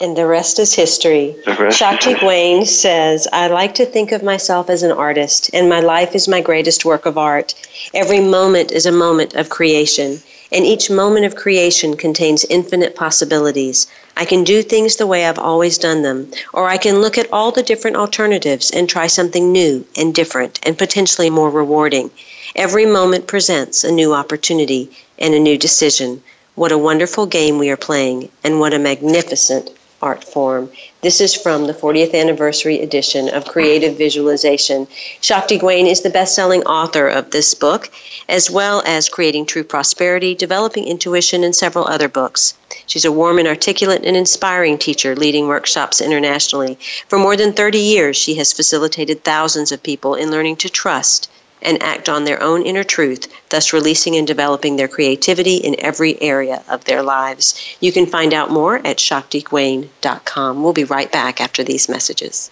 and 0.00 0.16
the 0.16 0.26
rest 0.26 0.58
is 0.58 0.74
history. 0.74 1.36
Shakti 1.70 2.14
is 2.14 2.80
says, 2.80 3.28
I 3.32 3.46
like 3.46 3.74
to 3.76 3.86
think 3.86 4.12
of 4.12 4.22
myself 4.22 4.68
as 4.68 4.82
an 4.82 4.90
artist, 4.90 5.50
and 5.52 5.68
my 5.68 5.80
life 5.80 6.14
is 6.14 6.26
my 6.26 6.40
greatest 6.40 6.84
work 6.84 7.06
of 7.06 7.16
art. 7.16 7.54
Every 7.94 8.20
moment 8.20 8.72
is 8.72 8.86
a 8.86 8.92
moment 8.92 9.34
of 9.34 9.50
creation, 9.50 10.20
and 10.50 10.64
each 10.64 10.90
moment 10.90 11.26
of 11.26 11.36
creation 11.36 11.96
contains 11.96 12.44
infinite 12.44 12.96
possibilities. 12.96 13.86
I 14.16 14.24
can 14.24 14.44
do 14.44 14.62
things 14.62 14.96
the 14.96 15.06
way 15.06 15.26
I've 15.26 15.38
always 15.38 15.78
done 15.78 16.02
them, 16.02 16.30
or 16.52 16.68
I 16.68 16.76
can 16.76 17.00
look 17.00 17.16
at 17.16 17.32
all 17.32 17.50
the 17.50 17.62
different 17.62 17.96
alternatives 17.96 18.70
and 18.70 18.88
try 18.88 19.06
something 19.06 19.52
new 19.52 19.86
and 19.96 20.14
different 20.14 20.58
and 20.64 20.76
potentially 20.76 21.30
more 21.30 21.50
rewarding. 21.50 22.10
Every 22.56 22.86
moment 22.86 23.26
presents 23.26 23.84
a 23.84 23.92
new 23.92 24.12
opportunity 24.12 24.90
and 25.18 25.34
a 25.34 25.40
new 25.40 25.56
decision. 25.56 26.22
What 26.56 26.72
a 26.72 26.78
wonderful 26.78 27.26
game 27.26 27.58
we 27.58 27.70
are 27.70 27.76
playing, 27.76 28.28
and 28.44 28.60
what 28.60 28.74
a 28.74 28.78
magnificent 28.78 29.70
art 30.04 30.22
form. 30.22 30.70
This 31.00 31.18
is 31.22 31.34
from 31.34 31.66
the 31.66 31.72
40th 31.72 32.14
anniversary 32.14 32.80
edition 32.82 33.30
of 33.30 33.46
Creative 33.46 33.96
Visualization. 33.96 34.86
Shakti 35.22 35.56
Gawain 35.56 35.86
is 35.86 36.02
the 36.02 36.10
best 36.10 36.34
selling 36.34 36.62
author 36.64 37.08
of 37.08 37.30
this 37.30 37.54
book, 37.54 37.90
as 38.28 38.50
well 38.50 38.82
as 38.84 39.08
Creating 39.08 39.46
True 39.46 39.64
Prosperity, 39.64 40.34
Developing 40.34 40.86
Intuition, 40.86 41.42
and 41.42 41.56
several 41.56 41.88
other 41.88 42.08
books. 42.08 42.52
She's 42.84 43.06
a 43.06 43.12
warm 43.12 43.38
and 43.38 43.48
articulate 43.48 44.04
and 44.04 44.14
inspiring 44.14 44.76
teacher, 44.76 45.16
leading 45.16 45.48
workshops 45.48 46.02
internationally. 46.02 46.78
For 47.08 47.18
more 47.18 47.34
than 47.34 47.54
30 47.54 47.78
years, 47.78 48.18
she 48.18 48.34
has 48.34 48.52
facilitated 48.52 49.24
thousands 49.24 49.72
of 49.72 49.82
people 49.82 50.14
in 50.16 50.30
learning 50.30 50.56
to 50.56 50.68
trust 50.68 51.30
and 51.64 51.82
act 51.82 52.08
on 52.08 52.24
their 52.24 52.42
own 52.42 52.62
inner 52.62 52.84
truth, 52.84 53.26
thus 53.48 53.72
releasing 53.72 54.16
and 54.16 54.26
developing 54.26 54.76
their 54.76 54.88
creativity 54.88 55.56
in 55.56 55.76
every 55.78 56.20
area 56.22 56.62
of 56.68 56.84
their 56.84 57.02
lives. 57.02 57.76
You 57.80 57.92
can 57.92 58.06
find 58.06 58.32
out 58.32 58.50
more 58.50 58.76
at 58.76 58.98
shaktigawain.com. 58.98 60.62
We'll 60.62 60.72
be 60.72 60.84
right 60.84 61.10
back 61.10 61.40
after 61.40 61.64
these 61.64 61.88
messages. 61.88 62.50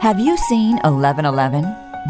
Have 0.00 0.18
you 0.20 0.38
seen 0.38 0.76
1111? 0.84 1.64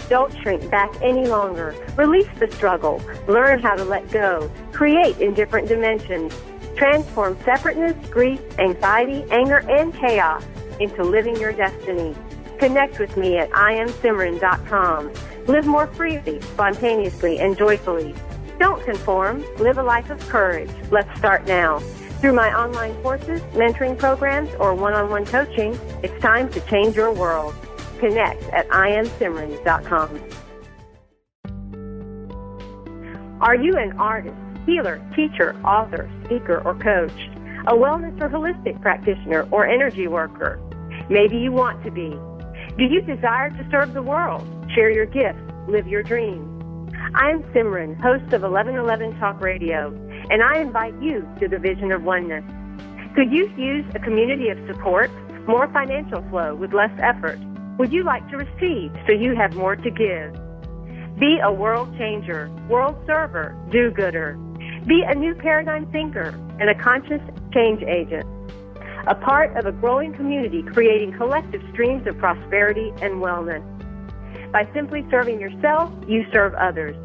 Don't 0.09 0.36
shrink 0.41 0.70
back 0.70 0.93
any 1.01 1.28
longer. 1.28 1.74
Release 1.97 2.28
the 2.38 2.51
struggle. 2.51 3.01
Learn 3.28 3.59
how 3.59 3.76
to 3.76 3.84
let 3.86 4.11
go. 4.11 4.51
Create 4.74 5.18
in 5.20 5.34
different 5.34 5.68
dimensions. 5.70 6.38
Transform 6.76 7.38
separateness, 7.45 8.09
grief, 8.09 8.41
anxiety, 8.59 9.24
anger, 9.32 9.64
and 9.70 9.93
chaos 9.93 10.43
into 10.80 11.03
living 11.03 11.36
your 11.38 11.53
destiny. 11.53 12.16
Connect 12.59 12.99
with 12.99 13.16
me 13.16 13.38
at 13.38 13.49
iamsimran.com. 13.51 15.14
Live 15.47 15.66
more 15.66 15.88
freely, 15.88 16.41
spontaneously, 16.41 17.39
and 17.39 17.57
joyfully. 17.57 18.14
Don't 18.59 18.84
conform. 18.86 19.43
Live 19.57 19.78
a 19.78 19.84
life 19.84 20.09
of 20.09 20.20
courage. 20.30 20.70
Let's 20.91 21.18
start 21.18 21.47
now. 21.47 21.82
Through 22.24 22.36
my 22.36 22.58
online 22.58 22.96
courses, 23.04 23.42
mentoring 23.52 23.98
programs, 23.98 24.50
or 24.58 24.74
one-on-one 24.74 25.26
coaching, 25.26 25.78
it's 26.02 26.18
time 26.22 26.50
to 26.52 26.62
change 26.62 26.96
your 26.96 27.12
world. 27.12 27.54
Connect 28.00 28.42
at 28.44 28.66
iamsimran.com. 28.70 30.22
Are 33.42 33.56
you 33.58 33.76
an 33.76 34.00
artist, 34.00 34.38
healer, 34.66 35.06
teacher, 35.14 35.54
author, 35.66 36.10
speaker, 36.24 36.62
or 36.64 36.76
coach? 36.76 37.12
A 37.68 37.74
wellness 37.74 38.18
or 38.22 38.30
holistic 38.30 38.82
practitioner 38.82 39.46
or 39.52 39.68
energy 39.68 40.08
worker? 40.08 40.62
Maybe 41.10 41.36
you 41.36 41.52
want 41.52 41.84
to 41.84 41.92
be. 41.92 42.12
Do 42.78 42.86
you 42.86 43.02
desire 43.02 43.50
to 43.50 43.68
serve 43.70 43.94
the 43.94 44.02
world, 44.02 44.48
share 44.74 44.90
your 44.90 45.08
gifts, 45.08 45.42
live 45.68 45.90
your 45.90 46.04
dreams? 46.04 46.50
I 47.16 47.32
am 47.32 47.44
Simran, 47.52 48.00
host 48.00 48.32
of 48.32 48.44
1111 48.44 49.20
Talk 49.20 49.42
Radio 49.42 49.92
and 50.30 50.42
I 50.42 50.60
invite 50.60 50.94
you 51.02 51.28
to 51.40 51.48
the 51.48 51.60
vision 51.60 51.92
of 51.92 52.04
oneness. 52.04 52.44
Could 53.16 53.32
you 53.32 53.52
use 53.58 53.86
a 53.94 54.00
community 54.00 54.50
of 54.50 54.58
support, 54.68 55.12
more 55.48 55.68
financial 55.72 56.22
flow 56.30 56.56
with 56.56 56.74
less 56.74 56.92
effort? 57.00 57.40
Would 57.78 57.92
you 57.92 58.04
like 58.04 58.28
to 58.30 58.38
receive 58.38 58.92
so 59.06 59.14
you 59.14 59.36
have 59.36 59.56
more 59.56 59.76
to 59.76 59.92
give? 59.92 60.34
Be 61.20 61.40
a 61.44 61.52
world 61.52 61.96
changer, 61.98 62.50
world 62.70 62.96
server, 63.06 63.56
do-gooder. 63.70 64.38
Be 64.88 65.04
a 65.08 65.14
new 65.14 65.36
paradigm 65.36 65.86
thinker 65.92 66.30
and 66.60 66.70
a 66.70 66.76
conscious 66.76 67.22
change 67.54 67.84
agent. 67.84 68.26
A 69.08 69.16
part 69.16 69.56
of 69.58 69.66
a 69.66 69.72
growing 69.72 70.14
community 70.14 70.64
creating 70.64 71.14
collective 71.14 71.62
streams 71.72 72.08
of 72.08 72.18
prosperity 72.18 72.92
and 73.02 73.22
wellness. 73.22 73.62
By 74.52 74.68
simply 74.74 75.06
serving 75.12 75.40
yourself, 75.40 75.92
you 76.08 76.26
serve 76.32 76.54
others. 76.56 76.96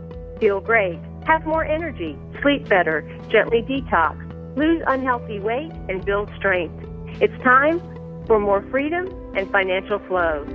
Feel 0.40 0.60
great 0.60 0.98
have 1.28 1.44
more 1.44 1.62
energy, 1.62 2.16
sleep 2.40 2.66
better, 2.70 3.02
gently 3.28 3.60
detox, 3.60 4.16
lose 4.56 4.82
unhealthy 4.86 5.38
weight, 5.38 5.70
and 5.90 6.02
build 6.02 6.30
strength. 6.38 6.82
It's 7.20 7.36
time 7.44 7.80
for 8.26 8.40
more 8.40 8.62
freedom 8.70 9.06
and 9.36 9.50
financial 9.52 9.98
flow. 10.08 10.46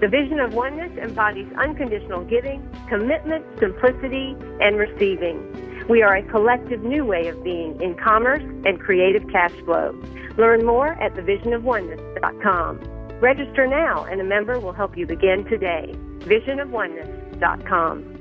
The 0.00 0.08
vision 0.08 0.40
of 0.40 0.54
oneness 0.54 0.96
embodies 0.96 1.52
unconditional 1.58 2.24
giving, 2.24 2.66
commitment, 2.88 3.44
simplicity, 3.60 4.34
and 4.60 4.78
receiving. 4.78 5.84
We 5.86 6.02
are 6.02 6.16
a 6.16 6.22
collective 6.22 6.82
new 6.82 7.04
way 7.04 7.28
of 7.28 7.44
being 7.44 7.78
in 7.82 7.94
commerce 8.02 8.42
and 8.64 8.80
creative 8.80 9.28
cash 9.30 9.52
flow. 9.66 9.94
Learn 10.38 10.64
more 10.64 10.92
at 11.02 11.12
thevisionofoneness.com. 11.14 12.80
Register 13.20 13.66
now 13.66 14.04
and 14.04 14.22
a 14.22 14.24
member 14.24 14.58
will 14.60 14.72
help 14.72 14.96
you 14.96 15.06
begin 15.06 15.44
today. 15.44 15.94
Visionofoneness.com. 16.20 18.15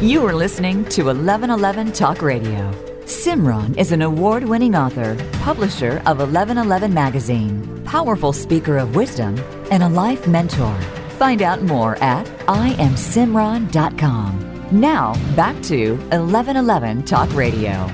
You 0.00 0.24
are 0.26 0.32
listening 0.32 0.84
to 0.90 1.06
1111 1.06 1.90
Talk 1.90 2.22
Radio. 2.22 2.70
Simran 3.02 3.76
is 3.76 3.90
an 3.90 4.00
award 4.00 4.44
winning 4.44 4.76
author, 4.76 5.16
publisher 5.40 6.00
of 6.06 6.20
1111 6.20 6.94
Magazine, 6.94 7.82
powerful 7.84 8.32
speaker 8.32 8.76
of 8.76 8.94
wisdom, 8.94 9.36
and 9.72 9.82
a 9.82 9.88
life 9.88 10.28
mentor. 10.28 10.80
Find 11.18 11.42
out 11.42 11.62
more 11.62 11.96
at 11.96 12.26
iamsimran.com. 12.46 14.68
Now, 14.70 15.14
back 15.34 15.60
to 15.64 15.96
1111 15.96 17.02
Talk 17.02 17.34
Radio. 17.34 17.90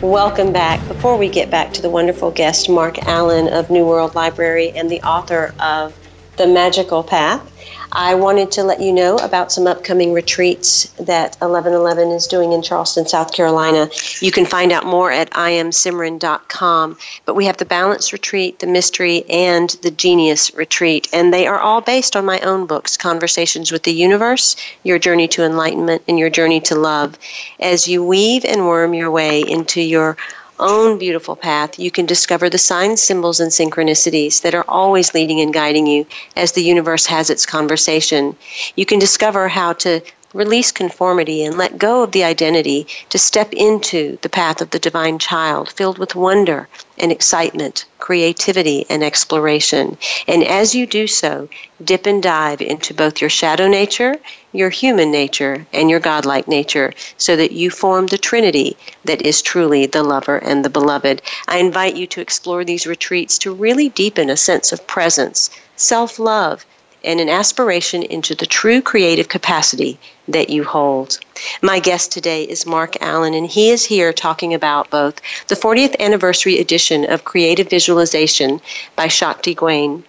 Welcome 0.00 0.52
back. 0.52 0.84
Before 0.88 1.16
we 1.16 1.28
get 1.28 1.52
back 1.52 1.72
to 1.74 1.82
the 1.82 1.90
wonderful 1.90 2.32
guest, 2.32 2.68
Marc 2.68 2.98
Allen 3.06 3.46
of 3.46 3.70
New 3.70 3.86
World 3.86 4.16
Library 4.16 4.72
and 4.72 4.90
the 4.90 5.00
author 5.02 5.54
of 5.60 5.96
The 6.36 6.48
Magical 6.48 7.04
Path, 7.04 7.51
I 7.94 8.14
wanted 8.14 8.50
to 8.52 8.64
let 8.64 8.80
you 8.80 8.90
know 8.90 9.18
about 9.18 9.52
some 9.52 9.66
upcoming 9.66 10.14
retreats 10.14 10.84
that 10.92 11.36
1111 11.40 12.08
is 12.08 12.26
doing 12.26 12.52
in 12.52 12.62
Charleston, 12.62 13.06
South 13.06 13.34
Carolina. 13.34 13.90
You 14.20 14.32
can 14.32 14.46
find 14.46 14.72
out 14.72 14.86
more 14.86 15.12
at 15.12 15.30
iamsimran.com. 15.30 16.96
But 17.26 17.34
we 17.34 17.44
have 17.44 17.58
the 17.58 17.66
Balance 17.66 18.12
Retreat, 18.12 18.60
the 18.60 18.66
Mystery, 18.66 19.24
and 19.28 19.70
the 19.82 19.90
Genius 19.90 20.54
Retreat, 20.54 21.08
and 21.12 21.34
they 21.34 21.46
are 21.46 21.60
all 21.60 21.82
based 21.82 22.16
on 22.16 22.24
my 22.24 22.40
own 22.40 22.66
books 22.66 22.96
Conversations 22.96 23.70
with 23.70 23.82
the 23.82 23.92
Universe, 23.92 24.56
Your 24.84 24.98
Journey 24.98 25.28
to 25.28 25.44
Enlightenment, 25.44 26.02
and 26.08 26.18
Your 26.18 26.30
Journey 26.30 26.60
to 26.62 26.74
Love. 26.74 27.18
As 27.60 27.86
you 27.86 28.02
weave 28.02 28.44
and 28.46 28.66
worm 28.66 28.94
your 28.94 29.10
way 29.10 29.42
into 29.42 29.82
your 29.82 30.16
own 30.58 30.98
beautiful 30.98 31.36
path, 31.36 31.78
you 31.78 31.90
can 31.90 32.06
discover 32.06 32.48
the 32.48 32.58
signs, 32.58 33.02
symbols, 33.02 33.40
and 33.40 33.50
synchronicities 33.50 34.42
that 34.42 34.54
are 34.54 34.64
always 34.68 35.14
leading 35.14 35.40
and 35.40 35.52
guiding 35.52 35.86
you 35.86 36.06
as 36.36 36.52
the 36.52 36.62
universe 36.62 37.06
has 37.06 37.30
its 37.30 37.46
conversation. 37.46 38.36
You 38.76 38.86
can 38.86 38.98
discover 38.98 39.48
how 39.48 39.72
to 39.74 40.02
release 40.34 40.72
conformity 40.72 41.44
and 41.44 41.58
let 41.58 41.78
go 41.78 42.02
of 42.02 42.12
the 42.12 42.24
identity 42.24 42.86
to 43.10 43.18
step 43.18 43.52
into 43.52 44.18
the 44.22 44.28
path 44.28 44.60
of 44.60 44.70
the 44.70 44.78
divine 44.78 45.18
child 45.18 45.70
filled 45.70 45.98
with 45.98 46.14
wonder 46.14 46.68
and 47.02 47.12
excitement, 47.12 47.84
creativity 47.98 48.86
and 48.88 49.02
exploration. 49.02 49.98
And 50.28 50.44
as 50.44 50.74
you 50.74 50.86
do 50.86 51.06
so, 51.06 51.48
dip 51.84 52.06
and 52.06 52.22
dive 52.22 52.62
into 52.62 52.94
both 52.94 53.20
your 53.20 53.28
shadow 53.28 53.68
nature, 53.68 54.16
your 54.52 54.70
human 54.70 55.10
nature, 55.10 55.66
and 55.72 55.90
your 55.90 56.00
godlike 56.00 56.46
nature 56.46 56.94
so 57.18 57.34
that 57.36 57.52
you 57.52 57.70
form 57.70 58.06
the 58.06 58.18
trinity 58.18 58.76
that 59.04 59.22
is 59.22 59.42
truly 59.42 59.86
the 59.86 60.02
lover 60.02 60.36
and 60.38 60.64
the 60.64 60.70
beloved. 60.70 61.20
I 61.48 61.58
invite 61.58 61.96
you 61.96 62.06
to 62.06 62.20
explore 62.20 62.64
these 62.64 62.86
retreats 62.86 63.36
to 63.38 63.52
really 63.52 63.88
deepen 63.88 64.30
a 64.30 64.36
sense 64.36 64.72
of 64.72 64.86
presence, 64.86 65.50
self 65.74 66.20
love, 66.20 66.64
and 67.04 67.20
an 67.20 67.28
aspiration 67.28 68.02
into 68.02 68.34
the 68.34 68.46
true 68.46 68.80
creative 68.80 69.28
capacity 69.28 69.98
that 70.28 70.50
you 70.50 70.64
hold. 70.64 71.18
My 71.60 71.78
guest 71.78 72.12
today 72.12 72.44
is 72.44 72.66
Marc 72.66 72.96
Allen, 73.00 73.34
and 73.34 73.46
he 73.46 73.70
is 73.70 73.84
here 73.84 74.12
talking 74.12 74.54
about 74.54 74.90
both 74.90 75.20
the 75.48 75.56
40th 75.56 75.98
anniversary 75.98 76.58
edition 76.58 77.10
of 77.10 77.24
Creative 77.24 77.68
Visualization 77.68 78.60
by 78.96 79.08
Shakti 79.08 79.54
Gawain, 79.54 80.04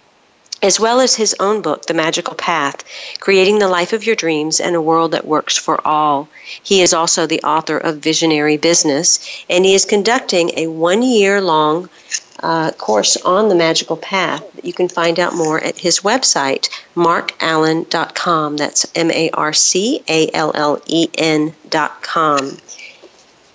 as 0.62 0.80
well 0.80 1.00
as 1.00 1.14
his 1.14 1.36
own 1.40 1.60
book, 1.60 1.84
The 1.86 1.92
Magical 1.94 2.34
Path 2.34 2.84
Creating 3.20 3.58
the 3.58 3.68
Life 3.68 3.92
of 3.92 4.06
Your 4.06 4.16
Dreams 4.16 4.60
and 4.60 4.74
a 4.74 4.80
World 4.80 5.10
That 5.10 5.26
Works 5.26 5.58
for 5.58 5.86
All. 5.86 6.28
He 6.62 6.80
is 6.80 6.94
also 6.94 7.26
the 7.26 7.42
author 7.42 7.76
of 7.76 7.98
Visionary 7.98 8.56
Business, 8.56 9.44
and 9.50 9.66
he 9.66 9.74
is 9.74 9.84
conducting 9.84 10.52
a 10.56 10.68
one 10.68 11.02
year 11.02 11.40
long 11.40 11.90
uh, 12.44 12.70
course 12.72 13.16
on 13.24 13.48
the 13.48 13.54
magical 13.54 13.96
path. 13.96 14.44
You 14.62 14.74
can 14.74 14.86
find 14.86 15.18
out 15.18 15.34
more 15.34 15.58
at 15.64 15.78
his 15.78 16.00
website, 16.00 16.68
marcallen.com. 16.94 18.58
That's 18.58 18.86
M 18.94 19.10
A 19.10 19.30
R 19.30 19.54
C 19.54 20.02
A 20.08 20.30
L 20.34 20.52
L 20.54 20.78
E 20.86 21.08
N.com. 21.16 22.58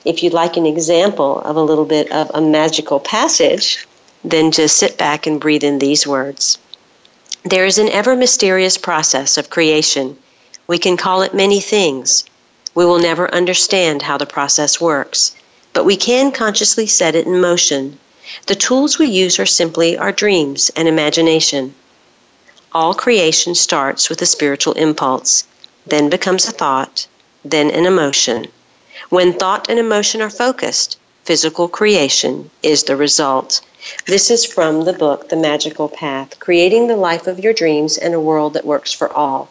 If 0.06 0.24
you'd 0.24 0.34
like 0.34 0.58
an 0.58 0.66
example 0.66 1.40
of 1.42 1.56
a 1.56 1.62
little 1.62 1.86
bit 1.86 2.12
of 2.12 2.32
a 2.34 2.42
magical 2.42 3.00
passage, 3.00 3.86
then 4.24 4.52
just 4.52 4.78
sit 4.78 4.98
back 4.98 5.28
and 5.28 5.40
breathe 5.40 5.64
in 5.64 5.78
these 5.78 6.08
words. 6.08 6.58
There 7.44 7.68
is 7.68 7.78
an 7.78 7.90
ever 7.90 8.16
mysterious 8.16 8.78
process 8.78 9.38
of 9.38 9.52
creation. 9.52 10.18
We 10.66 10.80
can 10.80 10.98
call 10.98 11.22
it 11.22 11.36
many 11.36 11.60
things. 11.60 12.26
We 12.74 12.86
will 12.86 13.00
never 13.00 13.32
understand 13.36 14.02
how 14.02 14.18
the 14.18 14.26
process 14.26 14.82
works, 14.82 15.36
but 15.74 15.86
we 15.86 15.96
can 15.96 16.32
consciously 16.32 16.88
set 16.88 17.14
it 17.14 17.28
in 17.28 17.40
motion 17.40 18.00
the 18.46 18.56
tools 18.56 19.00
we 19.00 19.08
use 19.08 19.40
are 19.40 19.46
simply 19.46 19.98
our 19.98 20.12
dreams 20.12 20.70
and 20.76 20.88
imagination. 20.88 21.74
All 22.72 22.94
creation 22.94 23.56
starts 23.56 24.10
with 24.10 24.22
a 24.22 24.26
spiritual 24.26 24.74
impulse, 24.74 25.46
then 25.86 26.10
becomes 26.10 26.48
a 26.48 26.52
thought, 26.52 27.08
then 27.44 27.72
an 27.72 27.86
emotion. 27.86 28.48
When 29.10 29.34
thought 29.34 29.70
and 29.70 29.80
emotion 29.80 30.22
are 30.22 30.30
focused, 30.30 30.98
physical 31.24 31.68
creation 31.68 32.52
is 32.62 32.84
the 32.84 32.96
result. 32.96 33.62
This 34.06 34.30
is 34.30 34.46
from 34.46 34.86
the 34.86 34.94
book 34.94 35.30
The 35.30 35.36
Magical 35.36 35.88
Path 35.88 36.40
Creating 36.40 36.88
the 36.88 36.96
Life 36.96 37.28
of 37.28 37.40
Your 37.40 37.54
Dreams 37.54 37.98
and 37.98 38.14
a 38.14 38.20
World 38.20 38.54
That 38.54 38.66
Works 38.66 38.92
for 38.92 39.12
All. 39.12 39.50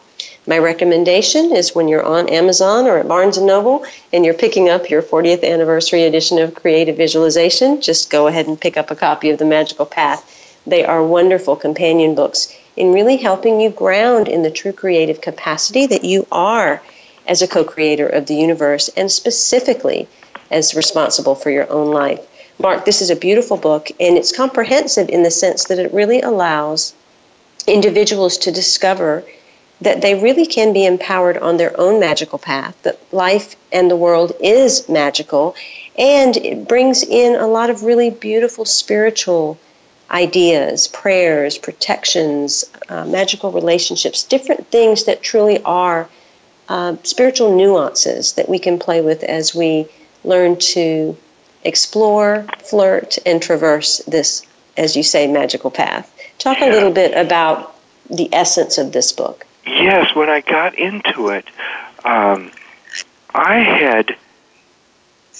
My 0.49 0.57
recommendation 0.57 1.55
is 1.55 1.75
when 1.75 1.87
you're 1.87 2.03
on 2.03 2.27
Amazon 2.27 2.87
or 2.87 2.97
at 2.97 3.07
Barnes 3.07 3.37
& 3.37 3.39
Noble 3.39 3.85
and 4.11 4.25
you're 4.25 4.33
picking 4.33 4.67
up 4.67 4.89
your 4.89 5.03
40th 5.03 5.43
anniversary 5.43 6.05
edition 6.05 6.39
of 6.39 6.55
Creative 6.55 6.97
Visualization, 6.97 7.81
just 7.81 8.09
go 8.09 8.25
ahead 8.25 8.47
and 8.47 8.59
pick 8.59 8.75
up 8.75 8.89
a 8.89 8.95
copy 8.95 9.29
of 9.29 9.37
The 9.37 9.45
Magical 9.45 9.85
Path. 9.85 10.59
They 10.65 10.83
are 10.83 11.03
wonderful 11.03 11.55
companion 11.55 12.15
books 12.15 12.51
in 12.75 12.93
really 12.93 13.17
helping 13.17 13.61
you 13.61 13.69
ground 13.69 14.27
in 14.27 14.41
the 14.41 14.49
true 14.49 14.73
creative 14.73 15.21
capacity 15.21 15.85
that 15.85 16.03
you 16.03 16.25
are 16.31 16.81
as 17.27 17.43
a 17.43 17.47
co-creator 17.47 18.07
of 18.07 18.25
the 18.25 18.33
universe 18.33 18.89
and 18.97 19.11
specifically 19.11 20.07
as 20.49 20.73
responsible 20.73 21.35
for 21.35 21.51
your 21.51 21.71
own 21.71 21.91
life. 21.91 22.25
Marc, 22.57 22.85
this 22.85 23.03
is 23.03 23.11
a 23.11 23.15
beautiful 23.15 23.55
book 23.55 23.91
and 23.99 24.17
it's 24.17 24.35
comprehensive 24.35 25.09
in 25.09 25.21
the 25.21 25.29
sense 25.29 25.65
that 25.65 25.77
it 25.77 25.93
really 25.93 26.21
allows 26.21 26.95
individuals 27.67 28.39
to 28.39 28.51
discover 28.51 29.23
that 29.81 30.01
they 30.01 30.15
really 30.21 30.45
can 30.45 30.73
be 30.73 30.85
empowered 30.85 31.37
on 31.37 31.57
their 31.57 31.79
own 31.79 31.99
magical 31.99 32.37
path, 32.37 32.75
that 32.83 32.99
life 33.13 33.55
and 33.71 33.89
the 33.89 33.95
world 33.95 34.33
is 34.41 34.87
magical, 34.89 35.55
and 35.97 36.37
it 36.37 36.67
brings 36.67 37.03
in 37.03 37.35
a 37.35 37.47
lot 37.47 37.69
of 37.69 37.83
really 37.83 38.09
beautiful 38.09 38.65
spiritual 38.65 39.57
ideas, 40.11 40.87
prayers, 40.87 41.57
protections, 41.57 42.65
uh, 42.89 43.05
magical 43.05 43.51
relationships, 43.51 44.23
different 44.23 44.67
things 44.67 45.05
that 45.05 45.21
truly 45.21 45.61
are 45.63 46.09
uh, 46.67 46.95
spiritual 47.03 47.55
nuances 47.55 48.33
that 48.33 48.49
we 48.49 48.59
can 48.59 48.79
play 48.79 49.01
with 49.01 49.23
as 49.23 49.55
we 49.55 49.87
learn 50.23 50.57
to 50.57 51.15
explore, 51.63 52.45
flirt, 52.63 53.17
and 53.25 53.41
traverse 53.41 53.97
this, 54.07 54.45
as 54.77 54.95
you 54.95 55.03
say, 55.03 55.27
magical 55.27 55.71
path. 55.71 56.13
Talk 56.37 56.61
a 56.61 56.69
little 56.69 56.91
bit 56.91 57.15
about 57.15 57.75
the 58.09 58.29
essence 58.33 58.77
of 58.77 58.91
this 58.91 59.11
book. 59.11 59.45
Yes, 59.69 60.15
when 60.15 60.29
I 60.29 60.41
got 60.41 60.77
into 60.77 61.29
it, 61.29 61.45
um, 62.03 62.51
I 63.33 63.59
had 63.59 64.15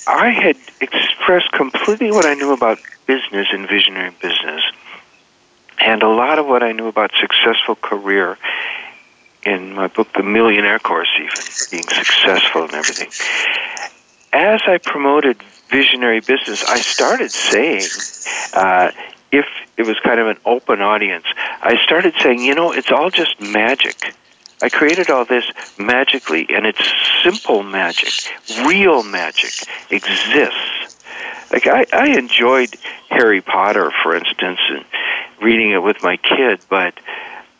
I 0.07 0.29
had 0.29 0.55
expressed 0.79 1.51
completely 1.51 2.11
what 2.11 2.25
I 2.25 2.35
knew 2.35 2.53
about 2.53 2.79
business 3.07 3.47
and 3.51 3.67
visionary 3.67 4.11
business, 4.21 4.61
and 5.79 6.03
a 6.03 6.07
lot 6.07 6.37
of 6.37 6.45
what 6.45 6.61
I 6.61 6.73
knew 6.73 6.87
about 6.87 7.11
successful 7.19 7.75
career 7.75 8.37
in 9.43 9.73
my 9.73 9.87
book, 9.87 10.13
The 10.13 10.23
Millionaire 10.23 10.79
Course, 10.79 11.09
even 11.15 11.29
being 11.71 11.83
successful 11.83 12.63
and 12.63 12.73
everything. 12.73 13.09
As 14.31 14.61
I 14.67 14.77
promoted 14.77 15.41
visionary 15.69 16.19
business, 16.19 16.63
I 16.63 16.79
started 16.79 17.31
saying, 17.31 17.87
uh, 18.53 18.91
if 19.31 19.45
it 19.77 19.85
was 19.85 19.97
kind 19.99 20.19
of 20.19 20.27
an 20.27 20.37
open 20.45 20.81
audience, 20.81 21.25
I 21.37 21.77
started 21.83 22.13
saying, 22.21 22.41
you 22.41 22.55
know, 22.55 22.71
it's 22.71 22.91
all 22.91 23.09
just 23.09 23.39
magic. 23.39 24.13
I 24.61 24.69
created 24.69 25.09
all 25.09 25.25
this 25.25 25.45
magically, 25.77 26.47
and 26.49 26.65
it's 26.65 26.81
simple 27.23 27.63
magic, 27.63 28.11
real 28.65 29.03
magic 29.03 29.51
exists. 29.89 30.97
Like 31.51 31.65
I, 31.65 31.85
I 31.93 32.17
enjoyed 32.17 32.75
Harry 33.09 33.41
Potter, 33.41 33.91
for 34.03 34.15
instance, 34.15 34.59
and 34.69 34.85
reading 35.41 35.71
it 35.71 35.81
with 35.81 36.03
my 36.03 36.17
kid, 36.17 36.59
but 36.69 36.93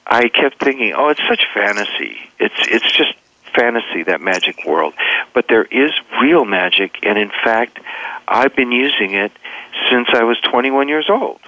I 0.06 0.28
kept 0.28 0.62
thinking, 0.62 0.94
oh, 0.94 1.10
it's 1.10 1.22
such 1.28 1.46
fantasy. 1.54 2.18
It's 2.40 2.68
it's 2.68 2.92
just 2.92 3.14
fantasy 3.56 4.04
that 4.04 4.22
magic 4.22 4.66
world. 4.66 4.94
But 5.34 5.48
there 5.48 5.64
is 5.64 5.92
real 6.22 6.46
magic, 6.46 6.98
and 7.04 7.18
in 7.18 7.30
fact, 7.30 7.80
I've 8.28 8.56
been 8.56 8.72
using 8.72 9.14
it 9.14 9.32
since 9.90 10.10
I 10.14 10.24
was 10.24 10.40
21 10.42 10.88
years 10.88 11.10
old. 11.10 11.40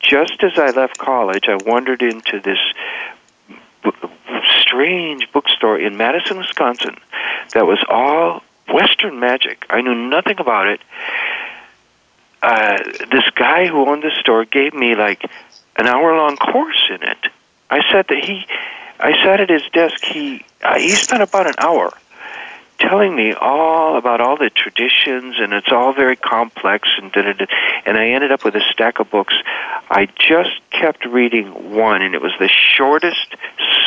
Just 0.00 0.42
as 0.42 0.52
I 0.56 0.70
left 0.70 0.98
college, 0.98 1.46
I 1.48 1.56
wandered 1.56 2.02
into 2.02 2.40
this 2.40 2.58
strange 4.62 5.30
bookstore 5.32 5.78
in 5.78 5.96
Madison, 5.96 6.38
Wisconsin 6.38 6.96
that 7.52 7.66
was 7.66 7.78
all 7.88 8.42
Western 8.72 9.20
magic. 9.20 9.66
I 9.68 9.80
knew 9.80 9.94
nothing 9.94 10.38
about 10.38 10.68
it. 10.68 10.80
Uh, 12.42 12.78
this 13.10 13.28
guy 13.34 13.66
who 13.66 13.88
owned 13.88 14.02
the 14.02 14.12
store 14.20 14.44
gave 14.44 14.72
me 14.72 14.94
like 14.94 15.22
an 15.76 15.86
hour 15.86 16.16
long 16.16 16.36
course 16.36 16.82
in 16.88 17.02
it. 17.02 17.18
I 17.68 17.80
said 17.92 18.06
that 18.08 18.24
he, 18.24 18.46
I 18.98 19.12
sat 19.22 19.40
at 19.40 19.50
his 19.50 19.62
desk. 19.72 20.02
He 20.04 20.44
uh, 20.62 20.78
he 20.78 20.90
spent 20.90 21.22
about 21.22 21.46
an 21.46 21.54
hour 21.58 21.92
telling 22.80 23.14
me 23.14 23.32
all 23.32 23.96
about 23.96 24.20
all 24.20 24.36
the 24.36 24.50
traditions, 24.50 25.36
and 25.38 25.52
it's 25.52 25.70
all 25.70 25.92
very 25.92 26.16
complex. 26.16 26.88
And 27.00 27.12
da, 27.12 27.22
da, 27.22 27.32
da. 27.34 27.46
and 27.86 27.96
I 27.96 28.08
ended 28.08 28.32
up 28.32 28.44
with 28.44 28.54
a 28.56 28.62
stack 28.72 28.98
of 28.98 29.10
books. 29.10 29.34
I 29.90 30.06
just 30.16 30.58
kept 30.70 31.04
reading 31.04 31.74
one, 31.74 32.02
and 32.02 32.14
it 32.14 32.22
was 32.22 32.32
the 32.40 32.48
shortest, 32.48 33.36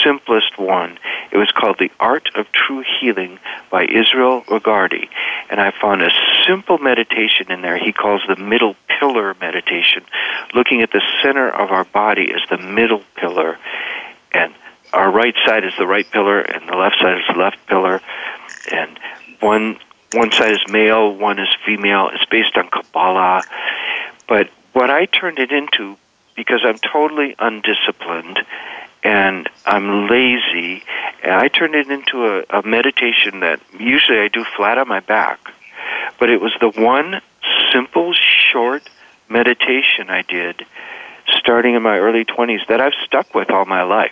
simplest 0.04 0.58
one. 0.58 1.00
It 1.32 1.38
was 1.38 1.52
called 1.52 1.78
The 1.80 1.92
Art 2.00 2.30
of 2.36 2.46
True 2.52 2.84
Healing 3.00 3.40
by 3.72 3.86
Israel 3.86 4.44
Regardie, 4.44 5.10
and 5.50 5.60
I 5.60 5.72
found 5.72 6.04
a 6.04 6.12
simple 6.48 6.78
meditation 6.78 7.52
in 7.52 7.62
there. 7.62 7.78
He 7.78 7.92
calls 7.92 8.22
the 8.28 8.36
middle 8.36 8.76
pillar 8.88 9.36
meditation, 9.42 10.04
looking 10.54 10.82
at 10.82 10.92
the 10.92 11.02
center 11.24 11.50
of 11.50 11.72
our 11.72 11.86
body 11.86 12.32
as 12.32 12.42
the 12.50 12.64
middle 12.64 13.04
pillar, 13.16 13.58
and 14.32 14.54
our 14.94 15.12
right 15.12 15.34
side 15.46 15.66
is 15.66 15.74
the 15.78 15.88
right 15.88 16.10
pillar, 16.12 16.40
and 16.40 16.70
the 16.70 16.76
left 16.76 16.98
side 17.02 17.18
is 17.18 17.24
the 17.28 17.40
left 17.40 17.58
pillar, 17.66 18.00
and 18.72 19.00
one 19.40 19.78
one 20.14 20.32
side 20.32 20.54
is 20.54 20.62
male, 20.70 21.16
one 21.16 21.40
is 21.40 21.50
female. 21.66 22.10
It's 22.14 22.26
based 22.26 22.56
on 22.56 22.70
Kabbalah, 22.70 23.44
but 24.28 24.50
what 24.74 24.90
I 24.90 25.06
turned 25.06 25.40
it 25.40 25.52
into 25.52 25.98
because 26.36 26.62
I'm 26.64 26.78
totally 26.78 27.36
undisciplined 27.40 28.40
and 29.04 29.50
I'm 29.66 30.08
lazy, 30.08 30.84
and 31.24 31.34
I 31.34 31.50
turned 31.50 31.76
it 31.76 31.90
into 31.90 32.26
a, 32.26 32.60
a 32.60 32.64
meditation 32.66 33.42
that 33.42 33.60
usually 33.78 34.20
I 34.20 34.30
do 34.30 34.46
flat 34.56 34.78
on 34.78 34.88
my 34.88 35.02
back, 35.02 35.40
but 36.20 36.30
it 36.30 36.40
was 36.40 36.54
the 36.62 36.70
one 36.70 37.22
simple, 37.74 38.14
short 38.14 38.90
meditation 39.28 40.10
I 40.10 40.22
did 40.22 40.66
starting 41.38 41.76
in 41.76 41.82
my 41.82 41.98
early 41.98 42.24
20s 42.24 42.68
that 42.68 42.80
I've 42.80 42.94
stuck 43.06 43.34
with 43.34 43.50
all 43.50 43.66
my 43.66 43.84
life. 43.84 44.12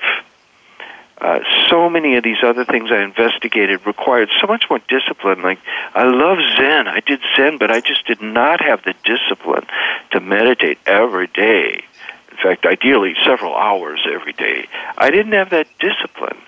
Uh, 1.21 1.39
so 1.69 1.87
many 1.87 2.17
of 2.17 2.23
these 2.23 2.43
other 2.43 2.65
things 2.65 2.89
I 2.91 3.03
investigated 3.03 3.85
required 3.85 4.29
so 4.41 4.47
much 4.47 4.65
more 4.71 4.79
discipline. 4.87 5.43
Like, 5.43 5.59
I 5.93 6.03
love 6.03 6.39
Zen. 6.57 6.87
I 6.87 6.99
did 6.99 7.19
Zen, 7.37 7.59
but 7.59 7.69
I 7.69 7.79
just 7.79 8.07
did 8.07 8.23
not 8.23 8.59
have 8.59 8.83
the 8.83 8.95
discipline 9.03 9.67
to 10.11 10.19
meditate 10.19 10.79
every 10.87 11.27
day. 11.27 11.83
In 12.31 12.37
fact, 12.37 12.65
ideally, 12.65 13.13
several 13.23 13.55
hours 13.55 14.01
every 14.11 14.33
day. 14.33 14.67
I 14.97 15.11
didn't 15.11 15.33
have 15.33 15.51
that 15.51 15.67
discipline. 15.79 16.41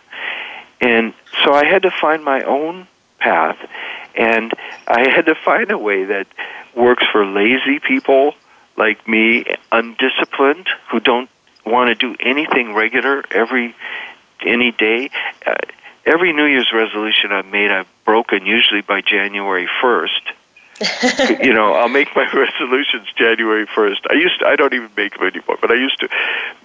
And 0.81 1.13
so 1.45 1.53
I 1.53 1.65
had 1.65 1.83
to 1.83 1.91
find 1.91 2.23
my 2.23 2.41
own 2.41 2.87
path, 3.19 3.57
and 4.15 4.53
I 4.87 5.07
had 5.07 5.27
to 5.27 5.35
find 5.35 5.69
a 5.69 5.77
way 5.77 6.05
that 6.05 6.25
works 6.75 7.03
for 7.11 7.27
lazy 7.27 7.77
people 7.79 8.33
like 8.75 9.07
me, 9.07 9.45
undisciplined, 9.71 10.67
who 10.89 10.99
don't 10.99 11.29
want 11.63 11.89
to 11.89 11.95
do 11.95 12.15
anything 12.19 12.73
regular 12.73 13.23
every 13.29 13.75
any 14.45 14.71
day. 14.71 15.09
Uh, 15.45 15.55
every 16.05 16.33
New 16.33 16.45
Year's 16.45 16.71
resolution 16.73 17.31
I've 17.31 17.45
made, 17.45 17.71
I've 17.71 17.87
broken 18.05 18.45
usually 18.45 18.81
by 18.81 19.01
January 19.01 19.67
first. 19.81 20.21
you 21.41 21.53
know, 21.53 21.73
I'll 21.73 21.89
make 21.89 22.15
my 22.15 22.25
resolutions 22.33 23.07
January 23.15 23.67
first. 23.73 24.01
I 24.09 24.15
used 24.15 24.39
to, 24.39 24.47
I 24.47 24.55
don't 24.55 24.73
even 24.73 24.89
make 24.97 25.13
them 25.13 25.27
anymore, 25.27 25.57
but 25.61 25.71
I 25.71 25.75
used 25.75 25.99
to. 25.99 26.09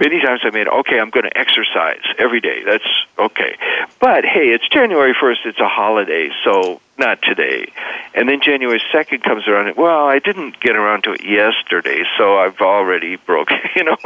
Many 0.00 0.20
times 0.20 0.40
I 0.44 0.50
made, 0.50 0.66
okay, 0.66 0.98
I'm 0.98 1.10
going 1.10 1.24
to 1.24 1.38
exercise 1.38 2.02
every 2.18 2.40
day. 2.40 2.62
That's 2.64 2.88
okay. 3.18 3.56
But 4.00 4.24
hey, 4.24 4.48
it's 4.48 4.66
January 4.68 5.14
first. 5.18 5.40
It's 5.44 5.60
a 5.60 5.68
holiday, 5.68 6.30
so 6.44 6.80
not 6.96 7.20
today. 7.22 7.70
And 8.14 8.28
then 8.28 8.40
January 8.40 8.82
second 8.90 9.22
comes 9.22 9.46
around. 9.46 9.68
And, 9.68 9.76
well, 9.76 10.06
I 10.06 10.18
didn't 10.18 10.58
get 10.60 10.74
around 10.74 11.04
to 11.04 11.12
it 11.12 11.24
yesterday, 11.24 12.02
so 12.16 12.38
I've 12.38 12.60
already 12.60 13.16
broke. 13.16 13.50
You 13.76 13.84
know, 13.84 13.96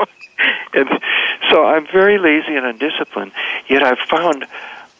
and 0.75 0.89
so 1.53 1.65
I'm 1.65 1.87
very 1.87 2.19
lazy 2.19 2.57
and 2.57 2.67
undisciplined. 2.67 3.33
Yet 3.69 3.83
I've 3.83 3.99
found 4.09 4.47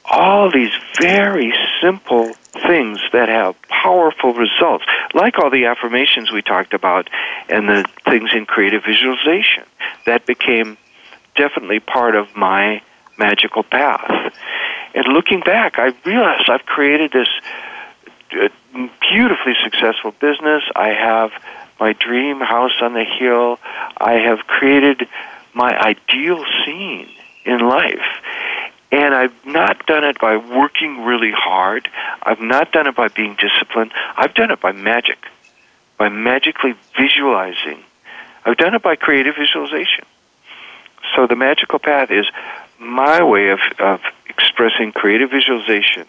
all 0.05 0.51
these 0.51 0.73
very 1.01 1.53
simple 1.81 2.33
things 2.67 3.01
that 3.13 3.29
have 3.29 3.57
powerful 3.69 4.35
results, 4.35 4.85
like 5.15 5.39
all 5.39 5.51
the 5.51 5.65
affirmations 5.67 6.31
we 6.31 6.43
talked 6.43 6.75
about 6.75 7.09
and 7.49 7.69
the 7.69 7.85
things 8.05 8.31
in 8.35 8.47
creative 8.47 8.83
visualization. 8.85 9.65
That 10.07 10.27
became 10.27 10.77
definitely 11.37 11.81
part 11.81 12.15
of 12.15 12.37
my 12.37 12.83
magical 13.19 13.63
path. 13.63 14.35
And 14.95 15.07
looking 15.09 15.41
back, 15.41 15.79
I 15.79 15.95
realized 16.05 16.51
I've 16.51 16.67
created 16.67 17.13
this 17.13 17.29
uh, 18.33 18.49
beautifully 19.01 19.55
successful 19.65 20.13
business. 20.21 20.63
I 20.77 20.89
have 20.89 21.31
my 21.81 21.95
dream 21.95 22.41
house 22.41 22.77
on 22.83 22.93
the 22.93 23.05
hill. 23.05 23.59
I 23.97 24.15
have 24.15 24.41
created 24.47 25.09
my 25.55 25.77
ideal 25.79 26.45
scene 26.65 27.09
in 27.45 27.59
life. 27.61 28.07
And 28.91 29.15
I've 29.15 29.35
not 29.47 29.87
done 29.87 30.05
it 30.05 30.19
by 30.21 30.37
working 30.37 31.05
really 31.05 31.33
hard. 31.35 31.89
I've 32.23 32.41
not 32.41 32.73
done 32.73 32.87
it 32.87 32.95
by 32.95 33.09
being 33.09 33.37
disciplined. 33.37 33.93
I've 34.17 34.35
done 34.35 34.51
it 34.51 34.61
by 34.61 34.73
magic, 34.73 35.19
by 35.99 36.09
magically 36.11 36.75
visualizing. 36.99 37.83
I've 38.45 38.57
done 38.57 38.75
it 38.75 38.83
by 38.83 38.97
creative 38.97 39.35
visualization. 39.37 40.05
So 41.17 41.27
the 41.27 41.37
magical 41.37 41.79
path 41.79 42.11
is 42.11 42.27
my 42.79 43.23
way 43.23 43.49
of, 43.49 43.61
of 43.79 44.01
expressing 44.29 44.93
creative 44.93 45.31
visualization 45.31 46.07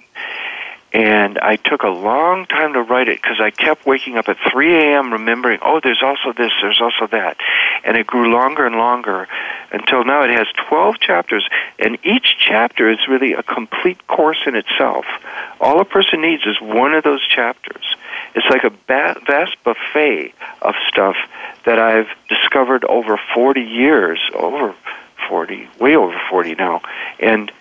and 0.94 1.40
I 1.40 1.56
took 1.56 1.82
a 1.82 1.90
long 1.90 2.46
time 2.46 2.74
to 2.74 2.82
write 2.84 3.08
it 3.08 3.20
because 3.20 3.42
I 3.42 3.50
kept 3.50 3.86
waking 3.86 4.16
up 4.18 4.30
at 4.30 4.38
3 4.52 4.76
a.m. 4.76 5.12
remembering, 5.12 5.58
oh, 5.64 5.80
there's 5.84 6.04
also 6.04 6.34
this, 6.34 6.52
there's 6.62 6.80
also 6.80 7.08
that. 7.08 7.38
And 7.84 7.98
it 7.98 8.06
grew 8.06 8.32
longer 8.32 8.68
and 8.68 8.76
longer 8.76 9.28
until 9.72 10.06
now 10.06 10.24
it 10.24 10.30
has 10.30 10.46
12 10.70 11.00
chapters, 11.00 11.50
and 11.80 11.98
each 12.04 12.36
chapter 12.38 12.92
is 12.92 13.00
really 13.10 13.34
a 13.34 13.42
complete 13.42 14.06
course 14.06 14.44
in 14.46 14.56
itself. 14.56 15.06
All 15.60 15.82
a 15.82 15.86
person 15.86 16.22
needs 16.22 16.44
is 16.46 16.62
one 16.62 16.94
of 16.94 17.04
those 17.04 17.28
chapters. 17.28 17.84
It's 18.36 18.48
like 18.52 18.64
a 18.64 18.70
vast 18.88 19.64
buffet 19.64 20.34
of 20.62 20.76
stuff 20.88 21.16
that 21.66 21.80
I've 21.80 22.10
discovered 22.30 22.86
over 22.86 23.20
40 23.34 23.62
years, 23.62 24.20
over 24.36 24.76
40, 25.28 25.68
way 25.80 25.96
over 25.96 26.22
40 26.30 26.54
now. 26.56 26.82
And 27.20 27.52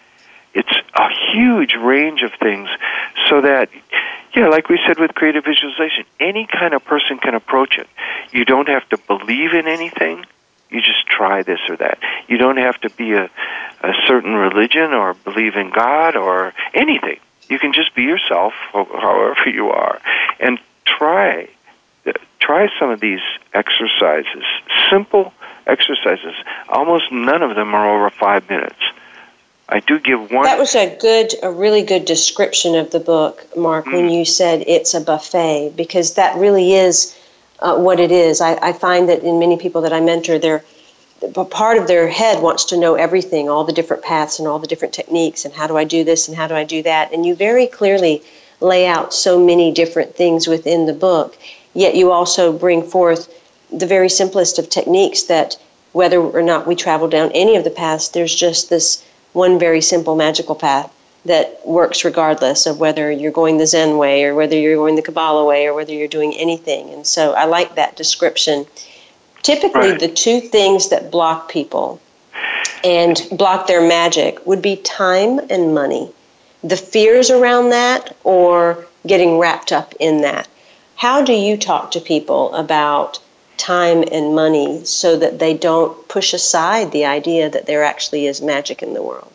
it's 0.54 0.72
a 0.94 1.08
huge 1.32 1.74
range 1.74 2.22
of 2.22 2.32
things 2.34 2.68
so 3.28 3.40
that 3.40 3.68
yeah 4.34 4.48
like 4.48 4.68
we 4.68 4.78
said 4.86 4.98
with 4.98 5.14
creative 5.14 5.44
visualization 5.44 6.04
any 6.20 6.46
kind 6.46 6.74
of 6.74 6.84
person 6.84 7.18
can 7.18 7.34
approach 7.34 7.78
it. 7.78 7.88
You 8.32 8.44
don't 8.44 8.68
have 8.68 8.88
to 8.90 8.98
believe 8.98 9.52
in 9.52 9.66
anything. 9.66 10.24
You 10.70 10.80
just 10.80 11.06
try 11.06 11.42
this 11.42 11.60
or 11.68 11.76
that. 11.76 11.98
You 12.28 12.38
don't 12.38 12.56
have 12.56 12.80
to 12.80 12.90
be 12.90 13.12
a, 13.12 13.24
a 13.82 13.92
certain 14.06 14.32
religion 14.34 14.94
or 14.94 15.14
believe 15.14 15.56
in 15.56 15.70
god 15.70 16.16
or 16.16 16.54
anything. 16.72 17.18
You 17.48 17.58
can 17.58 17.72
just 17.72 17.94
be 17.94 18.02
yourself 18.02 18.54
however 18.72 19.48
you 19.48 19.68
are 19.68 20.00
and 20.40 20.58
try 20.84 21.48
try 22.40 22.68
some 22.78 22.90
of 22.90 23.00
these 23.00 23.20
exercises 23.54 24.44
simple 24.90 25.32
exercises. 25.66 26.34
Almost 26.68 27.12
none 27.12 27.42
of 27.42 27.54
them 27.54 27.74
are 27.74 27.96
over 27.96 28.10
five 28.10 28.48
minutes 28.48 28.82
I 29.68 29.80
do 29.80 29.98
give 29.98 30.30
one. 30.30 30.44
That 30.44 30.58
was 30.58 30.74
a 30.74 30.96
good, 30.96 31.32
a 31.42 31.50
really 31.50 31.82
good 31.82 32.04
description 32.04 32.74
of 32.74 32.90
the 32.90 33.00
book, 33.00 33.46
Marc, 33.56 33.86
mm. 33.86 33.92
when 33.92 34.10
you 34.10 34.24
said 34.24 34.64
it's 34.66 34.94
a 34.94 35.00
buffet, 35.00 35.74
because 35.76 36.14
that 36.14 36.36
really 36.36 36.74
is 36.74 37.16
uh, 37.60 37.76
what 37.76 38.00
it 38.00 38.12
is. 38.12 38.40
I, 38.40 38.56
I 38.60 38.72
find 38.72 39.08
that 39.08 39.22
in 39.22 39.38
many 39.38 39.56
people 39.56 39.82
that 39.82 39.92
I 39.92 40.00
mentor, 40.00 40.38
they're 40.38 40.64
part 41.50 41.78
of 41.78 41.86
their 41.86 42.08
head 42.08 42.42
wants 42.42 42.64
to 42.66 42.76
know 42.76 42.94
everything, 42.94 43.48
all 43.48 43.64
the 43.64 43.72
different 43.72 44.02
paths 44.02 44.38
and 44.38 44.48
all 44.48 44.58
the 44.58 44.66
different 44.66 44.92
techniques, 44.92 45.44
and 45.44 45.54
how 45.54 45.66
do 45.66 45.76
I 45.76 45.84
do 45.84 46.02
this 46.04 46.28
and 46.28 46.36
how 46.36 46.48
do 46.48 46.54
I 46.54 46.64
do 46.64 46.82
that. 46.82 47.12
And 47.12 47.24
you 47.24 47.34
very 47.34 47.66
clearly 47.66 48.22
lay 48.60 48.86
out 48.86 49.14
so 49.14 49.44
many 49.44 49.72
different 49.72 50.16
things 50.16 50.48
within 50.48 50.86
the 50.86 50.92
book, 50.92 51.38
yet 51.74 51.94
you 51.94 52.10
also 52.10 52.52
bring 52.52 52.82
forth 52.82 53.32
the 53.72 53.86
very 53.86 54.08
simplest 54.08 54.58
of 54.58 54.68
techniques 54.68 55.22
that 55.24 55.56
whether 55.92 56.20
or 56.20 56.42
not 56.42 56.66
we 56.66 56.74
travel 56.74 57.08
down 57.08 57.30
any 57.32 57.56
of 57.56 57.64
the 57.64 57.70
paths, 57.70 58.08
there's 58.08 58.34
just 58.34 58.68
this 58.68 59.04
one 59.32 59.58
very 59.58 59.80
simple 59.80 60.16
magical 60.16 60.54
path 60.54 60.92
that 61.24 61.60
works 61.66 62.04
regardless 62.04 62.66
of 62.66 62.80
whether 62.80 63.10
you're 63.10 63.30
going 63.32 63.58
the 63.58 63.66
Zen 63.66 63.96
way 63.96 64.24
or 64.24 64.34
whether 64.34 64.58
you're 64.58 64.76
going 64.76 64.96
the 64.96 65.02
Kabbalah 65.02 65.44
way 65.44 65.66
or 65.66 65.74
whether 65.74 65.92
you're 65.92 66.08
doing 66.08 66.34
anything. 66.34 66.90
And 66.90 67.06
so 67.06 67.32
I 67.32 67.44
like 67.44 67.76
that 67.76 67.96
description. 67.96 68.66
Typically, 69.42 69.92
right. 69.92 70.00
the 70.00 70.08
two 70.08 70.40
things 70.40 70.88
that 70.90 71.10
block 71.10 71.50
people 71.50 72.00
and 72.84 73.20
block 73.30 73.66
their 73.66 73.86
magic 73.86 74.44
would 74.46 74.62
be 74.62 74.76
time 74.76 75.40
and 75.50 75.74
money. 75.74 76.10
The 76.64 76.76
fears 76.76 77.30
around 77.30 77.70
that 77.70 78.16
or 78.24 78.86
getting 79.06 79.38
wrapped 79.38 79.72
up 79.72 79.94
in 80.00 80.22
that. 80.22 80.48
How 80.96 81.22
do 81.22 81.32
you 81.32 81.56
talk 81.56 81.92
to 81.92 82.00
people 82.00 82.54
about 82.54 83.18
time 83.56 84.04
and 84.10 84.34
money 84.34 84.84
so 84.84 85.16
that 85.16 85.38
they 85.38 85.54
don't 85.54 86.08
push 86.08 86.34
aside 86.34 86.92
the 86.92 87.04
idea 87.04 87.48
that 87.50 87.66
there 87.66 87.84
actually 87.84 88.26
is 88.26 88.40
magic 88.40 88.82
in 88.82 88.94
the 88.94 89.02
world. 89.02 89.32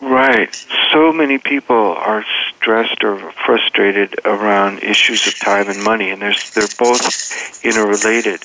Right. 0.00 0.54
So 0.92 1.12
many 1.12 1.38
people 1.38 1.76
are 1.76 2.24
stressed 2.56 3.02
or 3.02 3.32
frustrated 3.46 4.20
around 4.24 4.82
issues 4.82 5.26
of 5.26 5.38
time 5.38 5.68
and 5.68 5.82
money, 5.82 6.10
and 6.10 6.20
there's, 6.20 6.50
they're 6.50 6.68
both 6.78 7.64
interrelated. 7.64 8.40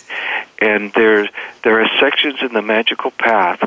And 0.59 0.93
there, 0.93 1.27
there 1.63 1.81
are 1.81 1.89
sections 1.99 2.37
in 2.41 2.53
the 2.53 2.61
magical 2.61 3.11
path 3.11 3.59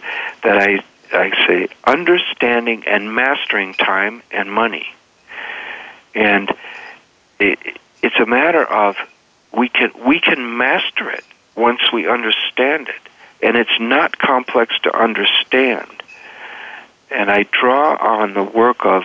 that 0.42 0.58
I, 0.58 0.82
I 1.12 1.46
say 1.46 1.68
understanding 1.84 2.84
and 2.86 3.14
mastering 3.14 3.74
time 3.74 4.22
and 4.30 4.50
money. 4.50 4.86
And 6.14 6.50
it, 7.38 7.58
it's 8.02 8.18
a 8.18 8.26
matter 8.26 8.64
of 8.64 8.96
we 9.56 9.68
can 9.68 9.90
we 10.06 10.20
can 10.20 10.56
master 10.56 11.10
it 11.10 11.24
once 11.56 11.80
we 11.92 12.08
understand 12.08 12.88
it. 12.88 13.10
And 13.42 13.56
it's 13.56 13.80
not 13.80 14.18
complex 14.18 14.74
to 14.84 14.96
understand. 14.96 15.90
And 17.10 17.30
i 17.30 17.42
draw 17.42 17.96
on 17.96 18.34
the 18.34 18.42
work 18.42 18.86
of 18.86 19.02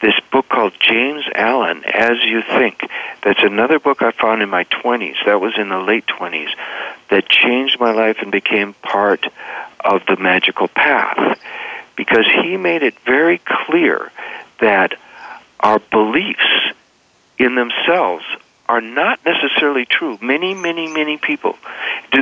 this 0.00 0.14
book 0.30 0.48
called 0.48 0.74
James 0.78 1.24
Allen 1.34 1.82
As 1.84 2.18
You 2.24 2.42
Think. 2.42 2.80
That's 3.22 3.42
another 3.42 3.78
book 3.78 4.02
I 4.02 4.12
found 4.12 4.42
in 4.42 4.48
my 4.48 4.64
20s 4.64 5.16
that 5.24 5.40
was 5.40 5.54
in 5.58 5.68
the 5.68 5.78
late 5.78 6.06
20s 6.06 6.50
that 7.10 7.28
changed 7.28 7.80
my 7.80 7.92
life 7.92 8.18
and 8.20 8.30
became 8.30 8.74
part 8.74 9.26
of 9.80 10.02
the 10.06 10.16
magical 10.16 10.68
path. 10.68 11.40
Because 11.96 12.26
he 12.42 12.56
made 12.56 12.82
it 12.82 12.94
very 13.00 13.40
clear 13.44 14.12
that 14.60 14.92
our 15.60 15.78
beliefs 15.78 16.74
in 17.38 17.54
themselves 17.54 18.24
are 18.68 18.80
not 18.80 19.20
necessarily 19.24 19.84
true. 19.84 20.18
Many, 20.20 20.54
many, 20.54 20.92
many 20.92 21.16
people. 21.16 21.56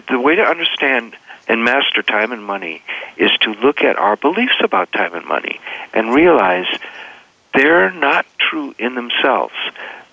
The 0.08 0.18
way 0.18 0.36
to 0.36 0.42
understand 0.42 1.16
and 1.48 1.64
master 1.64 2.02
time 2.02 2.32
and 2.32 2.44
money 2.44 2.82
is 3.16 3.30
to 3.42 3.50
look 3.50 3.82
at 3.82 3.96
our 3.96 4.16
beliefs 4.16 4.56
about 4.62 4.92
time 4.92 5.14
and 5.14 5.26
money 5.26 5.60
and 5.92 6.14
realize 6.14 6.66
they're 7.54 7.90
not 7.90 8.26
true 8.38 8.74
in 8.78 8.94
themselves. 8.94 9.54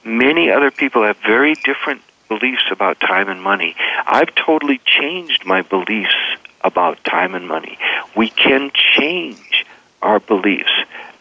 Many 0.04 0.52
other 0.52 0.72
people 0.72 1.04
have 1.04 1.18
very 1.18 1.56
different 1.56 2.02
beliefs 2.28 2.64
about 2.72 3.00
time 3.00 3.30
and 3.30 3.42
money. 3.42 3.76
I've 4.06 4.34
totally 4.36 4.80
changed 4.86 5.46
my 5.46 5.62
beliefs 5.62 6.16
about 6.62 7.04
time 7.04 7.36
and 7.36 7.48
money. 7.48 7.78
We 8.16 8.30
can 8.30 8.72
change 8.74 9.66
our 10.02 10.20
beliefs. 10.20 10.72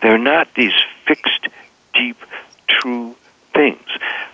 They're 0.03 0.19
not 0.19 0.49
these 0.55 0.73
fixed, 1.07 1.49
deep, 1.95 2.17
true 2.69 3.17
things. 3.55 3.87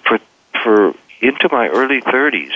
For 0.05 0.19
for 0.63 0.95
into 1.21 1.49
my 1.51 1.69
early 1.69 2.01
30s, 2.01 2.53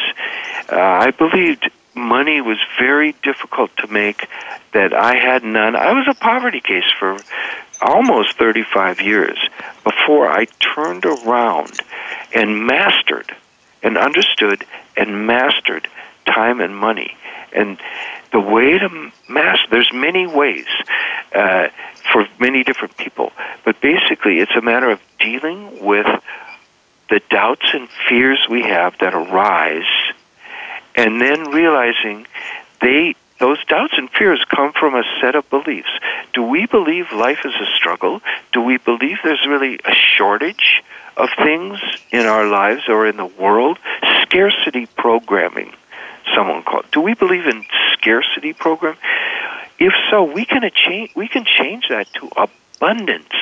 uh, 0.70 0.76
I 0.76 1.10
believed 1.10 1.70
money 1.94 2.40
was 2.40 2.58
very 2.78 3.12
difficult 3.22 3.70
to 3.78 3.86
make, 3.86 4.26
that 4.72 4.92
I 4.94 5.16
had 5.16 5.42
none. 5.42 5.76
I 5.76 5.92
was 5.92 6.06
a 6.08 6.14
poverty 6.14 6.60
case 6.60 6.90
for 6.98 7.16
almost 7.80 8.36
35 8.36 9.00
years 9.00 9.38
before 9.84 10.28
I 10.28 10.46
turned 10.74 11.04
around 11.04 11.80
and 12.34 12.66
mastered 12.66 13.34
and 13.82 13.96
understood 13.96 14.64
and 14.96 15.26
mastered 15.26 15.88
time 16.26 16.60
and 16.60 16.76
money. 16.76 17.16
And 17.52 17.78
the 18.32 18.40
way 18.40 18.78
to 18.78 19.10
master, 19.28 19.66
there's 19.70 19.90
many 19.92 20.26
ways 20.26 20.66
uh, 21.34 21.68
for 22.12 22.28
many 22.38 22.62
different 22.62 22.96
people, 22.96 23.32
but 23.64 23.80
basically 23.80 24.38
it's 24.38 24.54
a 24.54 24.60
matter 24.60 24.90
of 24.90 25.00
dealing 25.18 25.84
with 25.84 26.06
the 27.10 27.20
doubts 27.28 27.66
and 27.74 27.88
fears 28.08 28.46
we 28.48 28.62
have 28.62 28.96
that 28.98 29.14
arise 29.14 29.84
and 30.96 31.20
then 31.20 31.50
realizing 31.50 32.26
they 32.80 33.14
those 33.38 33.64
doubts 33.64 33.94
and 33.96 34.10
fears 34.10 34.44
come 34.54 34.72
from 34.78 34.94
a 34.94 35.02
set 35.20 35.34
of 35.34 35.48
beliefs. 35.48 35.88
Do 36.34 36.42
we 36.42 36.66
believe 36.66 37.10
life 37.10 37.38
is 37.46 37.54
a 37.54 37.74
struggle? 37.74 38.20
Do 38.52 38.60
we 38.60 38.76
believe 38.76 39.16
there's 39.24 39.46
really 39.48 39.80
a 39.82 39.94
shortage 39.94 40.82
of 41.16 41.30
things 41.38 41.78
in 42.10 42.26
our 42.26 42.46
lives 42.46 42.82
or 42.86 43.06
in 43.06 43.16
the 43.16 43.24
world? 43.24 43.78
Scarcity 44.20 44.84
programming, 44.84 45.72
someone 46.34 46.62
called. 46.62 46.84
Do 46.92 47.00
we 47.00 47.14
believe 47.14 47.46
in 47.46 47.64
scarcity 47.94 48.52
program? 48.52 48.96
If 49.78 49.94
so, 50.10 50.22
we 50.22 50.44
can 50.44 50.70
change. 50.74 51.12
We 51.16 51.26
can 51.26 51.46
change 51.46 51.88
that 51.88 52.12
to 52.14 52.28
abundance 52.36 53.32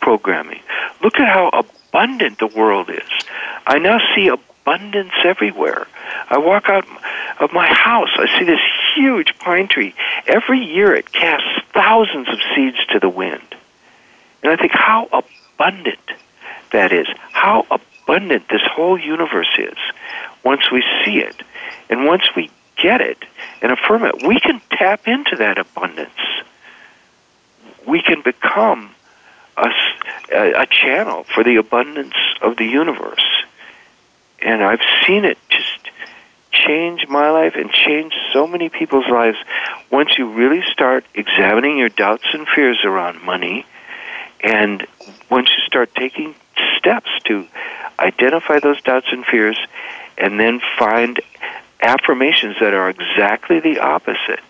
programming. 0.00 0.60
Look 1.02 1.18
at 1.18 1.28
how 1.28 1.48
abundant 1.48 2.38
the 2.38 2.46
world 2.46 2.90
is. 2.90 3.08
I 3.66 3.78
now 3.78 3.98
see 4.14 4.28
abundance 4.28 5.12
everywhere. 5.24 5.86
I 6.28 6.38
walk 6.38 6.68
out 6.68 6.86
of 7.40 7.52
my 7.52 7.66
house, 7.66 8.10
I 8.16 8.38
see 8.38 8.44
this 8.44 8.60
huge 8.94 9.38
pine 9.38 9.68
tree. 9.68 9.94
Every 10.26 10.58
year 10.58 10.94
it 10.94 11.10
casts 11.12 11.48
thousands 11.72 12.28
of 12.28 12.38
seeds 12.54 12.76
to 12.90 12.98
the 12.98 13.08
wind. 13.08 13.54
And 14.42 14.52
I 14.52 14.56
think 14.56 14.72
how 14.72 15.08
abundant 15.12 15.98
that 16.72 16.92
is, 16.92 17.06
how 17.32 17.66
abundant 17.70 18.48
this 18.48 18.62
whole 18.64 18.98
universe 18.98 19.50
is 19.58 19.76
once 20.44 20.70
we 20.70 20.82
see 21.04 21.18
it. 21.18 21.42
And 21.88 22.06
once 22.06 22.24
we 22.36 22.50
get 22.76 23.00
it 23.00 23.18
and 23.62 23.72
affirm 23.72 24.04
it, 24.04 24.22
we 24.26 24.40
can 24.40 24.60
tap 24.70 25.06
into 25.06 25.36
that 25.36 25.58
abundance. 25.58 26.10
We 27.86 28.02
can 28.02 28.22
become 28.22 28.94
a, 30.32 30.62
a, 30.62 30.66
channel 30.66 31.24
for 31.34 31.44
the 31.44 31.56
abundance 31.56 32.14
of 32.40 32.56
the 32.56 32.64
universe. 32.64 33.24
And 34.40 34.62
I've 34.62 34.80
seen 35.06 35.24
it 35.24 35.38
just 35.50 35.90
change 36.52 37.06
my 37.08 37.30
life 37.30 37.54
and 37.56 37.70
change 37.70 38.14
so 38.32 38.46
many 38.46 38.68
people's 38.68 39.08
lives 39.08 39.38
once 39.90 40.18
you 40.18 40.30
really 40.30 40.62
start 40.72 41.04
examining 41.14 41.78
your 41.78 41.88
doubts 41.88 42.24
and 42.32 42.46
fears 42.48 42.80
around 42.84 43.22
money 43.22 43.64
and 44.40 44.86
once 45.30 45.48
you 45.50 45.62
start 45.66 45.94
taking 45.94 46.34
steps 46.76 47.10
to 47.24 47.46
identify 47.98 48.58
those 48.58 48.80
doubts 48.82 49.06
and 49.12 49.24
fears 49.24 49.58
and 50.18 50.40
then 50.40 50.60
find 50.78 51.20
affirmations 51.80 52.56
that 52.60 52.74
are 52.74 52.90
exactly 52.90 53.60
the 53.60 53.78
opposite 53.78 54.40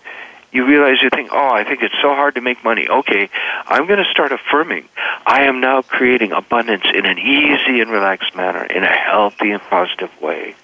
you 0.53 0.66
realize 0.66 0.96
you 1.03 1.11
think, 1.11 1.30
oh, 1.32 1.51
I 1.51 1.64
think 1.64 1.82
it's 1.82 1.94
so 2.03 2.14
hard 2.14 2.34
to 2.34 2.40
make 2.40 2.64
money. 2.64 2.88
Okay, 2.88 3.30
I'm 3.66 3.86
going 3.86 3.98
to 3.98 4.11
start 4.11 4.32
affirming. 4.32 4.88
I 5.26 5.44
am 5.44 5.61
now 5.61 5.82
creating 5.82 6.32
abundance 6.32 6.84
in 6.92 7.07
an 7.07 7.18
easy 7.18 7.80
and 7.80 7.90
relaxed 7.90 8.34
manner, 8.34 8.64
in 8.64 8.82
a 8.82 8.92
healthy 8.92 9.51
and 9.53 9.62
positive 9.62 10.11
way. 10.20 10.57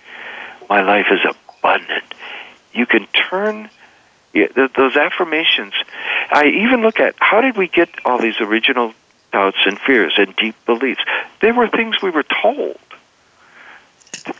My 0.68 0.82
life 0.82 1.06
is 1.10 1.20
abundant. 1.24 2.14
You 2.72 2.86
can 2.86 3.06
turn 3.06 3.70
those 4.34 4.96
affirmations. 4.96 5.72
I 6.30 6.46
even 6.46 6.82
look 6.82 7.00
at 7.00 7.14
how 7.18 7.40
did 7.40 7.56
we 7.56 7.68
get 7.68 7.88
all 8.04 8.18
these 8.18 8.40
original 8.40 8.92
doubts 9.32 9.58
and 9.64 9.78
fears 9.78 10.14
and 10.18 10.34
deep 10.36 10.56
beliefs? 10.66 11.00
They 11.40 11.52
were 11.52 11.68
things 11.68 12.02
we 12.02 12.10
were 12.10 12.24
told 12.24 12.78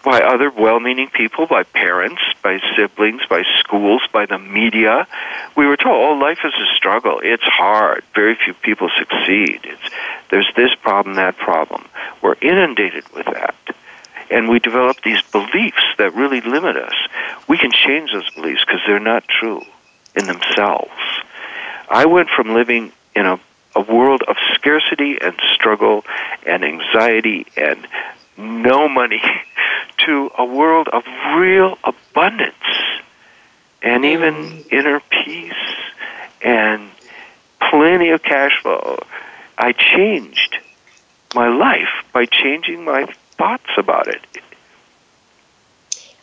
by 0.05 0.21
other 0.21 0.51
well 0.51 0.81
meaning 0.81 1.09
people, 1.09 1.47
by 1.47 1.63
parents, 1.63 2.21
by 2.43 2.61
siblings, 2.77 3.23
by 3.29 3.43
schools, 3.61 4.03
by 4.13 4.27
the 4.27 4.39
media. 4.39 5.07
We 5.57 5.67
were 5.67 5.77
told, 5.77 5.97
oh, 5.97 6.15
life 6.15 6.39
is 6.45 6.55
a 6.55 6.75
struggle. 6.77 7.21
It's 7.23 7.45
hard. 7.45 8.05
Very 8.15 8.37
few 8.37 8.55
people 8.55 8.91
succeed. 8.97 9.61
It's, 9.65 9.95
there's 10.31 10.51
this 10.57 10.75
problem, 10.83 11.17
that 11.17 11.37
problem. 11.37 11.85
We're 12.23 12.37
inundated 12.41 13.05
with 13.15 13.27
that. 13.27 13.55
And 14.31 14.49
we 14.49 14.59
develop 14.59 15.03
these 15.03 15.23
beliefs 15.31 15.85
that 15.99 16.15
really 16.15 16.41
limit 16.41 16.77
us. 16.77 16.95
We 17.49 17.59
can 17.59 17.71
change 17.71 18.13
those 18.13 18.29
beliefs 18.35 18.65
because 18.67 18.81
they're 18.87 18.99
not 18.99 19.25
true 19.29 19.63
in 20.17 20.27
themselves. 20.27 20.91
I 21.89 22.07
went 22.07 22.29
from 22.31 22.55
living 22.55 22.93
in 23.15 23.27
a, 23.27 23.39
a 23.77 23.81
world 23.81 24.23
of 24.27 24.37
scarcity 24.55 25.19
and 25.21 25.37
struggle 25.55 26.05
and 26.45 26.65
anxiety 26.65 27.47
and 27.57 27.87
no 28.37 28.89
money 28.89 29.23
to 30.07 30.31
a 30.39 30.45
world 30.45 30.89
of 30.89 31.05
real 31.37 31.79
abundance 31.85 32.55
and 33.83 34.05
even 34.05 34.65
inner 34.71 35.01
peace 35.11 35.53
and 36.43 36.91
plenty 37.61 38.11
of 38.11 38.23
cash 38.23 38.61
flow. 38.63 38.99
I 39.59 39.73
changed 39.73 40.59
my 41.35 41.49
life 41.49 42.05
by 42.13 42.27
changing 42.27 42.85
my 42.85 43.07
thoughts 43.37 43.71
about 43.77 44.09
it. 44.09 44.21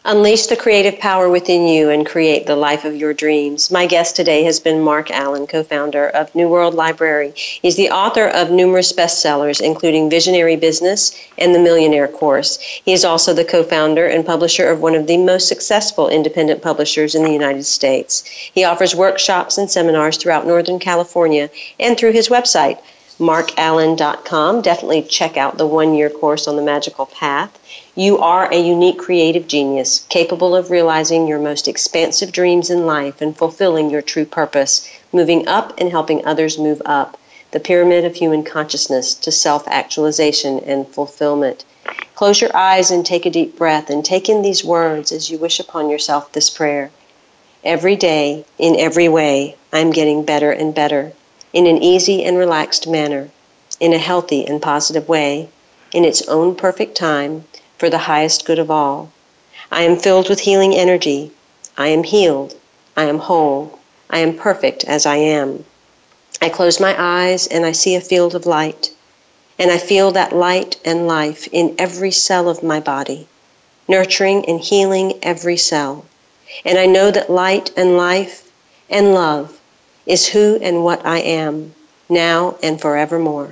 Unleash 0.06 0.48
the 0.48 0.58
creative 0.58 1.00
power 1.00 1.30
within 1.30 1.66
you 1.66 1.90
and 1.90 2.06
create 2.06 2.46
the 2.46 2.58
life 2.58 2.84
of 2.84 2.94
your 2.94 3.14
dreams. 3.14 3.72
My 3.72 3.86
guest 3.86 4.18
today 4.18 4.44
has 4.44 4.60
been 4.60 4.82
Marc 4.82 5.10
Allen, 5.10 5.48
co 5.48 5.64
founder 5.64 6.10
of 6.10 6.36
New 6.36 6.50
World 6.50 6.74
Library. 6.74 7.32
He's 7.36 7.78
the 7.78 7.90
author 7.90 8.28
of 8.28 8.52
numerous 8.52 8.92
bestsellers, 8.92 9.62
including 9.62 10.10
Visionary 10.10 10.58
Business 10.58 11.18
and 11.38 11.56
The 11.56 11.60
Millionaire 11.60 12.10
Course. 12.10 12.58
He 12.58 12.92
is 12.92 13.06
also 13.06 13.34
the 13.34 13.46
co 13.46 13.64
founder 13.64 14.06
and 14.06 14.26
publisher 14.26 14.70
of 14.70 14.82
one 14.82 14.94
of 14.94 15.08
the 15.08 15.16
most 15.16 15.48
successful 15.48 16.10
independent 16.10 16.62
publishers 16.62 17.16
in 17.16 17.24
the 17.24 17.32
United 17.32 17.64
States. 17.64 18.26
He 18.26 18.66
offers 18.66 18.94
workshops 18.94 19.58
and 19.58 19.72
seminars 19.72 20.18
throughout 20.18 20.46
Northern 20.46 20.80
California 20.80 21.50
and 21.80 21.98
through 21.98 22.12
his 22.12 22.28
website, 22.28 22.78
marcallen.com. 23.20 24.62
Definitely 24.62 25.04
check 25.04 25.38
out 25.38 25.58
the 25.58 25.68
one 25.68 25.94
year 25.94 26.10
course 26.10 26.48
on 26.48 26.56
the 26.56 26.62
magical 26.62 27.06
path. 27.06 27.58
You 27.96 28.18
are 28.18 28.52
a 28.52 28.58
unique 28.58 28.98
creative 28.98 29.48
genius, 29.48 30.06
capable 30.10 30.56
of 30.56 30.72
realizing 30.72 31.28
your 31.28 31.40
most 31.40 31.68
expansive 31.68 32.32
dreams 32.32 32.70
in 32.70 32.86
life 32.86 33.22
and 33.22 33.38
fulfilling 33.38 33.90
your 33.90 34.02
true 34.02 34.26
purpose, 34.26 34.88
moving 35.12 35.48
up 35.48 35.80
and 35.80 35.92
helping 35.92 36.26
others 36.26 36.58
move 36.58 36.82
up. 36.86 37.18
The 37.52 37.60
pyramid 37.60 38.04
of 38.04 38.16
human 38.16 38.44
consciousness 38.44 39.14
to 39.14 39.32
self 39.32 39.68
actualization 39.68 40.60
and 40.60 40.88
fulfillment. 40.88 41.66
Close 42.16 42.42
your 42.42 42.56
eyes 42.56 42.90
and 42.90 43.06
take 43.06 43.26
a 43.26 43.30
deep 43.30 43.58
breath 43.58 43.90
and 43.90 44.04
take 44.04 44.28
in 44.28 44.42
these 44.42 44.64
words 44.64 45.12
as 45.12 45.30
you 45.30 45.38
wish 45.38 45.60
upon 45.60 45.90
yourself 45.90 46.32
this 46.32 46.50
prayer. 46.50 46.90
Every 47.64 47.96
day, 47.96 48.46
in 48.58 48.80
every 48.80 49.08
way, 49.08 49.56
I'm 49.72 49.92
getting 49.92 50.26
better 50.26 50.52
and 50.52 50.74
better, 50.74 51.14
in 51.54 51.68
an 51.68 51.84
easy 51.84 52.24
and 52.24 52.36
relaxed 52.36 52.88
manner, 52.88 53.30
in 53.80 53.94
a 53.94 53.98
healthy 54.00 54.44
and 54.46 54.60
positive 54.60 55.08
way, 55.08 55.48
in 55.94 56.04
its 56.04 56.28
own 56.28 56.56
perfect 56.56 56.98
time 56.98 57.46
for 57.78 57.92
the 57.92 58.10
highest 58.10 58.44
good 58.44 58.58
of 58.58 58.72
all. 58.72 59.12
I 59.72 59.84
am 59.84 59.98
filled 59.98 60.30
with 60.30 60.40
healing 60.40 60.76
energy. 60.76 61.32
I 61.78 61.90
am 61.90 62.04
healed. 62.04 62.56
I 62.98 63.04
am 63.04 63.20
whole. 63.20 63.78
I 64.10 64.20
am 64.20 64.36
perfect 64.36 64.84
as 64.86 65.06
I 65.06 65.18
am. 65.18 65.64
I 66.42 66.50
close 66.50 66.80
my 66.80 66.96
eyes 66.98 67.46
and 67.46 67.66
I 67.66 67.72
see 67.72 67.96
a 67.96 68.02
field 68.02 68.34
of 68.34 68.48
light. 68.48 68.92
And 69.60 69.70
I 69.70 69.78
feel 69.78 70.12
that 70.12 70.36
light 70.36 70.78
and 70.84 71.08
life 71.08 71.48
in 71.52 71.76
every 71.78 72.12
cell 72.12 72.50
of 72.50 72.64
my 72.64 72.80
body, 72.80 73.28
nurturing 73.88 74.46
and 74.46 74.60
healing 74.60 75.20
every 75.22 75.58
cell. 75.58 76.06
And 76.66 76.80
I 76.80 76.88
know 76.88 77.12
that 77.12 77.30
light 77.30 77.72
and 77.78 77.96
life 77.96 78.52
and 78.90 79.14
love 79.14 79.60
is 80.06 80.28
who 80.28 80.58
and 80.62 80.84
what 80.84 81.06
I 81.06 81.20
am, 81.20 81.74
now 82.10 82.58
and 82.62 82.80
forevermore. 82.80 83.52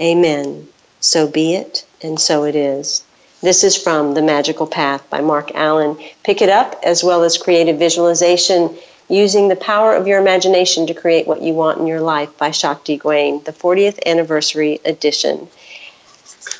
Amen. 0.00 0.68
So 1.00 1.28
be 1.28 1.54
it, 1.54 1.86
and 2.02 2.18
so 2.18 2.44
it 2.44 2.56
is. 2.56 3.04
This 3.42 3.62
is 3.62 3.76
from 3.76 4.14
The 4.14 4.22
Magical 4.22 4.66
Path 4.66 5.08
by 5.10 5.20
Marc 5.20 5.54
Allen. 5.54 5.98
Pick 6.22 6.40
it 6.40 6.48
up 6.48 6.80
as 6.82 7.04
well 7.04 7.22
as 7.24 7.36
creative 7.36 7.78
visualization 7.78 8.74
using 9.08 9.48
the 9.48 9.56
power 9.56 9.94
of 9.94 10.06
your 10.06 10.18
imagination 10.18 10.86
to 10.86 10.94
create 10.94 11.26
what 11.26 11.42
you 11.42 11.52
want 11.52 11.78
in 11.78 11.86
your 11.86 12.00
life 12.00 12.36
by 12.38 12.50
Shakti 12.50 12.96
Gawain, 12.96 13.42
the 13.44 13.52
40th 13.52 13.98
anniversary 14.06 14.80
edition. 14.84 15.46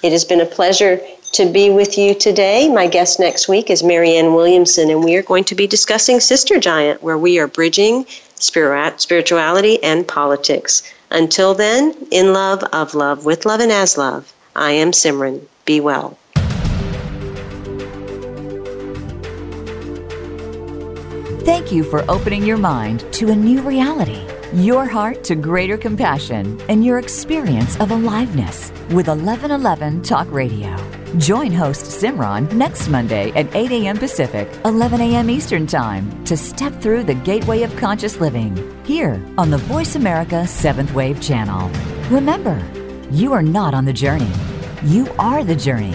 It 0.02 0.12
has 0.12 0.26
been 0.26 0.42
a 0.42 0.46
pleasure 0.46 1.00
to 1.32 1.50
be 1.50 1.70
with 1.70 1.96
you 1.96 2.14
today. 2.14 2.68
My 2.68 2.86
guest 2.86 3.18
next 3.18 3.48
week 3.48 3.70
is 3.70 3.82
Marianne 3.82 4.34
Williamson, 4.34 4.90
and 4.90 5.02
we 5.02 5.16
are 5.16 5.22
going 5.22 5.44
to 5.44 5.54
be 5.54 5.66
discussing 5.66 6.20
Sister 6.20 6.60
Giant, 6.60 7.02
where 7.02 7.18
we 7.18 7.38
are 7.38 7.48
bridging 7.48 8.04
spirituality 8.36 9.82
and 9.82 10.06
politics. 10.06 10.82
Until 11.10 11.54
then, 11.54 11.94
in 12.10 12.32
love, 12.32 12.62
of 12.72 12.94
love, 12.94 13.24
with 13.24 13.46
love, 13.46 13.60
and 13.60 13.70
as 13.72 13.96
love, 13.96 14.32
I 14.56 14.72
am 14.72 14.92
Simran. 14.92 15.40
Be 15.64 15.80
well. 15.80 16.18
Thank 21.44 21.70
you 21.72 21.84
for 21.84 22.04
opening 22.10 22.44
your 22.44 22.56
mind 22.56 23.04
to 23.14 23.30
a 23.30 23.34
new 23.36 23.60
reality, 23.62 24.23
your 24.54 24.86
heart 24.86 25.24
to 25.24 25.34
greater 25.34 25.76
compassion, 25.76 26.60
and 26.68 26.84
your 26.84 26.98
experience 26.98 27.78
of 27.80 27.90
aliveness 27.90 28.70
with 28.90 29.08
1111 29.08 30.02
Talk 30.02 30.30
Radio. 30.30 30.76
Join 31.18 31.52
host 31.52 31.86
Simran 31.86 32.52
next 32.52 32.88
Monday 32.88 33.30
at 33.32 33.52
8 33.54 33.72
a.m. 33.72 33.98
Pacific, 33.98 34.48
11 34.64 35.00
a.m. 35.00 35.28
Eastern 35.28 35.66
Time 35.66 36.24
to 36.24 36.36
step 36.36 36.72
through 36.80 37.02
the 37.02 37.14
gateway 37.14 37.62
of 37.62 37.74
conscious 37.76 38.20
living 38.20 38.54
here 38.84 39.20
on 39.38 39.50
the 39.50 39.58
Voice 39.58 39.96
America 39.96 40.44
7th 40.46 40.92
Wave 40.92 41.20
channel. 41.20 41.68
Remember, 42.08 42.62
you 43.10 43.32
are 43.32 43.42
not 43.42 43.74
on 43.74 43.84
the 43.84 43.92
journey, 43.92 44.32
you 44.84 45.08
are 45.18 45.42
the 45.42 45.56
journey. 45.56 45.94